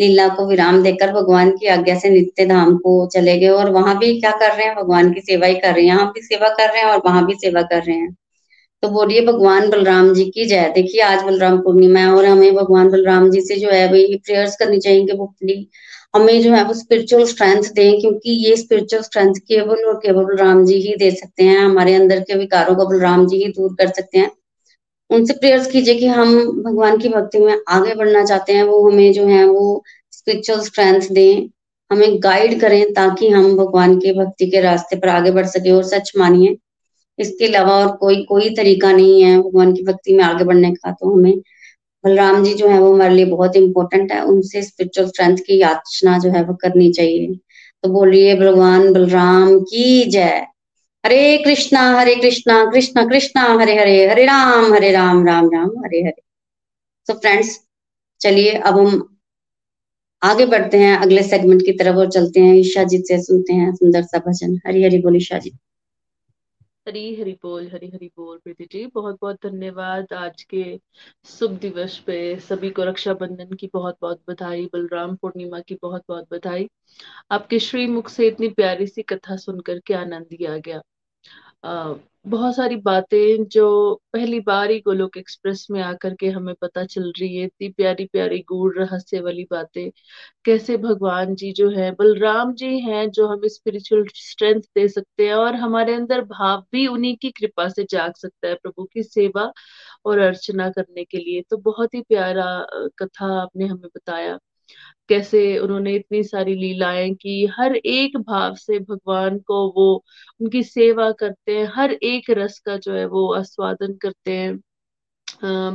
लीला 0.00 0.28
को 0.28 0.46
विराम 0.48 0.82
देकर 0.82 1.12
भगवान 1.12 1.50
की 1.56 1.66
आज्ञा 1.68 1.98
से 1.98 2.10
नित्य 2.10 2.46
धाम 2.46 2.76
को 2.78 2.94
चले 3.14 3.38
गए 3.38 3.48
और 3.50 3.70
वहाँ 3.70 3.98
भी 3.98 4.20
क्या 4.20 4.30
कर 4.32 4.56
रहे 4.56 4.66
हैं? 4.66 4.74
भगवान 4.76 5.12
की 5.12 5.20
सेवा 5.22 5.46
ही 5.46 5.54
कर 5.54 5.74
रहे 5.74 5.82
हैं। 5.82 5.88
यहाँ 5.88 6.06
भी 6.14 6.22
सेवा 6.22 6.48
कर 6.48 6.72
रहे 6.72 6.82
हैं 6.82 6.88
और 6.88 7.02
वहाँ 7.06 7.24
भी 7.26 7.34
सेवा 7.34 7.62
कर 7.64 7.82
रहे 7.82 7.96
हैं। 7.96 8.14
तो 8.82 8.88
बोलिए, 8.88 9.20
भगवान 9.26 9.68
बलराम 9.70 10.12
जी 10.14 10.24
की 10.30 10.44
जय। 10.46 10.68
देखिए, 10.74 11.00
आज 11.02 11.22
बलराम 11.24 11.58
पूर्णिमा 11.58 12.00
है 12.00 12.12
और 12.12 12.24
हमें 12.24 12.54
भगवान 12.54 12.90
बलराम 12.90 13.30
जी 13.30 13.40
से 13.40 13.56
जो 13.56 13.70
है 13.70 13.86
भाई 13.88 14.16
प्रेयर्स 14.26 14.56
करनी 14.56 14.78
चाहिए 14.80 15.06
कि 15.06 15.12
वो 15.12 15.26
हमें 16.14 16.40
जो 16.42 16.52
है 16.52 16.62
वो 16.64 16.74
स्पिरिचुअल 16.74 17.24
स्ट्रेंथ 17.24 17.62
दें, 17.74 18.00
क्योंकि 18.00 18.30
ये 18.46 18.56
स्पिरिचुअल 18.56 19.02
स्ट्रेंथ 19.02 19.34
केवल 19.48 19.84
और 19.84 19.94
केवल 19.96 20.36
राम 20.36 20.64
जी 20.66 20.74
ही 20.80 20.94
दे 20.96 21.10
सकते 21.10 21.44
हैं, 21.44 21.58
हमारे 21.58 21.94
अंदर 21.94 22.20
के 22.20 22.38
विकारों 22.38 22.74
को 22.76 22.86
बलराम 22.86 23.26
जी 23.26 23.42
ही 23.44 23.52
दूर 23.52 23.74
कर 23.74 23.92
सकते 23.92 24.18
हैं। 24.18 24.30
उनसे 25.10 25.32
प्रेयर्स 25.34 25.70
कीजिए 25.70 25.94
कि 25.94 26.06
हम 26.06 26.34
भगवान 26.62 26.98
की 26.98 27.08
भक्ति 27.08 27.38
में 27.38 27.54
आगे 27.68 27.94
बढ़ना 27.94 28.24
चाहते 28.24 28.52
हैं, 28.52 28.62
वो 28.62 28.88
हमें 28.90 29.12
जो 29.12 29.26
है 29.26 29.44
वो 29.46 29.82
स्पिरिचुअल 30.12 30.60
स्ट्रेंथ 30.60 31.08
दें, 31.10 31.48
हमें 31.90 32.18
गाइड 32.22 32.60
करें 32.60 32.92
ताकि 32.94 33.28
हम 33.28 33.56
भगवान 33.56 33.98
के 33.98 34.12
भक्ति 34.14 34.50
के 34.50 34.60
रास्ते 34.60 34.96
पर 34.96 35.08
आगे 35.08 35.30
बढ़ 35.30 35.46
सके 35.46 35.70
और 35.70 35.82
सच 35.84 36.12
मानिए। 36.18 36.56
इसके 37.18 37.46
अलावा 37.46 37.74
और 37.76 37.96
कोई 37.96 38.22
कोई 38.24 38.50
तरीका 38.54 38.92
नहीं 38.92 39.22
है 39.22 39.38
भगवान 39.38 39.72
की 39.74 39.82
भक्ति 39.84 40.16
में 40.16 40.24
आगे 40.24 40.44
बढ़ने 40.44 40.70
का 40.72 40.90
तो 40.90 41.14
हमें 41.14 41.32
बलराम 42.04 42.44
जी 42.44 42.54
जो 42.54 42.68
है 42.68 42.78
वो 42.78 42.94
हमारे 42.94 43.14
लिए 43.14 43.24
बहुत 43.24 43.56
इंपॉर्टेंट 43.56 44.12
है। 44.12 44.24
उनसे 44.24 44.62
स्पिरिचुअल 44.62 45.08
स्ट्रेंथ 45.08 45.36
की 45.36 45.58
याचना 45.58 46.18
जो 46.18 46.30
है 46.30 46.44
वो 46.44 46.54
करनी 46.54 46.92
चाहिए। 46.92 47.26
तो 47.82 47.88
बोलिए, 47.88 48.34
भगवान 48.34 48.92
बलराम 48.92 49.60
की 49.60 50.04
जय। 50.04 50.46
हरे 51.06 51.38
कृष्णा 51.38 52.00
हरे 52.00 52.14
कृष्णा 52.14 52.64
कृष्णा 52.64 53.04
कृष्णा, 53.04 53.42
हरे 53.60 53.78
हरे 53.78 54.06
हरे 54.06 54.24
राम 54.24 54.74
हरे 54.74 54.92
राम 54.92 55.26
राम 55.26 55.50
राम, 55.54 55.68
हरे 55.68 55.98
हरे। 55.98 56.22
तो 57.06 57.14
फ्रेंड्स 57.14 57.60
चलिए, 58.20 58.52
अब 58.52 58.78
हम 58.78 59.18
आगे 60.22 60.46
बढ़ते 60.46 60.78
हैं, 60.78 60.96
अगले 60.96 61.22
सेगमेंट 61.22 61.64
की 61.64 61.72
तरफ़ 61.72 61.96
और 61.96 62.10
चलते 62.10 62.40
हैं। 62.40 62.54
ईशा 62.54 62.84
जी 62.84 62.98
से 62.98 63.22
सुनते 63.22 63.52
हैं 63.52 63.74
सुंदर 63.74 64.02
सा 64.02 64.18
भजन। 64.18 64.60
हरी 64.66 64.82
हरी 64.84 64.98
बोली 64.98 65.16
ईशा 65.16 65.38
जी 65.38 65.52
हरी 66.88 67.20
हरी 67.20 67.32
बोल, 67.42 67.68
हरी 67.68 67.88
हरी 67.88 68.10
बोल 68.16 68.38
प्रीति 68.38 68.68
जी। 68.72 68.86
बहुत 68.86 69.18
बहुत 69.20 69.36
धन्यवाद 69.46 70.12
आज 70.12 70.42
के 70.42 70.80
शुभ 71.24 71.50
दिवस 71.50 71.98
पे। 71.98 72.40
सभी 72.40 72.70
को 72.70 72.84
रक्षाबंधन 72.84 73.56
की 73.56 73.70
बहुत 73.74 73.96
बहुत 74.02 74.22
बधाई, 74.28 74.66
बलराम 74.72 75.16
पूर्णिमा 75.16 75.60
की 75.60 75.74
बहुत 75.82 76.02
बहुत 76.08 76.26
बधाई। 76.30 76.68
आपके 77.30 77.58
श्रीमुख 77.58 78.08
से 78.08 78.28
इतनी 78.28 78.48
प्यारी 78.48 78.86
सी 78.86 79.02
कथा 79.02 79.36
सुनकर 79.36 79.78
के 79.78 79.94
आनंद 79.94 80.46
आ 80.48 80.56
गया। 80.56 80.82
बहुत 81.64 82.54
सारी 82.56 82.76
बातें 82.76 83.44
जो 83.46 83.64
पहली 84.12 84.38
बार 84.40 84.70
ही 84.70 84.78
गोलोक 84.80 85.16
एक्सप्रेस 85.16 85.66
में 85.70 85.80
आकर 85.82 86.14
के 86.14 86.28
हमें 86.28 86.54
पता 86.54 86.84
चल 86.84 87.02
रही 87.20 87.36
है, 87.36 87.44
इतनी 87.44 87.68
प्यारी 87.68 88.04
प्यारी 88.06 88.38
गूढ़ 88.48 88.76
रहस्य 88.78 89.20
वाली 89.20 89.44
बातें। 89.50 89.90
कैसे 90.44 90.76
भगवान 90.76 91.34
जी 91.34 91.52
जो 91.52 91.70
है, 91.70 91.90
बलराम 91.92 92.54
जी 92.54 92.78
हैं 92.80 93.08
जो 93.10 93.26
हमें 93.28 93.48
स्पिरिचुअल 93.48 94.04
स्ट्रेंथ 94.16 94.62
दे 94.74 94.88
सकते 94.88 95.26
हैं 95.28 95.34
और 95.34 95.54
हमारे 95.56 95.94
अंदर 95.94 96.22
भाव 96.26 96.64
भी 96.72 96.86
उन्हीं 96.86 97.16
की 97.16 97.30
कृपा 97.32 97.68
से 97.68 97.84
जाग 97.90 98.14
सकता 98.16 98.48
है, 98.48 98.54
प्रभु 98.54 98.84
की 98.94 99.02
सेवा 99.02 99.52
और 100.06 100.18
अर्चना 100.20 100.70
करने 100.70 101.04
के 101.04 101.18
लिए। 101.18 101.42
तो 101.50 101.56
बहुत 101.62 101.94
ही 101.94 102.02
प्यारा 102.02 102.46
कथा 103.00 103.34
आपने 103.42 103.66
हमें 103.66 103.88
बताया। 103.96 104.38
कैसे 105.08 105.58
उन्होंने 105.58 105.94
इतनी 105.96 106.22
सारी 106.24 106.54
लीलाएँ 106.56 107.14
की। 107.14 107.44
हर 107.52 107.76
एक 107.76 108.16
भाव 108.18 108.54
से 108.56 108.78
भगवान 108.80 109.38
को 109.40 109.66
वो, 109.72 109.94
उनकी 110.40 110.62
सेवा 110.64 111.10
करते 111.20 111.56
हैं, 111.58 111.66
हर 111.74 111.92
एक 111.94 112.30
रस 112.38 112.58
का 112.60 112.76
जो 112.78 112.94
है 112.94 113.04
वो 113.08 113.32
आस्वादन 113.34 113.94
करते 114.02 114.36
हैं। 114.36 114.56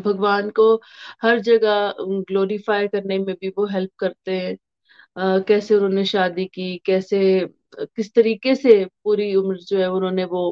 भगवान 0.02 0.50
को 0.52 0.76
हर 1.24 1.40
जगह 1.42 1.94
ग्लोरीफाई 2.30 2.88
करने 2.88 3.18
में 3.20 3.36
भी 3.36 3.50
वो 3.50 3.66
हेल्प 3.68 3.92
करते 4.00 4.32
हैं। 4.40 4.58
कैसे 5.44 5.76
उन्होंने 5.76 6.06
शादी 6.06 6.46
की, 6.46 6.78
कैसे 6.86 7.20
किस 7.80 8.14
तरीके 8.16 8.56
से 8.56 8.74
पूरी 9.04 9.34
उम्र 9.36 9.58
जो 9.60 9.80
है 9.80 9.90
उन्होंने 9.92 10.24
वो 10.26 10.44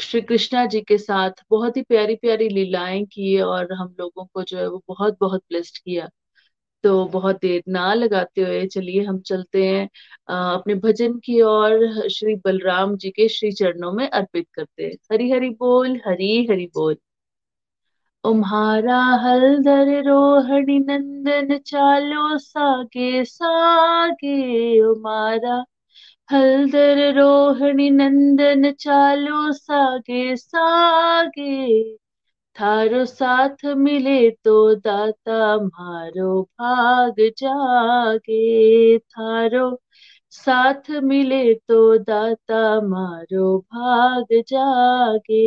श्री 0.00 0.20
कृष्णा 0.22 0.64
जी 0.66 0.80
के 0.82 0.98
साथ 0.98 1.42
बहुत 1.50 1.76
ही 1.76 1.82
प्यारी 1.82 2.14
प्यारी 2.16 2.48
लीलाएँ 2.48 3.04
की 3.06 3.38
और 3.42 3.72
हम 3.74 3.94
लोगों 4.00 4.24
को 4.26 4.42
जो 4.44 4.58
है 4.58 4.68
वो 4.68 4.82
बहुत 4.88 5.16
बहुत 5.20 5.42
ब्लेस्ड 5.50 5.78
किया। 5.78 6.08
तो 6.86 7.04
बहुत 7.04 7.36
देर 7.40 7.62
ना 7.68 7.92
लगाते 7.94 8.40
हुए 8.40 8.66
चलिए 8.66 9.02
हम 9.04 9.18
चलते 9.20 9.64
हैं 9.66 9.88
अपने 10.28 10.74
भजन 10.74 11.18
की 11.18 11.40
ओर, 11.42 12.08
श्री 12.08 12.34
बलराम 12.34 12.96
जी 12.96 13.10
के 13.10 13.28
श्री 13.28 13.52
चरणों 13.52 13.92
में 13.92 14.08
अर्पित 14.10 14.46
करते 14.54 14.84
हैं। 14.84 14.92
हरी 15.12 15.30
हरि 15.30 15.50
बोल 15.50 15.96
हरी 16.06 16.46
हरि 16.50 16.66
बोल। 16.74 16.96
उम्हारा 18.24 18.98
हलदर 19.24 19.88
रोहणी 20.04 20.78
नंदन 20.78 21.58
चालो 21.58 22.38
सागे 22.38 23.24
सागे। 23.24 24.80
उमारा 24.82 25.64
हलदर 26.30 26.98
रोहणी 27.14 27.90
नंदन 27.90 28.70
चालो 28.72 29.52
सागे 29.52 30.36
सागे। 30.36 31.96
थारो 32.56 33.04
साथ 33.04 33.64
मिले 33.76 34.30
तो 34.44 34.74
दाता 34.74 35.56
मारो 35.58 36.42
भाग 36.42 37.14
जागे। 37.38 38.98
थारो 38.98 39.68
साथ 40.30 40.90
मिले 41.02 41.54
तो 41.54 41.98
दाता 41.98 42.80
मारो 42.80 43.58
भाग 43.58 44.26
जागे। 44.48 45.46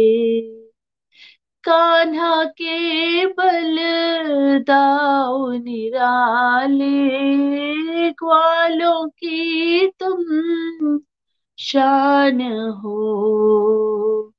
कान्हा 1.64 2.44
के 2.44 3.26
बल 3.26 3.76
दाऊ 4.68 5.52
निराले, 5.52 6.90
ग्वालों 8.12 9.08
की 9.10 9.88
तुम 10.00 10.24
शान 11.58 12.42
हो। 12.78 14.34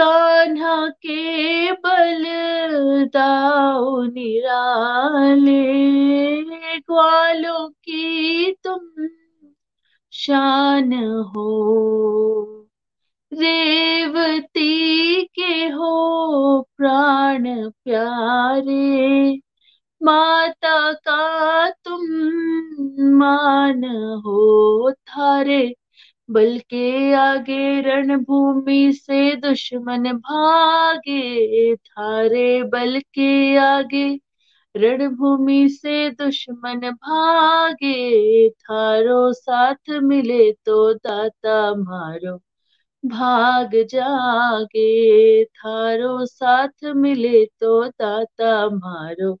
कान्हा 0.00 0.88
के 0.88 1.72
बल 1.72 2.24
दाऊ 3.14 4.02
निराले, 4.02 5.62
ग्वालों 6.78 7.68
की 7.68 8.52
तुम 8.52 9.08
शान 10.12 10.92
हो। 11.36 11.48
रेवती 13.32 15.22
के 15.24 15.68
हो 15.68 15.92
प्राण 16.76 17.70
प्यारे, 17.70 19.40
माता 20.02 20.92
का 20.92 21.70
तुम 21.70 22.02
मान 23.18 23.84
हो 24.26 24.90
थारे। 24.92 25.74
बल 26.28 26.58
के 26.70 27.12
आगे 27.14 27.80
रणभूमि 27.82 28.92
से 28.94 29.34
दुश्मन 29.36 30.12
भागे, 30.12 31.74
थारे 31.76 32.62
बल 32.72 32.98
के 33.14 33.56
आगे 33.56 34.06
रणभूमि 34.74 35.68
से 35.70 36.10
दुश्मन 36.10 36.80
भागे, 36.90 38.48
थारो 38.50 39.32
साथ 39.32 39.90
मिले 40.02 40.50
तो 40.66 40.92
दाता 40.94 41.74
मारो 41.74 42.36
भाग 43.04 43.74
जागे, 43.90 45.44
थारो 45.44 46.24
साथ 46.26 46.84
मिले 46.96 47.44
तो 47.60 47.84
दाता 47.88 48.54
मारो 48.70 49.34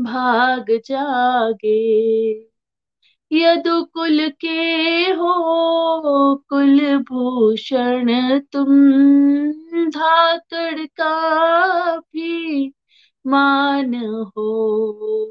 भाग 0.00 0.70
जागे। 0.86 2.49
यदुकुल 3.32 4.28
के 4.28 5.10
हो, 5.10 6.44
कुल 6.48 6.96
भूषण 6.96 8.38
तुम। 8.38 8.70
धाकड़ 9.90 10.86
का 10.86 11.96
भी 11.96 12.74
मान 13.26 13.94
हो। 14.36 15.26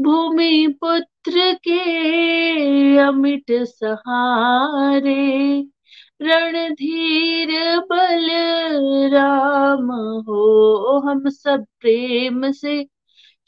भूमि 0.00 0.76
पुत्र 0.80 1.52
के 1.52 2.98
अमिट 2.98 3.44
सहारे, 3.50 5.64
रणधीर 6.22 7.80
बल 7.80 8.30
राम 9.14 10.22
हो। 10.22 10.98
हम 10.98 11.28
सब 11.28 11.64
प्रेम 11.80 12.52
से 12.52 12.86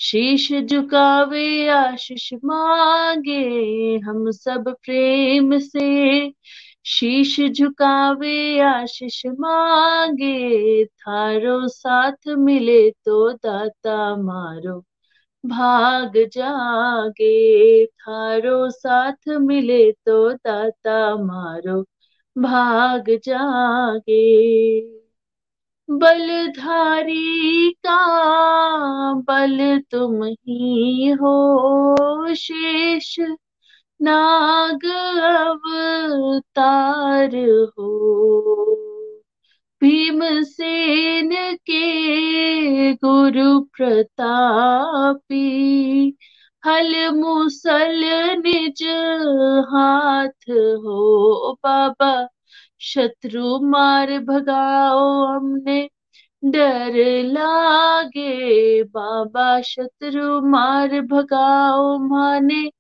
शीश 0.01 0.53
झुकावे, 0.53 1.69
आशीष 1.69 2.33
मांगे, 2.45 3.41
हम 4.05 4.31
सब 4.31 4.69
प्रेम 4.85 5.59
से। 5.59 6.33
शीश 6.85 7.41
झुकावे, 7.41 8.61
आशीष 8.61 9.23
मांगे, 9.27 10.85
थारो 10.85 11.69
साथ 11.69 12.29
मिले 12.29 12.91
तो 12.91 13.33
दाता 13.33 14.17
मारो। 14.17 14.81
भाग 15.47 16.13
जागे, 16.33 17.87
थारो 17.87 18.71
साथ 18.71 19.29
मिले 19.29 19.93
तो 19.93 20.33
दाता 20.33 21.17
मारो। 21.17 21.83
भाग 22.39 23.05
जागे। 23.25 24.23
बलधारी 25.91 27.71
का 27.71 29.15
बल 29.15 29.83
तुम 29.91 30.25
ही 30.25 31.09
हो, 31.09 32.35
शेष 32.35 33.17
नाग 34.03 34.85
अवतार 35.25 37.37
हो। 37.79 38.77
भीमसेन 39.83 41.31
के 41.71 42.95
गुरु 42.95 43.61
प्रतापी, 43.61 45.39
हल 46.67 47.15
मुसल 47.15 48.05
निज 48.47 48.83
हाथ 49.73 50.51
हो 50.51 51.59
बाबा। 51.65 52.29
शत्रु 52.81 53.59
मार 53.61 54.19
भगाओ 54.19 55.25
हमने। 55.27 55.89
डर 56.45 56.93
लागे, 57.25 58.83
बाबा 58.83 59.61
शत्रु 59.61 60.41
मार 60.41 61.01
भगाओ 61.01 61.99
माने। 61.99 62.71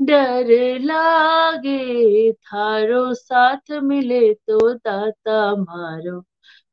डर 0.00 0.78
लागे, 0.80 2.32
थारो 2.32 3.14
साथ 3.14 3.72
मिले 3.82 4.34
तो 4.34 4.74
दाता 4.74 5.54
मारो। 5.56 6.24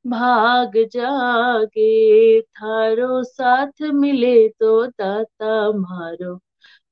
भाग 0.07 0.71
जागे, 0.77 2.41
थारो 2.41 3.23
साथ 3.23 3.82
मिले 3.82 4.49
तो 4.49 4.86
दाता 4.88 5.71
मारो। 5.71 6.39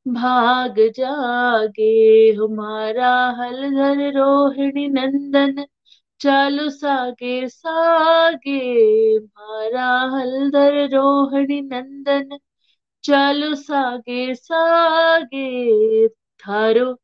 भाग 0.08 0.76
जागे, 0.80 2.32
हमारा 2.32 3.14
हलधर 3.40 4.18
रोहिणी 4.18 4.88
नंदन। 4.88 5.66
चालू 6.22 6.70
सागे 6.70 7.48
सागे 7.48 8.58
हमारा 9.16 9.88
हलधर 10.14 10.78
रोहिणी 10.90 11.62
नंदन। 11.62 12.38
चालू 13.04 13.56
सागे 13.56 14.36
सागे, 14.36 16.08
थारो 16.40 16.98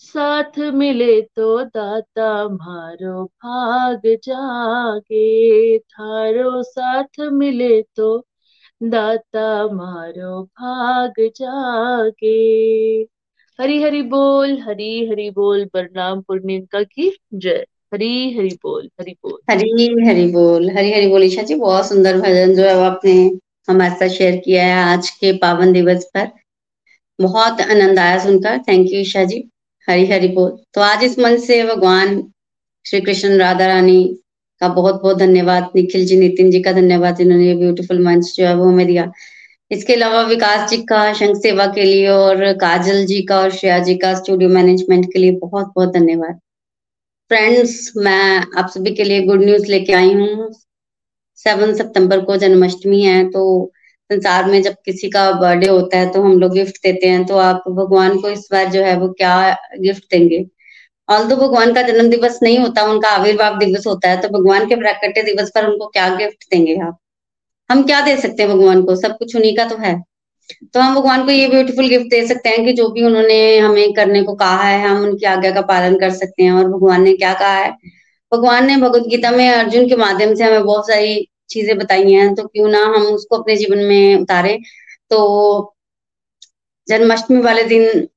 साथ 0.00 0.58
मिले 0.74 1.20
तो 1.36 1.64
दाता, 1.64 2.48
मारो 2.48 3.24
भाग 3.24 4.02
जागे। 4.24 5.78
थारो 5.78 6.62
साथ 6.62 7.20
मिले 7.32 7.82
तो 7.96 8.08
दाता, 8.82 9.46
मारो 9.74 10.42
भाग 10.44 11.20
जागे। 11.36 12.36
हरी 13.58 13.82
हरी 13.82 14.02
बोल, 14.02 14.58
हरी 14.60 15.06
हरी 15.06 15.30
बोल 15.30 15.64
बरनाम 15.74 16.22
पूर्णिमा 16.22 16.82
की 16.82 17.10
जय। 17.34 17.66
हरी 17.92 18.36
हरी 18.36 18.48
बोल 18.62 18.88
हरी 19.00 19.12
बोल। 19.12 19.38
हरी 19.50 19.86
हरी 20.06 20.26
बोल, 20.32 20.70
हरी 20.70 20.92
हरी 20.92 21.08
बोल। 21.08 21.22
ईशा 21.24 21.42
जी 21.42 21.54
बहुत 21.54 21.88
सुंदर 21.88 22.20
भजन 22.20 22.54
जो 22.54 22.64
है 22.64 22.74
वो 22.76 22.82
आपने 22.82 23.12
हमारे 23.68 23.94
साथ 23.94 24.08
शेयर 24.08 24.36
किया 24.44 24.64
है 24.64 24.82
आज 24.84 25.08
के 25.10 25.32
पावन 25.38 25.72
दिवस 25.72 26.04
पर। 26.14 26.28
बहुत 27.18 27.60
आनंद 27.60 27.98
आया 27.98 28.18
सुनकर। 28.18 28.58
थैंक 28.68 28.92
यू 28.92 29.00
ईशा 29.00 29.24
जी 29.24 29.42
हरी 29.88 30.06
हरी 30.06 30.28
बोल। 30.28 30.50
तो 30.74 30.80
आज 30.80 31.02
इस 31.04 31.18
मंच 31.18 31.40
से 31.40 31.62
भगवान 31.64 32.22
श्री 32.86 33.00
कृष्ण 33.00 33.38
राधा 33.38 33.66
रानी 33.66 34.02
का 34.60 34.68
बहुत 34.68 35.00
बहुत 35.02 35.18
धन्यवाद। 35.18 35.70
निखिल 35.76 36.06
जी, 36.06 36.18
नितिन 36.18 36.50
जी 36.50 36.60
का 36.62 36.72
धन्यवाद 36.72 37.16
जिन्होंने 37.16 37.46
ये 37.46 37.54
ब्यूटीफुल 37.54 38.04
मंच 38.04 38.32
जो 38.36 38.46
है 38.46 38.54
वो 38.56 38.64
हमें 38.64 38.86
दिया। 38.86 39.10
इसके 39.70 39.94
अलावा 39.94 40.22
विकास 40.22 40.68
जी 40.70 40.76
का, 40.82 41.12
शंख 41.12 41.36
सेवा 41.36 41.66
के 41.66 41.84
लिए 41.84 42.08
और 42.08 42.52
काजल 42.52 43.04
जी 43.06 43.20
का 43.22 43.40
और 43.40 43.50
श्रेया 43.50 43.78
जी 43.78 43.94
का 43.96 44.14
स्टूडियो 44.14 44.50
मैनेजमेंट 44.50 45.12
के 45.12 45.18
लिए 45.18 45.32
बहुत 45.32 45.72
बहुत 45.76 45.92
धन्यवाद। 45.94 46.40
फ्रेंड्स 47.30 47.92
मैं 47.96 48.44
आप 48.58 48.68
सभी 48.68 48.90
के 48.94 49.04
लिए 49.04 49.22
गुड 49.26 49.42
न्यूज़ 49.42 49.66
लेके 49.66 49.92
आई 49.92 50.12
हूँ। 50.14 50.48
सेवन 51.38 51.74
सितंबर 51.74 52.20
को 52.24 52.36
जन्माष्टमी 52.36 53.02
है 53.02 53.22
तो 53.30 53.42
संसार 54.10 54.46
में 54.46 54.60
जब 54.62 54.74
किसी 54.84 55.10
का 55.10 55.30
बर्थडे 55.32 55.68
होता 55.68 55.98
है 55.98 56.10
तो 56.12 56.22
हम 56.22 56.38
लोग 56.40 56.52
गिफ्ट 56.54 56.82
देते 56.82 57.08
हैं 57.08 57.24
तो 57.26 57.36
आप 57.38 57.68
भगवान 57.68 58.18
को 58.20 58.30
इस 58.30 58.48
बार 58.52 58.70
जो 58.70 58.82
है 58.82 58.96
वो 58.98 59.08
क्या 59.12 59.36
गिफ्ट 59.78 60.04
देंगे? 60.10 60.44
ऑल 61.08 61.24
दो 61.24 61.36
भगवान 61.36 61.72
का 61.74 61.82
जन्म 61.82 62.10
दिवस 62.10 62.38
नहीं 62.42 62.58
होता, 62.58 62.82
उनका 62.84 63.08
आविर्भाव 63.10 63.58
दिवस 63.58 63.86
होता 63.86 64.10
है 64.10 64.20
तो 64.22 64.28
भगवान 64.28 64.68
के 64.68 64.76
प्राकट्य 64.76 65.22
दिवस 65.22 65.50
पर 65.54 65.66
उनको 65.66 65.86
क्या 65.88 66.08
गिफ्ट 66.16 66.44
देंगे 66.50 66.76
आप? 66.78 66.98
हम 67.70 67.82
क्या 67.82 68.00
दे 68.00 68.16
सकते 68.16 68.42
हैं 68.42 68.52
भगवान 68.52 68.82
को? 68.82 68.96
सब 68.96 69.16
कुछ 69.18 69.36
उन्हीं 69.36 69.56
का 69.56 69.68
तो 69.68 69.76
है। 69.78 69.94
तो 70.74 70.80
हम 70.80 70.94
भगवान 70.94 71.24
को 71.24 71.30
ये 71.30 71.48
ब्यूटीफुल 71.48 71.88
गिफ्ट 71.88 72.06
दे 72.06 72.26
सकते 72.26 72.48
हैं 72.48 72.64
कि 72.64 72.72
जो 72.72 72.88
भी 72.88 73.02
उन्होंने 73.02 73.58
हमें 73.58 73.92
करने 73.92 74.22
को 74.22 74.34
कहा 74.34 74.62
है, 74.62 74.88
हम 74.88 75.02
उनकी 75.04 75.26
आज्ञा 75.26 75.50
का 75.50 75.60
पालन 75.60 75.98
कर 75.98 76.10
सकते 76.10 76.42
हैं। 76.42 76.52
और 76.52 76.68
भगवान 76.68 77.02
ने 77.02 77.12
क्या 77.16 77.32
कहा 77.34 77.56
है? 77.56 77.70
भगवान 78.32 78.66
ने 78.66 78.76
भगवत 78.76 79.02
गीता 79.02 79.30
में 79.30 79.48
अर्जुन 79.50 79.88
के 79.88 79.96
माध्यम 79.96 80.34
से 80.34 80.44
हमें 80.44 80.64
बहुत 80.64 80.88
सारी 80.88 81.28
चीज़ें 81.50 81.78
बताई 81.78 82.12
हैं। 82.12 82.34
तो 82.34 82.46
क्यों 82.46 82.68
ना 82.68 82.84
हम 82.84 83.02
उसको 83.02 83.36
अपने 83.36 83.56
जीवन 83.56 83.78
में 83.78 84.16
उतारे। 84.16 84.58
तो 85.10 85.74
जन्माष्टमी 86.88 87.40
वाले 87.40 87.62
दिन 87.62 88.08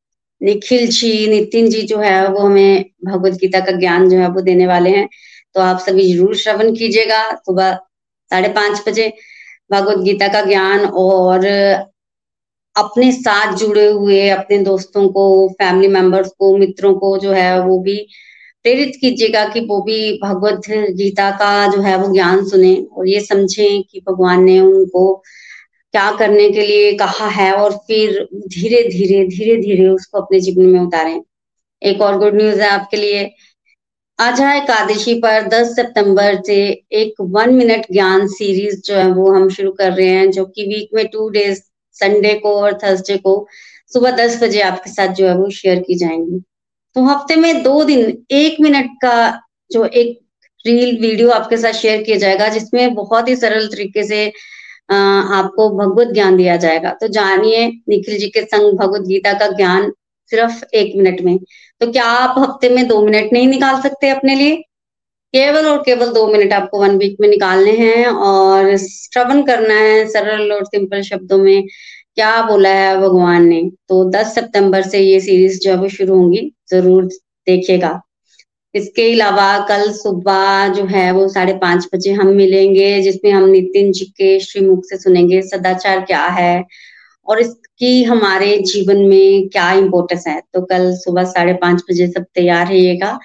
निखिल 0.41 0.87
जी, 0.87 1.27
नितिन 1.27 1.69
जी 1.69 1.81
जो 1.81 1.97
है, 1.99 2.27
वो 2.27 2.39
हमें 2.39 2.85
भगवत 3.05 3.33
गीता 3.33 3.59
का 3.59 3.71
ज्ञान 3.71 4.09
जो 4.09 4.17
है, 4.17 4.27
वो 4.27 4.41
देने 4.41 4.67
वाले 4.67 4.89
हैं। 4.89 5.07
तो 5.55 5.61
आप 5.61 5.79
सभी 5.79 6.13
ज़रूर 6.13 6.35
श्रवण 6.35 6.73
कीजिएगा। 6.75 7.23
सुबह 7.35 7.73
साढ़े 8.31 8.49
पाँच 8.49 8.83
बजे 8.87 9.13
भगवत 9.71 9.97
गीता 9.97 10.27
का 10.27 10.41
ज्ञान 10.41 10.85
और 10.85 11.45
अपने 12.75 13.11
साथ 13.11 13.55
जुड़े 13.55 13.85
हुए, 13.87 14.29
अपने 14.29 14.57
दोस्तों 14.57 15.07
को 15.09 15.25
फैमिली 15.53 15.87
मेंबर्स 15.87 16.29
को, 16.39 16.57
मित्रों 16.57 16.93
को 16.95 17.17
जो 17.17 17.31
है 17.31 17.59
वो 17.65 17.79
भी 17.79 17.97
प्रेरित 18.65 18.93
कीजिएगा 19.01 19.47
कि 19.49 19.59
वो 19.59 19.81
भी 19.81 20.19
भगवत 20.23 20.61
गीता 20.69 21.29
का 21.31 21.67
जो 21.67 21.81
है 21.81 21.97
वो 21.97 22.13
ज्ञान 22.13 22.45
सुने 22.45 22.75
और 22.97 23.07
ये 23.07 23.19
समझें 23.21 23.83
कि 23.83 24.01
भगवान 24.09 24.43
ने 24.43 24.59
उनको 24.59 25.13
क्या 25.93 26.11
करने 26.11 26.49
के 26.49 26.61
लिए 26.61 26.93
कहा 26.93 27.27
है 27.29 27.51
और 27.53 27.71
फिर 27.87 28.27
धीरे 28.33 28.81
धीरे 28.89 29.23
धीरे 29.27 29.55
धीरे 29.61 29.87
उसको 29.87 30.21
अपने 30.21 30.39
जीवन 30.39 30.65
में 30.65 30.79
उतारें। 30.79 31.21
एक 31.81 32.01
और 32.01 32.17
गुड 32.17 32.35
न्यूज़ 32.35 32.61
है 32.61 32.69
आपके 32.69 32.97
लिए। 32.97 33.29
आजा 34.19 34.53
एकादशी 34.53 35.13
पर 35.13 35.47
10 35.47 35.75
सितंबर 35.75 36.41
से 36.47 36.55
एक 36.91 37.21
वन 37.21 37.53
मिनट 37.53 37.85
ज्ञान 37.91 38.27
सीरीज़ 38.27 38.81
जो 38.85 38.95
है 38.95 39.11
वो 39.11 39.31
हम 39.31 39.49
शुरू 39.49 39.71
कर 39.71 39.91
रहे 39.91 40.07
हैं, 40.07 40.31
जो 40.31 40.45
कि 40.45 40.63
वीक 40.63 40.89
में 40.93 41.05
टू 41.07 41.29
डेज़ 41.29 41.61
संडे 41.95 42.33
को 42.39 42.55
और 42.61 42.77
थर्सडे 42.83 43.17
को 43.17 43.35
सुबह 43.93 44.11
दस 44.17 44.41
बजे 44.43 44.61
आपके 44.61 44.89
साथ 44.89 45.13
जो 45.15 45.27
है 45.27 45.35
वो 45.37 45.49
शेयर 45.51 45.79
की 45.79 45.95
जाएँगी। 45.97 46.39
तो 46.95 47.03
हफ़्ते 47.05 47.35
में 47.35 47.63
दो 47.63 47.83
दिन, 47.83 48.17
एक 48.31 48.59
मिनट 48.61 48.89
का 49.01 49.15
जो 49.71 49.85
एक 49.85 50.19
रील 50.65 50.99
वीडियो 51.01 51.29
आपके 51.31 51.57
साथ 51.57 51.73
शेयर 51.73 52.01
किया 52.03 52.17
जाएगा, 52.17 52.47
जिसमें 52.49 52.93
बहुत 52.95 53.27
ही 53.29 53.35
सरल 53.35 53.67
तरीके 53.67 54.03
से 54.03 54.25
आपको 54.91 55.69
भगवत 55.77 56.13
ज्ञान 56.13 56.37
दिया 56.37 56.55
जाएगा। 56.57 56.89
तो 57.01 57.07
जानिए 57.09 57.67
निखिल 57.89 58.17
जी 58.19 58.27
के 58.29 58.41
संग 58.45 58.77
भगवत 58.79 59.07
गीता 59.07 59.33
का 59.33 59.47
ज्ञान 59.53 59.91
सिर्फ़ 60.31 60.63
एक 60.75 60.95
मिनट 60.97 61.21
में। 61.21 61.37
तो 61.81 61.91
क्या 61.91 62.03
आप 62.05 62.35
हफ़्ते 62.39 62.69
में 62.69 62.87
दो 62.87 63.01
मिनट 63.05 63.33
नहीं 63.33 63.47
निकाल 63.47 63.81
सकते 63.81 64.09
अपने 64.09 64.35
लिए? 64.35 64.61
केवल 65.33 65.65
और 65.65 65.77
केवल 65.85 66.11
दो 66.13 66.25
मिनट 66.27 66.53
आपको 66.53 66.79
वन 66.81 66.97
वीक 66.97 67.15
में 67.21 67.27
निकालने 67.29 67.71
हैं 67.77 68.05
और 68.07 68.75
श्रवण 68.77 69.41
करना 69.45 69.73
है 69.73 70.05
सरल 70.09 70.51
और 70.51 70.65
सिंपल 70.65 71.01
शब्दों 71.01 71.37
में, 71.37 71.63
क्या 72.15 72.41
बोला 72.47 72.69
है 72.69 72.97
भगवान 73.01 73.47
ने? 73.47 73.61
तो 73.89 74.03
10 74.11 74.33
सितंबर 74.35 74.81
से 74.87 74.99
ये 74.99 75.19
सीरीज़ 75.19 75.59
जो 75.59 75.71
है 75.71 75.77
वो 75.77 75.89
शुरू 75.89 76.15
होंगी, 76.15 76.51
ज़रूर 76.71 77.05
देखिएगा। 77.47 77.99
इसके 78.75 79.11
अलावा 79.13 79.57
कल 79.67 79.91
सुबह 79.93 80.67
जो 80.75 80.85
है 80.85 81.11
वो 81.11 81.27
साढ़े 81.29 81.53
पाँच 81.57 81.87
बजे 81.93 82.11
हम 82.11 82.27
मिलेंगे, 82.27 83.01
जिसमें 83.01 83.31
हम 83.31 83.45
नितिन 83.49 83.91
जी 83.91 84.05
के 84.17 84.39
श्रीमुख 84.39 84.85
से 84.85 84.97
सुनेंगे 84.97 85.41
सदाचार 85.41 85.99
क्या 86.05 86.25
है 86.27 86.63
और 87.27 87.39
इसकी 87.39 88.03
हमारे 88.03 88.57
जीवन 88.65 89.01
में 89.07 89.47
क्या 89.49 89.71
इम्पोर्टेंस 89.73 90.27
है। 90.27 90.39
तो 90.53 90.61
कल 90.65 90.91
सुबह 90.95 91.23
साढ़े 91.25 91.53
पाँच 91.61 91.83
बजे 91.91 92.07
सब 92.07 92.25
तैयार 92.35 92.67
रहिएगा। 92.67 93.17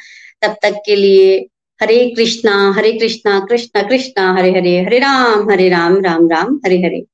तब 0.43 0.57
तक 0.63 0.83
के 0.87 0.97
लिए 0.97 1.39
हरे 1.83 2.14
कृष्णा 2.16 2.74
हरे 2.76 2.93
कृष्णा 2.93 3.41
कृष्णा 3.41 3.83
कृष्णा, 3.83 4.33
हरे 4.33 4.51
हरे 4.51 4.81
हरे 4.81 4.99
राम 4.99 5.51
हरे 5.51 5.68
राम 5.68 6.01
राम 6.01 6.29
राम, 6.29 6.61
हरे 6.66 6.79
हरे। 6.79 7.05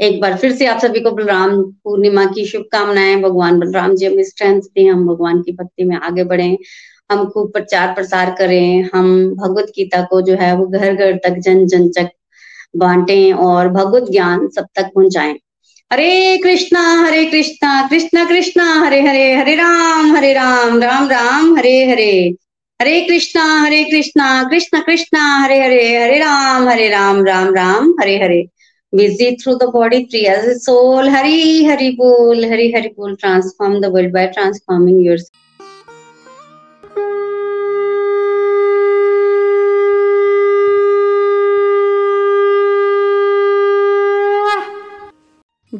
एक 0.00 0.20
बार 0.20 0.36
फिर 0.36 0.52
से 0.52 0.66
आप 0.66 0.78
सभी 0.78 1.00
को 1.00 1.10
बलराम 1.10 1.62
पूर्णिमा 1.62 2.24
की 2.24 2.44
शुभकामनाएँ। 2.44 3.16
भगवान 3.16 3.58
बलराम 3.58 3.94
जी 3.96 4.06
हमें 4.06 4.24
स्ट्रेंथ 4.24 4.62
दें 4.62 4.90
हम 4.90 5.06
भगवान 5.06 5.42
की 5.42 5.52
भक्ति 5.52 5.84
में 5.84 5.96
आगे 5.96 6.24
बढ़े। 6.24 6.58
हम 7.12 7.24
खूब 7.28 7.52
प्रचार 7.52 7.94
प्रसार 7.94 8.34
करें। 8.38 8.88
हम 8.94 9.30
भगवत 9.34 9.64
गीता 9.64 10.02
को 10.02 10.20
जो 10.22 10.34
है, 10.34 10.56
वो 10.56 10.66
घर 10.66 10.94
घर 10.94 11.12
तक, 11.16 11.36
जन 11.38 11.66
जन 11.66 11.88
तक 11.88 12.10
बांटे 12.76 13.32
और 13.32 13.68
भगवत 13.68 14.10
ज्ञान 14.10 14.48
सब 14.48 14.66
तक 14.74 14.84
पहुंचाएँ। 14.84 15.34
Hare 15.92 16.38
Krishna 16.38 17.04
Hare 17.06 17.24
Krishna 17.24 17.86
Krishna 17.90 18.24
Krishna, 18.24 18.80
Hare 18.80 19.00
Hare 19.00 19.34
Hare 19.34 19.54
Ram 19.54 20.16
Hare 20.16 20.32
Ram 20.32 20.82
Ram 20.82 21.08
Ram, 21.10 21.56
Hare 21.56 21.90
Hare. 21.90 22.34
Hare 22.82 23.00
Krishna 23.00 23.44
Hare 23.62 23.84
Krishna, 23.84 24.44
Krishna 24.50 24.80
Krishna, 24.80 25.18
Hare 25.18 25.60
Hare 25.64 25.98
Hare 25.98 26.18
Ram 26.18 26.68
Hare 26.68 26.88
Ram 26.88 27.24
Ram 27.24 27.54
Ram, 27.54 27.90
Hare 28.00 28.16
Hare. 28.18 28.48
Busy 28.92 29.30
through 29.36 29.54
the 29.54 29.62
body 29.62 30.04
through 30.04 30.24
soul 30.58 31.08
Hari, 31.08 31.64
Hari 31.64 31.90
बोल, 31.90 32.44
हरी, 32.44 32.72
हरि 32.72 32.88
बोल 32.88 33.14
transform 33.14 33.80
the 33.80 33.84
world 33.84 34.12
by 34.12 34.26
transforming 34.26 35.06
yourself 35.06 35.43